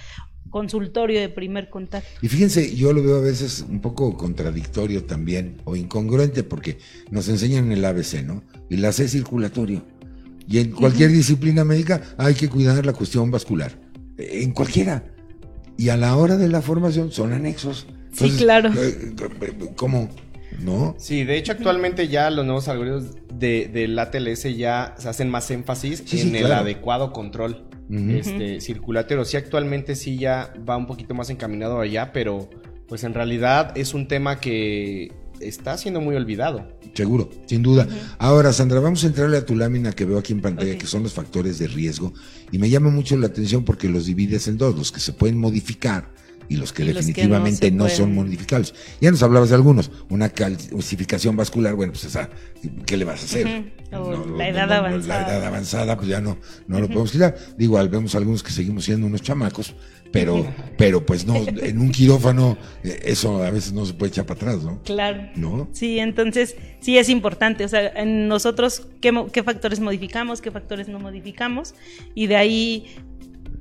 consultorio 0.50 1.20
de 1.20 1.28
primer 1.28 1.70
contacto. 1.70 2.08
Y 2.20 2.28
fíjense, 2.28 2.74
yo 2.74 2.92
lo 2.92 3.02
veo 3.02 3.16
a 3.16 3.20
veces 3.20 3.64
un 3.68 3.80
poco 3.80 4.16
contradictorio 4.16 5.04
también, 5.04 5.62
o 5.64 5.76
incongruente, 5.76 6.42
porque 6.42 6.78
nos 7.10 7.28
enseñan 7.28 7.72
el 7.72 7.84
ABC, 7.84 8.22
¿no? 8.24 8.42
Y 8.68 8.76
la 8.76 8.92
C 8.92 9.08
circulatorio. 9.08 9.82
Y 10.46 10.58
en 10.58 10.72
cualquier 10.72 11.10
disciplina 11.12 11.64
médica 11.64 12.02
hay 12.18 12.34
que 12.34 12.48
cuidar 12.48 12.84
la 12.84 12.92
cuestión 12.92 13.30
vascular. 13.30 13.78
En 14.18 14.52
cualquiera. 14.52 15.04
Y 15.78 15.88
a 15.88 15.96
la 15.96 16.16
hora 16.16 16.36
de 16.36 16.48
la 16.48 16.60
formación 16.60 17.12
son 17.12 17.32
anexos. 17.32 17.86
sí, 18.12 18.30
claro. 18.36 18.70
Eh, 18.76 19.14
¿Cómo? 19.76 20.10
¿No? 20.58 20.96
Sí, 20.98 21.22
de 21.22 21.38
hecho 21.38 21.52
actualmente 21.52 22.08
ya 22.08 22.28
los 22.28 22.44
nuevos 22.44 22.66
algoritmos 22.66 23.14
de, 23.32 23.70
del 23.72 23.96
ATLS 23.96 24.56
ya 24.56 24.96
se 24.98 25.08
hacen 25.08 25.30
más 25.30 25.48
énfasis 25.52 26.02
en 26.12 26.34
el 26.34 26.52
adecuado 26.52 27.12
control 27.12 27.70
este, 27.90 28.60
circulatorio. 28.60 29.24
Sí, 29.24 29.36
actualmente 29.36 29.96
sí 29.96 30.16
ya 30.18 30.54
va 30.68 30.76
un 30.76 30.86
poquito 30.86 31.14
más 31.14 31.30
encaminado 31.30 31.80
allá, 31.80 32.12
pero 32.12 32.48
pues 32.86 33.04
en 33.04 33.14
realidad 33.14 33.76
es 33.76 33.94
un 33.94 34.08
tema 34.08 34.40
que 34.40 35.12
está 35.40 35.76
siendo 35.76 36.00
muy 36.00 36.14
olvidado. 36.16 36.68
Seguro, 36.94 37.30
sin 37.46 37.62
duda. 37.62 37.88
Ahora, 38.18 38.52
Sandra, 38.52 38.80
vamos 38.80 39.04
a 39.04 39.06
entrarle 39.06 39.38
a 39.38 39.46
tu 39.46 39.56
lámina 39.56 39.92
que 39.92 40.04
veo 40.04 40.18
aquí 40.18 40.32
en 40.32 40.40
pantalla, 40.40 40.76
que 40.76 40.86
son 40.86 41.02
los 41.02 41.12
factores 41.12 41.58
de 41.58 41.68
riesgo. 41.68 42.12
Y 42.52 42.58
me 42.58 42.68
llama 42.68 42.90
mucho 42.90 43.16
la 43.16 43.28
atención 43.28 43.64
porque 43.64 43.88
los 43.88 44.06
divides 44.06 44.48
en 44.48 44.58
dos, 44.58 44.76
los 44.76 44.92
que 44.92 45.00
se 45.00 45.12
pueden 45.12 45.38
modificar 45.38 46.10
y 46.50 46.56
los 46.56 46.72
que 46.72 46.84
definitivamente 46.84 47.70
no, 47.70 47.88
son 47.88 48.12
modificables. 48.12 48.74
Ya 49.00 49.12
nos 49.12 49.22
hablabas 49.22 49.50
de 49.50 49.54
algunos, 49.54 49.88
una 50.08 50.30
calcificación 50.30 51.36
vascular, 51.36 51.76
bueno, 51.76 51.92
pues 51.92 52.04
esa, 52.04 52.28
¿qué 52.84 52.96
le 52.96 53.04
vas 53.04 53.22
a 53.22 53.24
hacer? 53.24 53.72
la 54.36 54.48
edad 54.48 54.72
avanzada. 54.72 55.22
La 55.22 55.28
edad 55.28 55.46
avanzada, 55.46 55.96
pues 55.96 56.08
ya 56.08 56.20
no, 56.20 56.38
no 56.66 56.80
lo 56.80 56.88
podemos 56.88 57.12
quitar. 57.12 57.36
Digo, 57.56 57.78
vemos 57.88 58.16
algunos 58.16 58.42
que 58.42 58.50
seguimos 58.50 58.84
siendo 58.84 59.06
unos 59.06 59.22
chamacos, 59.22 59.76
pero, 60.10 60.44
pero 60.76 61.06
pues 61.06 61.24
no, 61.24 61.36
en 61.46 61.78
un 61.78 61.92
quirófano 61.92 62.58
eh, 62.82 63.00
eso 63.04 63.44
a 63.44 63.50
veces 63.50 63.72
no 63.72 63.86
se 63.86 63.94
puede 63.94 64.10
echar 64.10 64.26
para 64.26 64.40
atrás, 64.40 64.64
¿no? 64.64 64.82
Claro. 64.82 65.28
¿No? 65.36 65.68
Sí, 65.70 66.00
entonces 66.00 66.56
sí 66.80 66.98
es 66.98 67.08
importante, 67.08 67.64
o 67.64 67.68
sea, 67.68 67.86
en 67.94 68.26
nosotros 68.26 68.88
qué, 69.00 69.12
qué 69.32 69.44
factores 69.44 69.78
modificamos, 69.78 70.40
qué 70.40 70.50
factores 70.50 70.88
no 70.88 70.98
modificamos, 70.98 71.76
y 72.12 72.26
de 72.26 72.34
ahí 72.34 72.86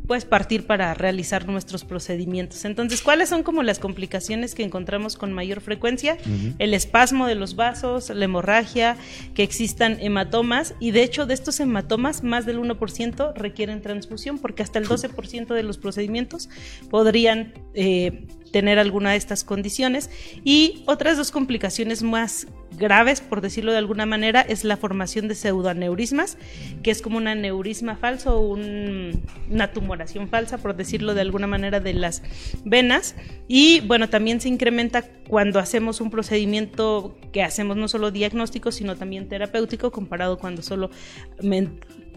pues 0.10 0.26
partir 0.26 0.66
para 0.66 0.96
realizar 0.96 1.48
nuestros 1.48 1.86
procedimientos. 1.86 2.66
Entonces, 2.66 3.04
¿cuáles 3.04 3.30
son 3.30 3.44
como 3.44 3.62
las 3.62 3.78
complicaciones 3.78 4.56
que 4.56 4.64
encontramos 4.64 5.16
con 5.16 5.32
mayor 5.34 5.62
frecuencia? 5.62 6.18
El 6.58 6.74
espasmo 6.74 7.28
de 7.28 7.36
los 7.36 7.56
vasos, 7.56 8.10
la 8.10 8.26
hemorragia, 8.26 8.98
que 9.36 9.44
existan 9.44 10.00
hematomas 10.02 10.74
y 10.80 10.90
de 10.90 11.04
hecho 11.04 11.28
de 11.28 11.36
estos 11.36 11.60
hematomas 11.60 12.24
más 12.24 12.48
del 12.48 12.58
1% 12.58 13.34
requieren 13.36 13.84
transfusión 13.84 14.40
porque 14.40 14.64
hasta 14.64 14.80
el 14.80 14.88
12% 14.88 15.54
de 15.54 15.62
los 15.62 15.78
procedimientos 15.78 16.50
podrían 16.90 17.54
eh, 17.76 18.26
tener 18.52 18.80
alguna 18.80 19.12
de 19.12 19.18
estas 19.18 19.44
condiciones. 19.44 20.10
Y 20.44 20.82
otras 20.88 21.18
dos 21.18 21.30
complicaciones 21.30 22.02
más 22.02 22.48
graves, 22.80 23.22
por 23.22 23.42
decirlo 23.42 23.72
de 23.72 23.78
alguna 23.78 24.06
manera, 24.06 24.42
es 24.42 24.64
la 24.64 24.78
formación 24.78 25.28
de 25.28 25.36
pseudoaneurismas, 25.36 26.38
que 26.82 26.92
es 26.92 27.02
como 27.02 27.18
un 27.18 27.28
aneurisma 27.28 27.96
falso 27.96 28.38
o 28.38 28.56
una 28.56 29.72
tumoración 29.72 30.28
falsa, 30.30 30.58
por 30.58 30.76
decirlo 30.76 31.14
de 31.14 31.22
alguna 31.22 31.48
manera, 31.48 31.80
de 31.80 31.94
las 31.94 32.24
venas. 32.66 33.16
Y 33.48 33.82
bueno, 33.82 34.10
también 34.10 34.42
se 34.42 34.50
incrementa 34.50 35.04
cuando 35.28 35.60
hacemos 35.60 36.02
un 36.02 36.10
procedimiento 36.10 37.16
que 37.32 37.44
hacemos 37.44 37.78
no 37.78 37.88
solo 37.88 38.12
diagnóstico, 38.12 38.72
sino 38.72 38.96
también 38.96 39.28
terapéutico, 39.28 39.92
comparado 39.92 40.40
cuando 40.40 40.62
solo 40.62 40.90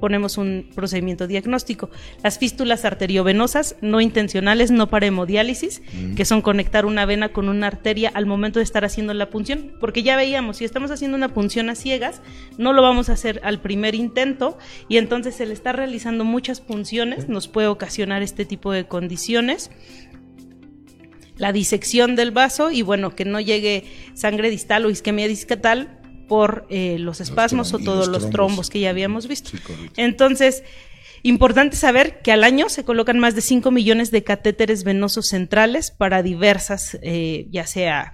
ponemos 0.03 0.37
un 0.37 0.67
procedimiento 0.75 1.29
diagnóstico. 1.29 1.89
Las 2.25 2.37
fístulas 2.37 2.85
arteriovenosas 2.85 3.77
no 3.83 4.01
intencionales, 4.01 4.73
no 4.73 4.89
para 4.91 5.07
hemodiálisis, 5.07 5.81
mm. 5.95 6.17
que 6.17 6.25
son 6.25 6.43
conectar 6.43 6.87
una 6.87 7.07
vena 7.07 7.29
con 7.29 7.49
una 7.49 7.69
arteria 7.69 8.11
al 8.13 8.27
momento 8.27 8.59
de 8.59 8.65
estar 8.65 8.85
haciendo 8.85 9.15
la 9.15 9.31
punción, 9.31 9.77
porque 9.79 10.03
ya 10.03 10.17
veíamos, 10.17 10.57
si 10.57 10.65
estamos 10.65 10.91
haciendo 10.91 11.17
una 11.17 11.29
punción 11.29 11.71
a 11.71 11.77
ciegas, 11.77 12.21
no 12.59 12.73
lo 12.73 12.83
vamos 12.83 13.11
a 13.11 13.13
hacer 13.13 13.41
al 13.45 13.61
primer 13.61 13.95
intento 13.95 14.59
y 14.89 14.97
entonces 14.97 15.41
el 15.41 15.53
estar 15.53 15.77
realizando 15.77 16.25
muchas 16.25 16.61
punciones 16.61 17.29
nos 17.29 17.47
puede 17.47 17.69
ocasionar 17.69 18.25
este 18.25 18.45
tipo 18.45 18.73
de 18.73 18.87
condiciones 18.89 19.71
la 21.37 21.53
disección 21.53 22.17
del 22.17 22.33
vaso 22.33 22.73
y 22.73 22.83
bueno, 22.83 23.15
que 23.15 23.25
no 23.25 23.39
llegue 23.39 23.85
sangre 24.15 24.51
distal 24.51 24.85
o 24.85 24.91
isquemia 24.91 25.29
discatal 25.29 26.02
por 26.33 26.65
eh, 26.71 26.97
los 26.99 27.21
espasmos 27.21 27.75
o 27.75 27.79
todos 27.79 28.09
los, 28.09 28.31
trombos. 28.31 28.71
que 28.71 28.81
ya 28.81 28.89
habíamos 28.89 29.29
visto. 29.29 29.51
Entonces, 29.99 30.65
importante 31.23 31.77
saber 31.77 32.23
que 32.23 32.33
al 32.33 32.43
año 32.43 32.71
se 32.71 32.85
colocan 32.87 33.19
más 33.19 33.35
de 33.35 33.43
5 33.43 33.71
millones 33.71 34.11
de 34.11 34.25
catéteres 34.25 34.83
venosos 34.83 35.29
centrales 35.29 35.91
para 35.91 36.23
diversas, 36.23 36.97
eh, 37.03 37.49
ya 37.51 37.67
sea 37.67 38.13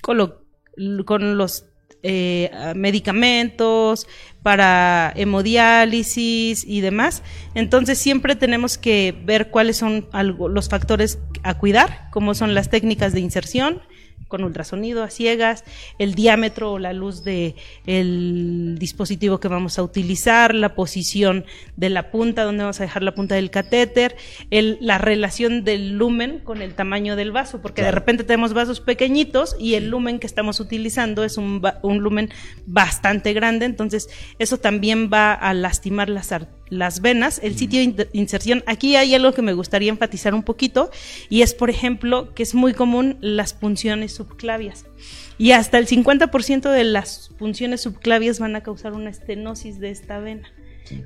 con, 0.00 0.16
los 0.16 1.66
eh, 2.02 2.50
medicamentos, 2.74 4.06
para 4.42 5.12
hemodiálisis 5.14 6.64
y 6.64 6.80
demás. 6.80 7.22
Entonces 7.54 7.98
siempre 7.98 8.34
tenemos 8.34 8.78
que 8.78 9.14
ver 9.26 9.50
cuáles 9.50 9.76
son 9.76 10.08
los 10.14 10.70
factores 10.70 11.18
a 11.42 11.58
cuidar, 11.58 12.08
como 12.12 12.32
son 12.32 12.54
las 12.54 12.70
técnicas 12.70 13.12
de 13.12 13.20
inserción, 13.20 13.82
con 14.28 14.44
ultrasonido 14.44 15.02
a 15.02 15.10
ciegas, 15.10 15.64
el 15.98 16.14
diámetro 16.14 16.72
o 16.72 16.78
la 16.78 16.92
luz 16.92 17.24
del 17.24 17.54
el 17.86 18.76
dispositivo 18.78 19.40
que 19.40 19.48
vamos 19.48 19.78
a 19.78 19.82
utilizar, 19.82 20.54
la 20.54 20.74
posición 20.74 21.44
de 21.76 21.90
la 21.90 22.10
punta, 22.10 22.44
donde 22.44 22.64
vamos 22.64 22.80
a 22.80 22.84
dejar 22.84 23.02
la 23.02 23.14
punta 23.14 23.34
del 23.34 23.50
catéter, 23.50 24.16
el, 24.50 24.78
la 24.80 24.98
relación 24.98 25.64
del 25.64 25.96
lumen 25.96 26.40
con 26.40 26.62
el 26.62 26.74
tamaño 26.74 27.16
del 27.16 27.32
vaso, 27.32 27.60
porque 27.60 27.82
de 27.82 27.90
repente 27.90 28.24
tenemos 28.24 28.52
vasos 28.52 28.80
pequeñitos 28.80 29.56
y 29.58 29.74
el 29.74 29.88
lumen 29.88 30.18
que 30.18 30.26
estamos 30.26 30.60
utilizando 30.60 31.24
es 31.24 31.36
un, 31.38 31.62
un 31.82 31.98
lumen 31.98 32.30
bastante 32.66 33.32
grande, 33.32 33.66
entonces 33.66 34.08
eso 34.38 34.58
también 34.58 35.10
va 35.12 35.32
a 35.32 35.54
lastimar 35.54 36.08
las 36.08 36.32
arterias 36.32 36.57
las 36.70 37.00
venas, 37.00 37.40
el 37.42 37.56
sitio 37.56 37.80
de 37.92 38.08
inserción. 38.12 38.62
Aquí 38.66 38.96
hay 38.96 39.14
algo 39.14 39.32
que 39.32 39.42
me 39.42 39.52
gustaría 39.52 39.90
enfatizar 39.90 40.34
un 40.34 40.42
poquito 40.42 40.90
y 41.28 41.42
es, 41.42 41.54
por 41.54 41.70
ejemplo, 41.70 42.34
que 42.34 42.42
es 42.42 42.54
muy 42.54 42.74
común 42.74 43.16
las 43.20 43.54
punciones 43.54 44.12
subclavias. 44.12 44.86
Y 45.38 45.52
hasta 45.52 45.78
el 45.78 45.86
50% 45.86 46.70
de 46.70 46.84
las 46.84 47.30
punciones 47.38 47.82
subclavias 47.82 48.40
van 48.40 48.56
a 48.56 48.62
causar 48.62 48.92
una 48.92 49.10
estenosis 49.10 49.78
de 49.78 49.90
esta 49.90 50.18
vena. 50.18 50.48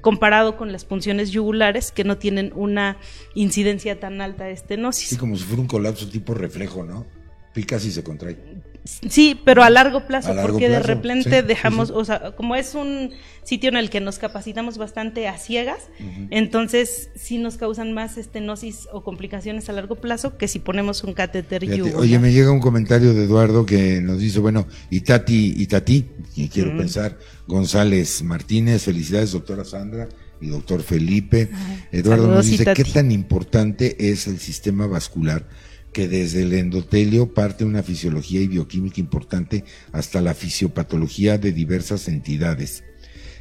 comparado 0.01 0.57
con 0.57 0.71
las 0.71 0.85
punciones 0.85 1.33
yugulares 1.33 1.91
que 1.91 2.05
no 2.05 2.17
tienen 2.17 2.53
una 2.55 2.99
incidencia 3.35 3.99
tan 3.99 4.21
alta 4.21 4.45
de 4.45 4.53
estenosis. 4.53 5.09
Sí, 5.09 5.17
como 5.17 5.37
si 5.37 5.43
fuera 5.43 5.61
un 5.61 5.67
colapso 5.67 6.09
tipo 6.09 6.35
reflejo, 6.35 6.85
¿no? 6.85 7.05
Picas 7.53 7.85
y 7.85 7.91
se 7.91 8.05
contrae. 8.05 8.37
Sí, 8.85 9.41
pero 9.45 9.63
a 9.63 9.71
largo 9.71 10.07
plazo, 10.07 10.35
porque 10.43 10.69
de 10.69 10.81
repente 10.81 11.43
dejamos, 11.43 11.91
o 11.91 12.05
sea, 12.05 12.33
como 12.33 12.57
es 12.57 12.75
un 12.75 13.11
sitio 13.45 13.69
en 13.69 13.77
el 13.77 13.91
que 13.91 14.01
nos 14.01 14.19
capacitamos 14.19 14.77
bastante 14.77 15.29
a 15.29 15.39
ciegas, 15.39 15.89
entonces 16.31 17.11
sí 17.15 17.39
nos 17.39 17.57
causan 17.57 17.93
más 17.93 18.19
estenosis 18.19 18.89
o 18.93 19.05
complicaciones 19.05 19.69
a 19.69 19.73
largo 19.73 19.97
plazo 19.97 20.37
que 20.37 20.49
si 20.49 20.59
ponemos 20.59 21.05
un 21.05 21.13
catéter 21.13 21.63
Oye, 21.95 22.19
me 22.19 22.33
llega 22.33 22.51
un 22.51 22.61
comentario 22.61 23.15
de 23.15 23.25
Eduardo 23.25 23.65
que 23.65 24.01
nos 24.01 24.19
dice, 24.19 24.41
bueno, 24.41 24.67
Itati, 24.91 25.55
Itati, 25.63 26.07
y 26.35 26.49
quiero 26.49 26.77
pensar, 26.77 27.19
González 27.47 28.23
Martínez, 28.25 28.83
felicidades, 28.83 29.33
doctora 29.33 29.65
Sandra 29.65 30.09
y 30.41 30.49
doctor 30.49 30.83
Felipe. 30.83 31.51
Eduardo 31.93 32.27
nos 32.27 32.47
dice, 32.47 32.65
¿qué 32.75 32.85
tan 32.85 33.13
importante 33.13 34.11
es 34.11 34.27
el 34.27 34.41
sistema 34.41 34.89
vascular? 34.89 35.47
Que 35.93 36.09
desde 36.09 36.43
el 36.43 36.53
endotelio 36.55 37.35
parte 37.35 37.65
una 37.65 37.83
fisiología 37.83 38.41
y 38.41 38.49
bioquímica 38.49 39.01
importante 39.01 39.65
hasta 39.93 40.21
la 40.21 40.35
fisiopatología 40.35 41.39
de 41.39 41.53
diversas 41.53 42.09
entidades. 42.09 42.85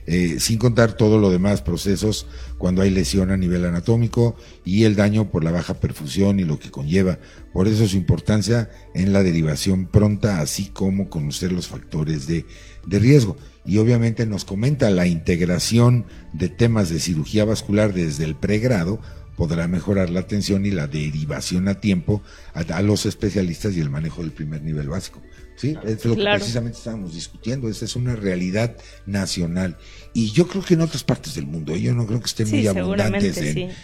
Eh, 0.07 0.39
sin 0.39 0.57
contar 0.57 0.93
todo 0.93 1.19
lo 1.19 1.29
demás 1.29 1.61
procesos 1.61 2.25
cuando 2.57 2.81
hay 2.81 2.89
lesión 2.89 3.29
a 3.29 3.37
nivel 3.37 3.65
anatómico 3.65 4.35
y 4.65 4.85
el 4.85 4.95
daño 4.95 5.29
por 5.29 5.43
la 5.43 5.51
baja 5.51 5.75
perfusión 5.75 6.39
y 6.39 6.43
lo 6.43 6.57
que 6.57 6.71
conlleva. 6.71 7.19
Por 7.53 7.67
eso 7.67 7.87
su 7.87 7.97
importancia 7.97 8.71
en 8.95 9.13
la 9.13 9.21
derivación 9.21 9.85
pronta, 9.85 10.41
así 10.41 10.65
como 10.65 11.07
conocer 11.07 11.51
los 11.51 11.67
factores 11.67 12.25
de, 12.25 12.45
de 12.87 12.99
riesgo. 12.99 13.37
Y 13.63 13.77
obviamente 13.77 14.25
nos 14.25 14.43
comenta 14.43 14.89
la 14.89 15.05
integración 15.05 16.05
de 16.33 16.49
temas 16.49 16.89
de 16.89 16.99
cirugía 16.99 17.45
vascular 17.45 17.93
desde 17.93 18.23
el 18.23 18.35
pregrado, 18.35 18.99
podrá 19.41 19.67
mejorar 19.67 20.11
la 20.11 20.19
atención 20.19 20.67
y 20.67 20.69
la 20.69 20.85
derivación 20.85 21.67
a 21.67 21.73
tiempo 21.73 22.21
a, 22.53 22.79
los 22.83 23.07
especialistas 23.07 23.75
y 23.75 23.79
el 23.79 23.89
manejo 23.89 24.21
del 24.21 24.31
primer 24.31 24.61
nivel 24.61 24.87
básico. 24.87 25.19
Sí, 25.55 25.75
es 25.83 26.05
lo 26.05 26.15
que 26.15 26.23
precisamente 26.23 26.77
estábamos 26.77 27.15
discutiendo. 27.15 27.67
Esa 27.67 27.85
es 27.85 27.95
una 27.95 28.15
realidad 28.15 28.75
nacional. 29.07 29.77
Y 30.13 30.31
yo 30.31 30.47
creo 30.47 30.63
que 30.63 30.75
en 30.75 30.81
otras 30.81 31.03
partes 31.03 31.33
del 31.33 31.47
mundo, 31.47 31.75
yo 31.75 31.93
no 31.95 32.05
creo 32.05 32.19
que 32.19 32.27
estén 32.27 32.51
muy 32.51 32.67
abundantes 32.67 33.35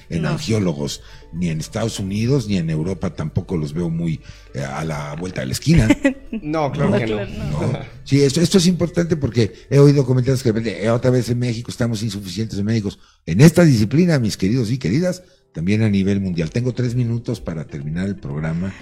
en, 0.10 0.26
angiólogos, 0.28 1.02
ni 1.34 1.50
en 1.50 1.60
Estados 1.60 2.00
Unidos, 2.00 2.48
ni 2.48 2.58
en 2.58 2.70
Europa 2.70 3.16
tampoco 3.16 3.58
los 3.58 3.74
veo 3.74 3.90
muy 3.90 4.22
eh, 4.54 4.62
a 4.62 4.86
la 4.86 5.16
vuelta 5.16 5.42
de 5.42 5.48
la 5.48 5.54
esquina. 5.54 5.88
no, 6.32 6.72
claro 6.72 6.94
que 7.00 7.08
no. 7.08 7.80
Sí, 8.04 8.22
esto, 8.22 8.42
esto 8.42 8.60
es 8.60 8.68
importante 8.68 9.18
porque 9.18 9.54
he 9.72 9.80
oído 9.80 10.06
comentarios 10.06 10.44
que 10.44 10.50
eh, 10.50 10.90
otra 10.92 11.10
vez 11.10 11.30
en 11.30 11.40
México 11.40 11.72
estamos 11.72 12.04
insuficientes 12.04 12.58
de 12.58 12.64
médicos. 12.64 13.00
En 13.26 13.42
esta 13.42 13.64
disciplina, 13.64 14.20
mis 14.20 14.38
queridos 14.38 14.70
y 14.72 14.78
queridas, 14.78 15.24
también 15.52 15.82
a 15.82 15.90
nivel 15.90 16.22
mundial. 16.22 16.50
Tengo 16.50 16.74
tres 16.74 16.96
minutos 16.96 17.42
para 17.42 17.66
terminar 17.66 18.08
el 18.08 18.16
programa. 18.16 18.74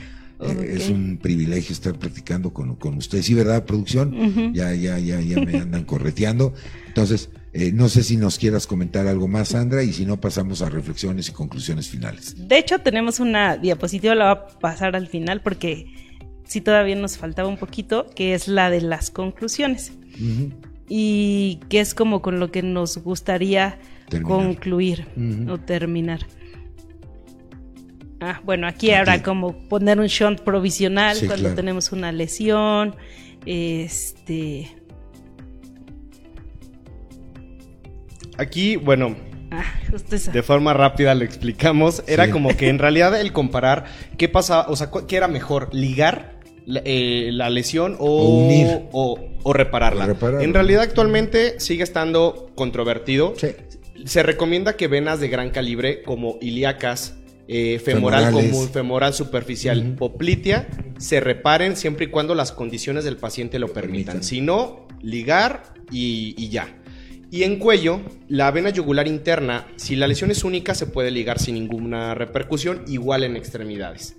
Eh, 0.41 0.73
es 0.75 0.89
un 0.89 1.17
privilegio 1.21 1.71
estar 1.73 1.97
practicando 1.97 2.51
con, 2.51 2.75
con 2.75 2.97
ustedes. 2.97 3.25
Sí, 3.25 3.33
¿verdad, 3.33 3.65
producción? 3.65 4.53
Ya, 4.53 4.73
ya, 4.73 4.99
ya, 4.99 5.21
ya 5.21 5.39
me 5.39 5.57
andan 5.57 5.83
correteando. 5.85 6.53
Entonces, 6.87 7.29
eh, 7.53 7.71
no 7.71 7.87
sé 7.87 8.03
si 8.03 8.17
nos 8.17 8.37
quieras 8.37 8.67
comentar 8.67 9.07
algo 9.07 9.29
más, 9.29 9.49
Sandra, 9.49 9.81
y 9.81 9.93
si 9.93 10.05
no, 10.05 10.19
pasamos 10.19 10.61
a 10.61 10.69
reflexiones 10.69 11.29
y 11.29 11.31
conclusiones 11.31 11.87
finales. 11.87 12.35
De 12.37 12.57
hecho, 12.57 12.79
tenemos 12.79 13.21
una 13.21 13.55
diapositiva, 13.55 14.13
la 14.13 14.25
va 14.25 14.31
a 14.31 14.47
pasar 14.47 14.95
al 14.97 15.07
final 15.07 15.41
porque 15.41 15.87
sí 16.43 16.59
todavía 16.59 16.95
nos 16.95 17.17
faltaba 17.17 17.47
un 17.47 17.57
poquito, 17.57 18.09
que 18.13 18.33
es 18.33 18.49
la 18.49 18.69
de 18.69 18.81
las 18.81 19.09
conclusiones. 19.09 19.93
Y 20.87 21.59
que 21.69 21.79
es 21.79 21.93
como 21.93 22.21
con 22.21 22.39
lo 22.39 22.51
que 22.51 22.61
nos 22.61 22.97
gustaría 22.97 23.79
concluir 24.23 25.07
o 25.49 25.57
terminar. 25.57 26.25
Ah, 28.27 28.41
bueno, 28.43 28.65
aquí 28.65 28.89
habrá 28.89 29.21
como 29.21 29.55
poner 29.69 29.99
un 29.99 30.07
shunt 30.07 30.39
provisional 30.39 31.15
cuando 31.27 31.53
tenemos 31.53 31.91
una 31.91 32.11
lesión. 32.11 32.95
Este. 33.45 34.75
Aquí, 38.39 38.77
bueno, 38.77 39.15
ah, 39.51 39.63
de 40.09 40.41
forma 40.41 40.73
rápida 40.73 41.13
le 41.13 41.23
explicamos. 41.23 42.01
Era 42.07 42.31
como 42.31 42.57
que 42.57 42.69
en 42.69 42.79
realidad 42.79 43.19
el 43.21 43.31
comparar 43.31 43.85
qué 44.17 44.27
pasaba, 44.27 44.69
o 44.69 44.75
sea, 44.75 44.89
qué 45.07 45.17
era 45.17 45.27
mejor, 45.27 45.69
ligar 45.71 46.39
la, 46.65 46.81
eh, 46.83 47.29
lesión 47.51 47.95
o, 47.99 48.89
o, 49.43 49.53
repararla. 49.53 50.15
En 50.41 50.51
realidad 50.55 50.81
actualmente 50.81 51.59
sigue 51.59 51.83
estando 51.83 52.49
controvertido. 52.55 53.35
Se 54.03 54.23
recomienda 54.23 54.75
que 54.77 54.87
venas 54.87 55.19
de 55.19 55.27
gran 55.27 55.51
calibre 55.51 56.01
como 56.01 56.39
ilíacas, 56.41 57.19
eh, 57.47 57.79
femoral 57.79 58.31
común, 58.31 58.69
femoral 58.69 59.13
superficial, 59.13 59.95
poplitea, 59.97 60.67
se 60.97 61.19
reparen 61.19 61.75
siempre 61.75 62.05
y 62.05 62.09
cuando 62.09 62.33
las 62.33 62.51
condiciones 62.51 63.03
del 63.03 63.17
paciente 63.17 63.59
lo 63.59 63.67
permitan. 63.67 64.23
Si 64.23 64.41
no, 64.41 64.87
ligar 65.01 65.73
y, 65.91 66.49
ya. 66.49 66.81
Y 67.29 67.43
en 67.43 67.59
cuello, 67.59 68.01
la 68.27 68.49
vena 68.51 68.69
yugular 68.69 69.07
interna, 69.07 69.67
si 69.75 69.95
la 69.95 70.07
lesión 70.07 70.31
es 70.31 70.43
única, 70.43 70.73
se 70.73 70.87
puede 70.87 71.11
ligar 71.11 71.39
sin 71.39 71.55
ninguna 71.55 72.15
repercusión, 72.15 72.83
igual 72.87 73.23
en 73.23 73.35
extremidades. 73.35 74.15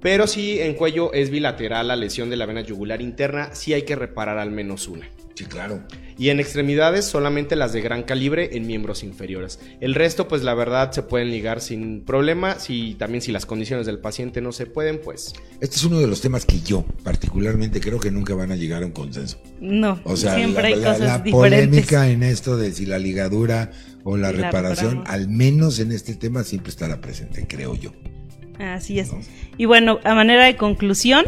Pero 0.00 0.26
si 0.26 0.60
en 0.60 0.74
cuello 0.74 1.12
es 1.12 1.30
bilateral 1.30 1.88
la 1.88 1.96
lesión 1.96 2.30
de 2.30 2.36
la 2.36 2.46
vena 2.46 2.62
yugular 2.62 3.00
interna, 3.00 3.50
sí 3.52 3.72
hay 3.72 3.82
que 3.82 3.96
reparar 3.96 4.38
al 4.38 4.50
menos 4.50 4.88
una. 4.88 5.08
Sí, 5.34 5.44
claro. 5.46 5.82
Y 6.16 6.28
en 6.28 6.38
extremidades 6.38 7.06
solamente 7.06 7.56
las 7.56 7.72
de 7.72 7.80
gran 7.80 8.04
calibre 8.04 8.56
en 8.56 8.68
miembros 8.68 9.02
inferiores. 9.02 9.58
El 9.80 9.96
resto, 9.96 10.28
pues 10.28 10.44
la 10.44 10.54
verdad, 10.54 10.92
se 10.92 11.02
pueden 11.02 11.30
ligar 11.30 11.60
sin 11.60 12.02
problema. 12.02 12.60
Si 12.60 12.94
también 12.94 13.20
si 13.20 13.32
las 13.32 13.44
condiciones 13.44 13.84
del 13.86 13.98
paciente 13.98 14.40
no 14.40 14.52
se 14.52 14.66
pueden, 14.66 15.00
pues. 15.00 15.32
Este 15.60 15.76
es 15.76 15.84
uno 15.84 15.98
de 15.98 16.06
los 16.06 16.20
temas 16.20 16.46
que 16.46 16.60
yo 16.60 16.84
particularmente 17.02 17.80
creo 17.80 17.98
que 17.98 18.12
nunca 18.12 18.34
van 18.34 18.52
a 18.52 18.56
llegar 18.56 18.84
a 18.84 18.86
un 18.86 18.92
consenso. 18.92 19.38
No. 19.60 20.00
O 20.04 20.16
sea, 20.16 20.36
siempre 20.36 20.68
hay 20.68 20.74
cosas 20.74 21.00
la 21.00 21.24
polémica 21.24 22.08
en 22.08 22.22
esto 22.22 22.56
de 22.56 22.70
si 22.70 22.86
la 22.86 22.98
ligadura 22.98 23.72
o 24.04 24.16
la, 24.16 24.30
reparación, 24.30 25.02
al 25.06 25.28
menos 25.28 25.80
en 25.80 25.90
este 25.90 26.14
tema, 26.14 26.44
siempre 26.44 26.70
estará 26.70 27.00
presente, 27.00 27.44
creo 27.48 27.74
yo. 27.74 27.90
Así 28.58 29.00
es. 29.00 29.10
Y 29.56 29.64
bueno, 29.64 29.98
a 30.04 30.14
manera 30.14 30.44
de 30.44 30.56
conclusión 30.56 31.24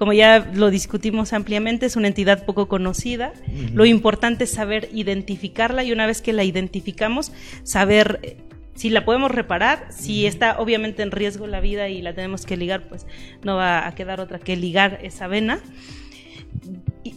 como 0.00 0.14
ya 0.14 0.50
lo 0.54 0.70
discutimos 0.70 1.34
ampliamente, 1.34 1.84
es 1.84 1.94
una 1.94 2.08
entidad 2.08 2.46
poco 2.46 2.68
conocida. 2.68 3.34
Lo 3.74 3.84
importante 3.84 4.44
es 4.44 4.50
saber 4.50 4.88
identificarla 4.94 5.84
y 5.84 5.92
una 5.92 6.06
vez 6.06 6.22
que 6.22 6.32
la 6.32 6.42
identificamos, 6.42 7.32
saber 7.64 8.18
eh, 8.22 8.38
si 8.74 8.88
la 8.88 9.04
podemos 9.04 9.30
reparar, 9.30 9.88
si 9.90 10.24
está 10.24 10.58
obviamente 10.58 11.02
en 11.02 11.10
riesgo 11.10 11.46
la 11.46 11.60
vida 11.60 11.90
y 11.90 12.00
la 12.00 12.14
tenemos 12.14 12.46
que 12.46 12.56
ligar, 12.56 12.88
pues 12.88 13.06
no 13.42 13.56
va 13.56 13.86
a 13.86 13.94
quedar 13.94 14.22
otra 14.22 14.38
que 14.38 14.56
ligar 14.56 15.00
esa 15.02 15.26
vena. 15.26 15.60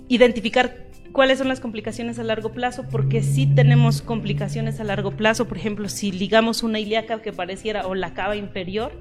Identificar 0.09 0.89
cuáles 1.13 1.37
son 1.37 1.47
las 1.47 1.61
complicaciones 1.61 2.19
a 2.19 2.23
largo 2.23 2.51
plazo, 2.51 2.83
porque 2.91 3.23
si 3.23 3.47
tenemos 3.47 4.01
complicaciones 4.01 4.81
a 4.81 4.83
largo 4.83 5.11
plazo, 5.11 5.47
por 5.47 5.55
ejemplo, 5.55 5.87
si 5.87 6.11
ligamos 6.11 6.63
una 6.63 6.81
ilíaca 6.81 7.21
que 7.21 7.31
pareciera 7.31 7.87
o 7.87 7.95
la 7.95 8.13
cava 8.13 8.35
inferior, 8.35 8.91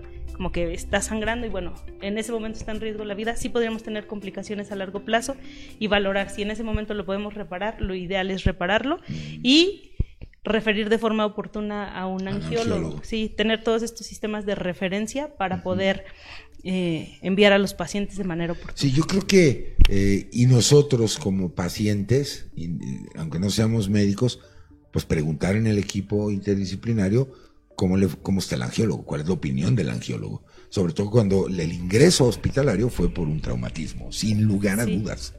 como 0.43 0.51
que 0.51 0.75
está 0.75 1.01
sangrando 1.01 1.47
y 1.47 1.51
bueno, 1.51 1.73
en 2.01 2.19
ese 2.19 2.33
momento 2.33 2.59
está 2.59 2.73
en 2.73 2.81
riesgo 2.81 3.05
la 3.05 3.15
vida, 3.15 3.37
sí 3.37 3.49
podríamos 3.49 3.85
tener 3.85 4.09
complicaciones 4.09 4.73
a 4.73 4.75
largo 4.75 5.05
plazo 5.05 5.37
y 5.79 5.87
valorar 5.87 6.31
si 6.31 6.43
en 6.43 6.51
ese 6.51 6.65
momento 6.65 6.95
lo 6.95 7.07
podemos 7.07 7.35
reparar, 7.35 7.81
lo 7.81 7.95
ideal 7.95 8.29
es 8.29 8.43
repararlo 8.43 8.99
y 9.45 9.93
referir 10.43 10.89
de 10.89 10.99
forma 10.99 11.25
oportuna 11.27 11.97
a 11.97 12.09
un 12.09 12.27
angiólogo. 12.27 13.01
Sí, 13.05 13.33
tener 13.37 13.63
todos 13.63 13.85
estos 13.85 14.05
sistemas 14.05 14.45
de 14.45 14.57
referencia 14.57 15.37
para 15.37 15.63
poder 15.63 16.07
eh, 16.65 17.19
enviar 17.23 17.53
a 17.53 17.59
los 17.59 17.73
pacientes 17.75 18.17
de 18.17 18.25
manera 18.25 18.55
oportuna. 18.55 18.77
Sí, 18.77 18.91
yo 18.91 19.05
creo 19.05 19.25
que, 19.25 19.77
eh, 19.89 20.29
y 20.33 20.47
nosotros 20.47 21.19
como 21.19 21.53
pacientes, 21.53 22.51
aunque 23.15 23.39
no 23.39 23.49
seamos 23.49 23.89
médicos, 23.89 24.41
pues 24.91 25.05
preguntar 25.05 25.55
en 25.55 25.69
el 25.69 25.79
equipo 25.79 26.33
interdisciplinario 26.33 27.31
cómo, 27.83 27.97
le, 27.97 28.07
cómo 28.07 28.39
está 28.39 28.55
el 28.55 28.63
angiólogo, 28.63 29.05
cuál 29.05 29.23
es 29.23 29.27
la 29.27 29.35
opinión 29.35 29.75
del 29.75 29.91
angiólogo, 29.91 30.45
sobre 30.69 30.93
todo 30.93 31.11
cuando 31.11 31.49
el 31.49 31.73
ingreso 31.73 32.27
hospitalario 32.27 32.89
fue 32.89 33.13
por 33.13 33.27
un 33.27 33.41
traumatismo, 33.41 34.13
sin 34.13 34.45
lugar 34.45 34.79
a 34.79 34.87
dudas. 34.87 35.35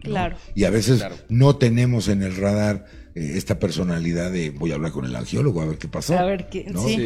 Claro. 0.00 0.36
Y 0.56 0.64
a 0.64 0.70
veces 0.70 1.04
no 1.28 1.54
tenemos 1.54 2.08
en 2.08 2.24
el 2.24 2.34
radar 2.34 2.86
eh, 3.14 3.34
esta 3.36 3.60
personalidad 3.60 4.32
de 4.32 4.50
voy 4.50 4.72
a 4.72 4.74
hablar 4.74 4.90
con 4.90 5.04
el 5.04 5.14
angiólogo 5.14 5.62
a 5.62 5.66
ver 5.66 5.78
qué 5.78 5.86
pasó. 5.86 6.18
A 6.18 6.24
ver 6.24 6.48
qué, 6.48 6.64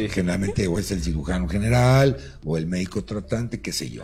Generalmente 0.09 0.65
o 0.65 0.79
es 0.79 0.89
el 0.89 1.03
cirujano 1.03 1.47
general 1.47 2.17
o 2.43 2.57
el 2.57 2.65
médico 2.65 3.03
tratante, 3.03 3.61
qué 3.61 3.71
sé 3.71 3.91
yo. 3.91 4.03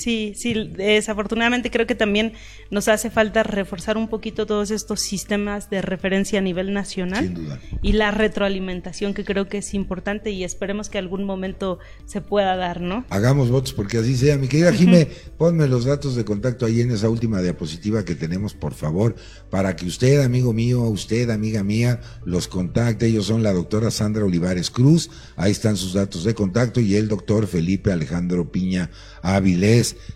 Sí, 0.00 0.32
sí, 0.34 0.54
desafortunadamente 0.76 1.70
creo 1.70 1.86
que 1.86 1.94
también 1.94 2.32
nos 2.70 2.88
hace 2.88 3.10
falta 3.10 3.42
reforzar 3.42 3.98
un 3.98 4.08
poquito 4.08 4.46
todos 4.46 4.70
estos 4.70 5.00
sistemas 5.00 5.68
de 5.68 5.82
referencia 5.82 6.38
a 6.38 6.42
nivel 6.42 6.72
nacional. 6.72 7.24
Sin 7.24 7.34
duda. 7.34 7.60
Y 7.82 7.92
la 7.92 8.10
retroalimentación 8.10 9.12
que 9.12 9.24
creo 9.24 9.48
que 9.48 9.58
es 9.58 9.74
importante 9.74 10.30
y 10.30 10.42
esperemos 10.42 10.88
que 10.88 10.96
algún 10.96 11.24
momento 11.24 11.78
se 12.06 12.22
pueda 12.22 12.56
dar, 12.56 12.80
¿no? 12.80 13.04
Hagamos 13.10 13.50
votos 13.50 13.74
porque 13.74 13.98
así 13.98 14.16
sea. 14.16 14.38
Mi 14.38 14.48
querida 14.48 14.72
Jime, 14.72 15.06
ponme 15.36 15.68
los 15.68 15.84
datos 15.84 16.16
de 16.16 16.24
contacto 16.24 16.64
ahí 16.64 16.80
en 16.80 16.90
esa 16.92 17.10
última 17.10 17.42
diapositiva 17.42 18.04
que 18.04 18.14
tenemos, 18.14 18.54
por 18.54 18.72
favor, 18.72 19.16
para 19.50 19.76
que 19.76 19.84
usted, 19.84 20.22
amigo 20.22 20.54
mío, 20.54 20.82
usted, 20.84 21.28
amiga 21.28 21.62
mía, 21.62 22.00
los 22.24 22.48
contacte. 22.48 23.06
Ellos 23.06 23.26
son 23.26 23.42
la 23.42 23.52
doctora 23.52 23.90
Sandra 23.90 24.24
Olivares 24.24 24.70
Cruz, 24.70 25.10
ahí 25.36 25.52
están 25.52 25.76
sus 25.76 25.92
datos 25.92 26.24
de 26.24 26.34
contacto, 26.34 26.80
y 26.80 26.96
el 26.96 27.08
doctor 27.08 27.46
Felipe 27.46 27.92
Alejandro 27.92 28.50
Piña 28.50 28.90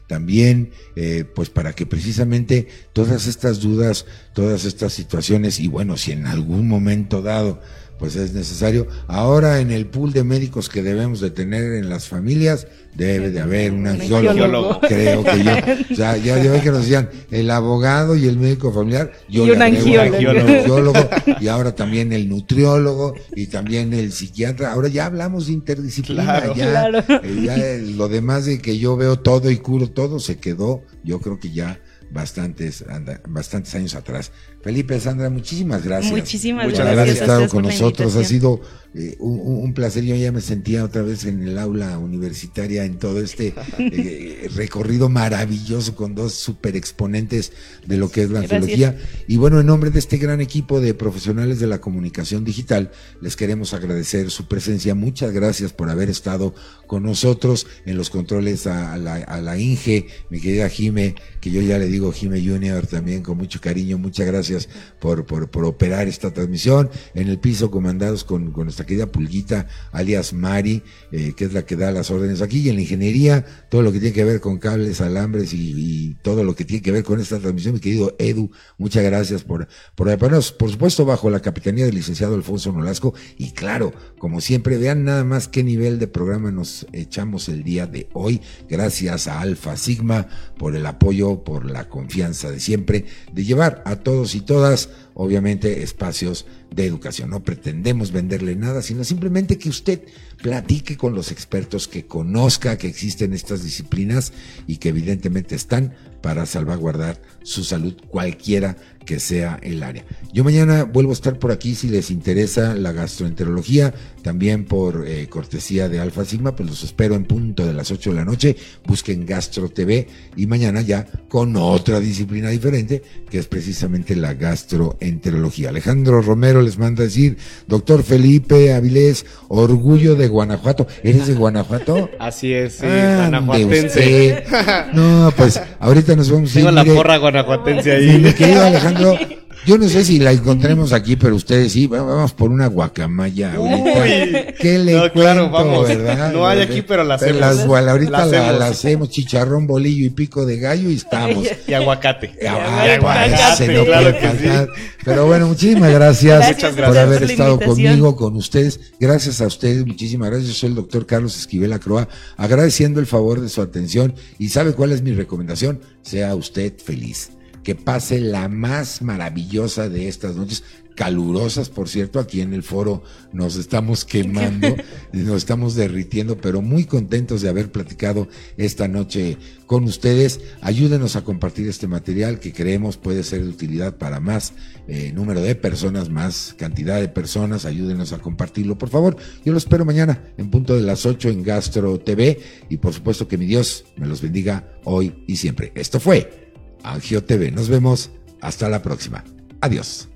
También, 0.07 0.71
eh, 0.97 1.25
pues 1.25 1.51
para 1.51 1.75
que 1.75 1.87
precisamente 1.87 2.69
todas 2.93 3.27
estas 3.27 3.61
dudas, 3.61 4.07
todas 4.33 4.65
estas 4.65 4.93
situaciones, 4.93 5.61
y 5.61 5.69
bueno, 5.69 5.97
si 5.97 6.13
en 6.13 6.27
algún 6.27 6.69
momento 6.69 7.23
dado 7.23 7.61
pues 7.99 8.17
es 8.17 8.33
necesario. 8.33 8.87
Ahora 9.07 9.61
en 9.61 9.71
el 9.71 9.87
pool 9.87 10.13
de 10.13 10.25
médicos 10.25 10.69
que 10.69 10.83
debemos 10.83 11.21
de 11.21 11.31
tener 11.31 11.75
en 11.75 11.89
las 11.89 12.09
familias, 12.09 12.67
debe 12.95 13.31
de 13.31 13.41
haber 13.41 13.73
un 13.73 13.87
angiólogo, 13.87 14.81
creo 14.81 15.25
que 15.25 15.45
yo. 15.45 15.53
O 15.93 15.97
sea, 15.97 16.17
ya, 16.17 16.43
ya 16.43 16.61
que 16.61 16.71
nos 16.71 16.83
decían 16.83 17.09
el 17.31 17.51
abogado 17.51 18.17
y 18.17 18.27
el 18.27 18.39
médico 18.39 18.73
familiar, 18.73 19.13
yo 19.29 19.47
y 19.47 19.51
un 19.51 19.63
angiólogo. 19.63 20.99
y 21.41 21.49
ahora 21.49 21.75
también 21.75 22.13
el 22.13 22.29
nutriólogo 22.29 23.15
y 23.35 23.47
también 23.47 23.93
el 23.93 24.13
psiquiatra. 24.13 24.73
Ahora 24.73 24.89
ya 24.89 25.07
hablamos 25.07 25.47
de 25.47 25.53
interdisciplina, 25.53 26.55
ya, 26.55 26.89
eh, 26.89 27.43
ya 27.43 27.57
lo 27.97 28.09
demás 28.09 28.47
de 28.47 28.61
que 28.61 28.79
yo 28.79 28.97
veo 28.97 29.19
todo 29.19 29.51
y 29.51 29.59
curo 29.59 29.91
todo 29.91 30.21
se 30.21 30.39
quedó, 30.39 30.83
yo 31.03 31.21
creo 31.21 31.39
que 31.39 31.51
ya 31.51 31.81
bastantes, 32.11 32.85
bastantes 33.29 33.75
años 33.75 33.95
atrás. 33.95 34.33
Felipe, 34.65 34.99
Sandra, 34.99 35.29
muchísimas 35.29 35.85
gracias. 35.85 36.11
Muchísimas 36.11 36.65
Muchas 36.65 36.87
gracias. 36.87 36.97
por 36.97 37.01
haber 37.03 37.13
estado 37.15 37.49
con 37.51 37.63
nosotros. 37.65 38.17
Ha 38.17 38.25
sido 38.25 38.63
eh, 38.95 39.15
un, 39.19 39.75
placer. 39.75 40.05
Yo 40.05 40.17
ya 40.17 40.33
me 40.33 40.41
sentía 40.41 40.85
otra 40.85 41.03
vez 41.03 41.27
en 41.27 41.47
el 41.47 41.59
aula 41.59 41.99
universitaria 41.99 42.87
en 42.87 42.99
todo 42.99 43.21
este 43.21 43.53
eh, 43.79 44.49
recorrido 44.55 45.11
maravilloso 45.11 45.95
con 45.95 46.15
dos 46.15 46.33
super 46.33 46.77
exponentes 46.77 47.53
de 47.87 47.99
lo 47.99 48.11
que 48.11 48.23
es 48.23 48.31
la 48.31 48.41
angiología. 48.41 48.97
Y 49.29 49.37
bueno, 49.37 49.61
en 49.61 49.67
nombre 49.67 49.91
de 49.91 49.99
este 49.99 50.17
gran 50.17 50.41
equipo 50.41 50.81
de 50.81 50.95
profesionales 50.95 51.61
de 51.61 51.67
la 51.67 51.83
comunicación 51.83 52.43
digital, 52.43 52.91
les 53.21 53.37
queremos 53.37 53.75
agradecer 53.75 54.31
su 54.31 54.49
presencia. 54.49 54.95
Muchas 54.95 55.33
gracias 55.33 55.75
por 55.75 55.91
haber 55.91 56.09
estado 56.09 56.55
con 56.87 57.03
nosotros 57.03 57.67
en 57.85 57.99
los 57.99 58.09
controles 58.09 58.67
a, 58.67 58.97
la, 58.97 59.17
a 59.17 59.43
la 59.43 59.59
Inge, 59.59 60.07
mi 60.31 60.41
querida 60.41 60.71
Jime, 60.71 61.17
que 61.43 61.51
yo 61.51 61.61
ya 61.61 61.79
le 61.79 61.89
digo 61.89 62.13
Jime 62.13 62.43
Junior 62.43 62.87
también 62.87 63.23
con 63.23 63.37
mucho 63.37 63.61
cariño. 63.61 63.99
Muchas 63.99 64.27
gracias 64.27 64.54
por, 65.01 65.27
por, 65.27 65.51
por 65.51 65.65
operar 65.65 66.09
esta 66.09 66.33
transmisión. 66.33 66.91
En 67.15 67.29
el 67.29 67.39
piso, 67.39 67.71
comandados 67.71 68.25
con, 68.25 68.53
con 68.53 68.65
nuestra 68.65 68.87
querida 68.87 69.11
Pulguita, 69.11 69.67
alias 69.93 70.33
Mari, 70.33 70.83
eh, 71.13 71.35
que 71.37 71.45
es 71.45 71.53
la 71.53 71.65
que 71.67 71.77
da 71.77 71.93
las 71.93 72.11
órdenes 72.11 72.43
aquí. 72.43 72.61
Y 72.61 72.69
en 72.69 72.77
la 72.77 72.83
ingeniería, 72.83 73.45
todo 73.69 73.83
lo 73.83 73.93
que 73.93 74.01
tiene 74.01 74.15
que 74.15 74.25
ver 74.25 74.41
con 74.41 74.59
cables, 74.59 75.01
alambres 75.01 75.53
y, 75.53 76.17
todo 76.23 76.45
lo 76.45 76.55
que 76.55 76.65
tiene 76.65 76.83
que 76.83 76.93
ver 76.93 77.05
con 77.05 77.21
esta 77.21 77.39
transmisión, 77.39 77.75
mi 77.75 77.81
querido 77.81 78.15
Edu, 78.19 78.51
muchas 78.79 79.05
gracias 79.05 79.43
por, 79.43 79.69
por 79.95 80.11
apoyarnos. 80.11 80.53
Por 80.53 80.71
supuesto, 80.71 81.05
bajo 81.05 81.29
la 81.29 81.41
capitanía 81.41 81.85
del 81.85 81.95
licenciado 81.95 82.35
Alfonso 82.35 82.73
Nolasco. 82.73 83.15
Y 83.37 83.53
claro, 83.53 83.93
como 84.19 84.41
siempre, 84.41 84.79
vean 84.79 85.05
nada 85.05 85.25
más 85.25 85.49
qué 85.49 85.63
nivel 85.63 85.99
de 85.99 86.07
programa 86.07 86.51
nos 86.51 86.87
echamos 86.93 87.49
el 87.49 87.63
día 87.65 87.87
de 87.87 88.09
hoy. 88.13 88.41
Gracias 88.69 89.29
a 89.29 89.41
Alfa 89.41 89.77
Sigma 89.77 90.29
por 90.59 90.77
el 90.77 90.87
apoyo, 90.87 91.45
por 91.45 91.71
la 91.71 91.89
confianza 91.89 92.51
de 92.51 92.61
siempre, 92.61 93.07
de 93.33 93.45
llevar 93.45 93.83
a 93.85 93.97
todos 93.97 94.35
y 94.35 94.41
todas 94.45 94.89
obviamente 95.15 95.83
espacios 95.83 96.47
de 96.71 96.87
educación. 96.87 97.31
No 97.31 97.43
pretendemos 97.43 98.13
venderle 98.13 98.57
nada, 98.57 98.83
sino 98.83 99.05
simplemente 99.05 99.59
que 99.59 99.69
usted 99.69 100.03
platique 100.43 100.97
con 100.97 101.15
los 101.15 101.31
expertos, 101.31 101.89
que 101.89 102.07
conozca 102.07 102.77
que 102.77 102.89
existen 102.89 103.33
estas 103.33 103.63
disciplinas 103.63 104.33
y 104.67 104.77
que 104.79 104.91
evidentemente 104.91 105.55
están 105.55 105.95
para 106.21 106.47
salvaguardar 106.47 107.21
su 107.43 107.65
salud, 107.65 107.95
cualquiera 108.09 108.77
que 109.05 109.21
sea 109.21 109.59
el 109.63 109.83
área. 109.83 110.05
Yo 110.33 110.45
mañana 110.45 110.85
vuelvo 110.85 111.11
a 111.11 111.15
estar 111.15 111.39
por 111.39 111.53
aquí 111.53 111.75
si 111.75 111.89
les 111.89 112.11
interesa 112.11 112.75
la 112.75 112.93
gastroenterología, 112.93 113.95
también 114.23 114.65
por 114.65 115.05
eh, 115.07 115.29
cortesía 115.29 115.89
de 115.89 116.01
Alfa 116.01 116.25
Sigma, 116.25 116.57
pues 116.57 116.69
los 116.69 116.83
espero 116.83 117.15
en 117.15 117.25
punto 117.25 117.67
de 117.67 117.73
las 117.73 117.91
8 117.91 118.11
de 118.11 118.17
la 118.17 118.25
noche, 118.25 118.57
busquen 118.87 119.27
Gastro 119.27 119.69
TV 119.69 120.09
y 120.37 120.47
mañana 120.47 120.81
ya 120.81 121.07
con 121.29 121.55
otra 121.57 122.01
disciplina 122.01 122.49
diferente, 122.49 123.03
que 123.31 123.39
es 123.39 123.47
precisamente 123.47 124.17
la 124.17 124.35
gastroenterología. 124.35 125.69
Alejandro 125.69 126.23
Romero 126.23 126.63
les 126.63 126.79
manda 126.79 127.03
a 127.03 127.07
decir, 127.07 127.37
doctor 127.67 128.03
Felipe 128.03 128.73
Avilés, 128.73 129.27
orgullo 129.49 130.15
de 130.15 130.29
Guanajuato. 130.29 130.87
¿Eres 131.03 131.27
de 131.27 131.35
Guanajuato? 131.35 132.11
Así 132.19 132.53
es, 132.53 132.75
sí, 132.75 132.87
guanajuatense. 132.87 134.45
No, 134.93 135.33
pues 135.37 135.61
ahorita 135.81 136.17
nos 136.17 136.31
vamos 136.31 136.55
a 136.55 136.59
ir. 136.59 136.67
Tengo 136.67 136.71
la 136.71 136.85
porra 136.85 137.17
guanajuatense 137.19 137.93
ahí. 137.93 138.19
Mi 138.19 138.33
querido 138.33 138.65
Alejandro, 138.65 138.94
Yo 139.67 139.79
no 139.79 139.89
sé 139.89 140.05
si 140.05 140.19
la 140.19 140.33
encontremos 140.33 140.93
aquí, 140.93 141.17
pero 141.17 141.35
ustedes 141.35 141.73
sí, 141.73 141.87
vamos 141.87 142.35
por 142.35 142.51
una 142.51 142.67
guacamaya 142.67 143.55
ahorita. 143.55 144.53
¿Qué 144.61 144.79
le 144.79 144.93
no, 144.93 145.11
claro, 145.11 145.49
vamos. 145.49 145.89
¿verdad? 145.89 146.33
No 146.35 146.47
hay 146.47 146.61
aquí, 146.61 146.83
pero 146.83 147.03
la 147.03 147.15
hacemos. 147.15 147.41
Las, 147.41 147.61
ahorita 147.61 148.27
la, 148.27 148.67
hacemos. 148.67 149.09
chicharrón, 149.09 149.67
bolillo 149.67 150.05
y 150.05 150.11
pico 150.11 150.45
de 150.45 150.59
gallo 150.59 150.91
y 150.91 150.97
estamos. 150.97 151.47
Y 151.67 151.73
aguacate. 151.73 152.35
Y 152.41 152.47
aguacate. 152.47 153.85
claro 153.85 154.19
que 154.19 154.31
sí. 154.31 154.73
Pero 155.03 155.27
bueno, 155.27 155.49
muchísimas 155.49 155.93
gracias, 155.93 156.57
por 156.75 156.99
haber 156.99 157.23
estado 157.23 157.59
conmigo, 157.59 158.17
con 158.17 158.37
ustedes. 158.37 158.93
Gracias 159.01 159.41
a 159.41 159.47
ustedes, 159.47 159.87
muchísimas 159.87 160.29
gracias. 160.29 160.49
Yo 160.49 160.55
soy 160.55 160.69
el 160.71 160.75
doctor 160.75 161.07
Carlos 161.07 161.39
Esquivel 161.39 161.73
Acroa, 161.73 162.07
agradeciendo 162.37 163.01
el 163.01 163.07
favor 163.07 163.41
de 163.41 163.49
su 163.49 163.63
atención. 163.63 164.15
Y 164.39 164.51
sabe 164.51 164.73
cuál 164.73 164.93
es 164.93 165.01
mi 165.01 165.13
recomendación? 165.13 165.81
Sea 166.03 166.35
usted 166.35 166.75
feliz 166.79 167.31
que 167.65 167.75
pase 167.75 168.21
la 168.21 168.49
más 168.49 169.03
maravillosa 169.03 169.89
de 169.89 170.07
estas 170.07 170.37
noches, 170.37 170.63
calurosas, 170.95 171.71
por 171.71 171.89
cierto, 171.89 172.21
aquí 172.21 172.41
en 172.41 172.55
el 172.55 172.63
foro 172.63 173.03
nos 173.33 173.57
estamos 173.57 174.05
quemando, 174.05 174.77
nos 175.13 175.39
estamos 175.39 175.75
derritiendo, 175.75 176.37
pero 176.37 176.63
muy 176.63 176.85
contentos 176.85 177.43
de 177.43 177.49
haber 177.49 177.73
platicado 177.73 178.29
esta 178.57 178.87
noche 178.87 179.39
con 179.67 179.85
ustedes. 179.85 180.41
Ayúdenos 180.61 181.17
a 181.17 181.25
compartir 181.25 181.69
este 181.69 181.89
material 181.89 182.39
que 182.39 182.53
creemos 182.53 182.97
puede 182.97 183.25
ser 183.25 183.43
de 183.43 183.49
utilidad 183.49 183.97
para 183.97 184.21
más 184.21 184.53
eh, 184.87 185.13
número 185.13 185.41
de 185.41 185.55
personas, 185.55 186.11
más 186.11 186.55
cantidad 186.57 187.01
de 187.01 187.09
personas. 187.09 187.65
Ayúdenos 187.65 188.13
a 188.13 188.19
compartirlo, 188.19 188.79
por 188.79 188.91
favor. 188.91 189.17
Yo 189.45 189.53
lo 189.53 189.59
espero 189.59 189.85
mañana 189.85 190.23
en 190.37 190.51
punto 190.51 190.77
de 190.77 190.83
las 190.83 191.07
8 191.07 191.29
en 191.31 191.43
Gastro 191.43 191.99
TV 191.99 192.41
y 192.69 192.77
por 192.77 192.93
supuesto 192.93 193.27
que 193.27 193.39
mi 193.39 193.47
Dios 193.47 193.85
me 193.97 194.07
los 194.07 194.23
bendiga 194.23 194.79
hoy 194.85 195.25
y 195.27 195.37
siempre. 195.37 195.73
Esto 195.75 195.99
fue 195.99 196.44
Angio 196.85 197.25
TV. 197.25 197.51
Nos 197.51 197.69
vemos 197.69 198.11
hasta 198.41 198.69
la 198.69 198.83
próxima. 198.83 199.25
Adiós. 199.61 200.09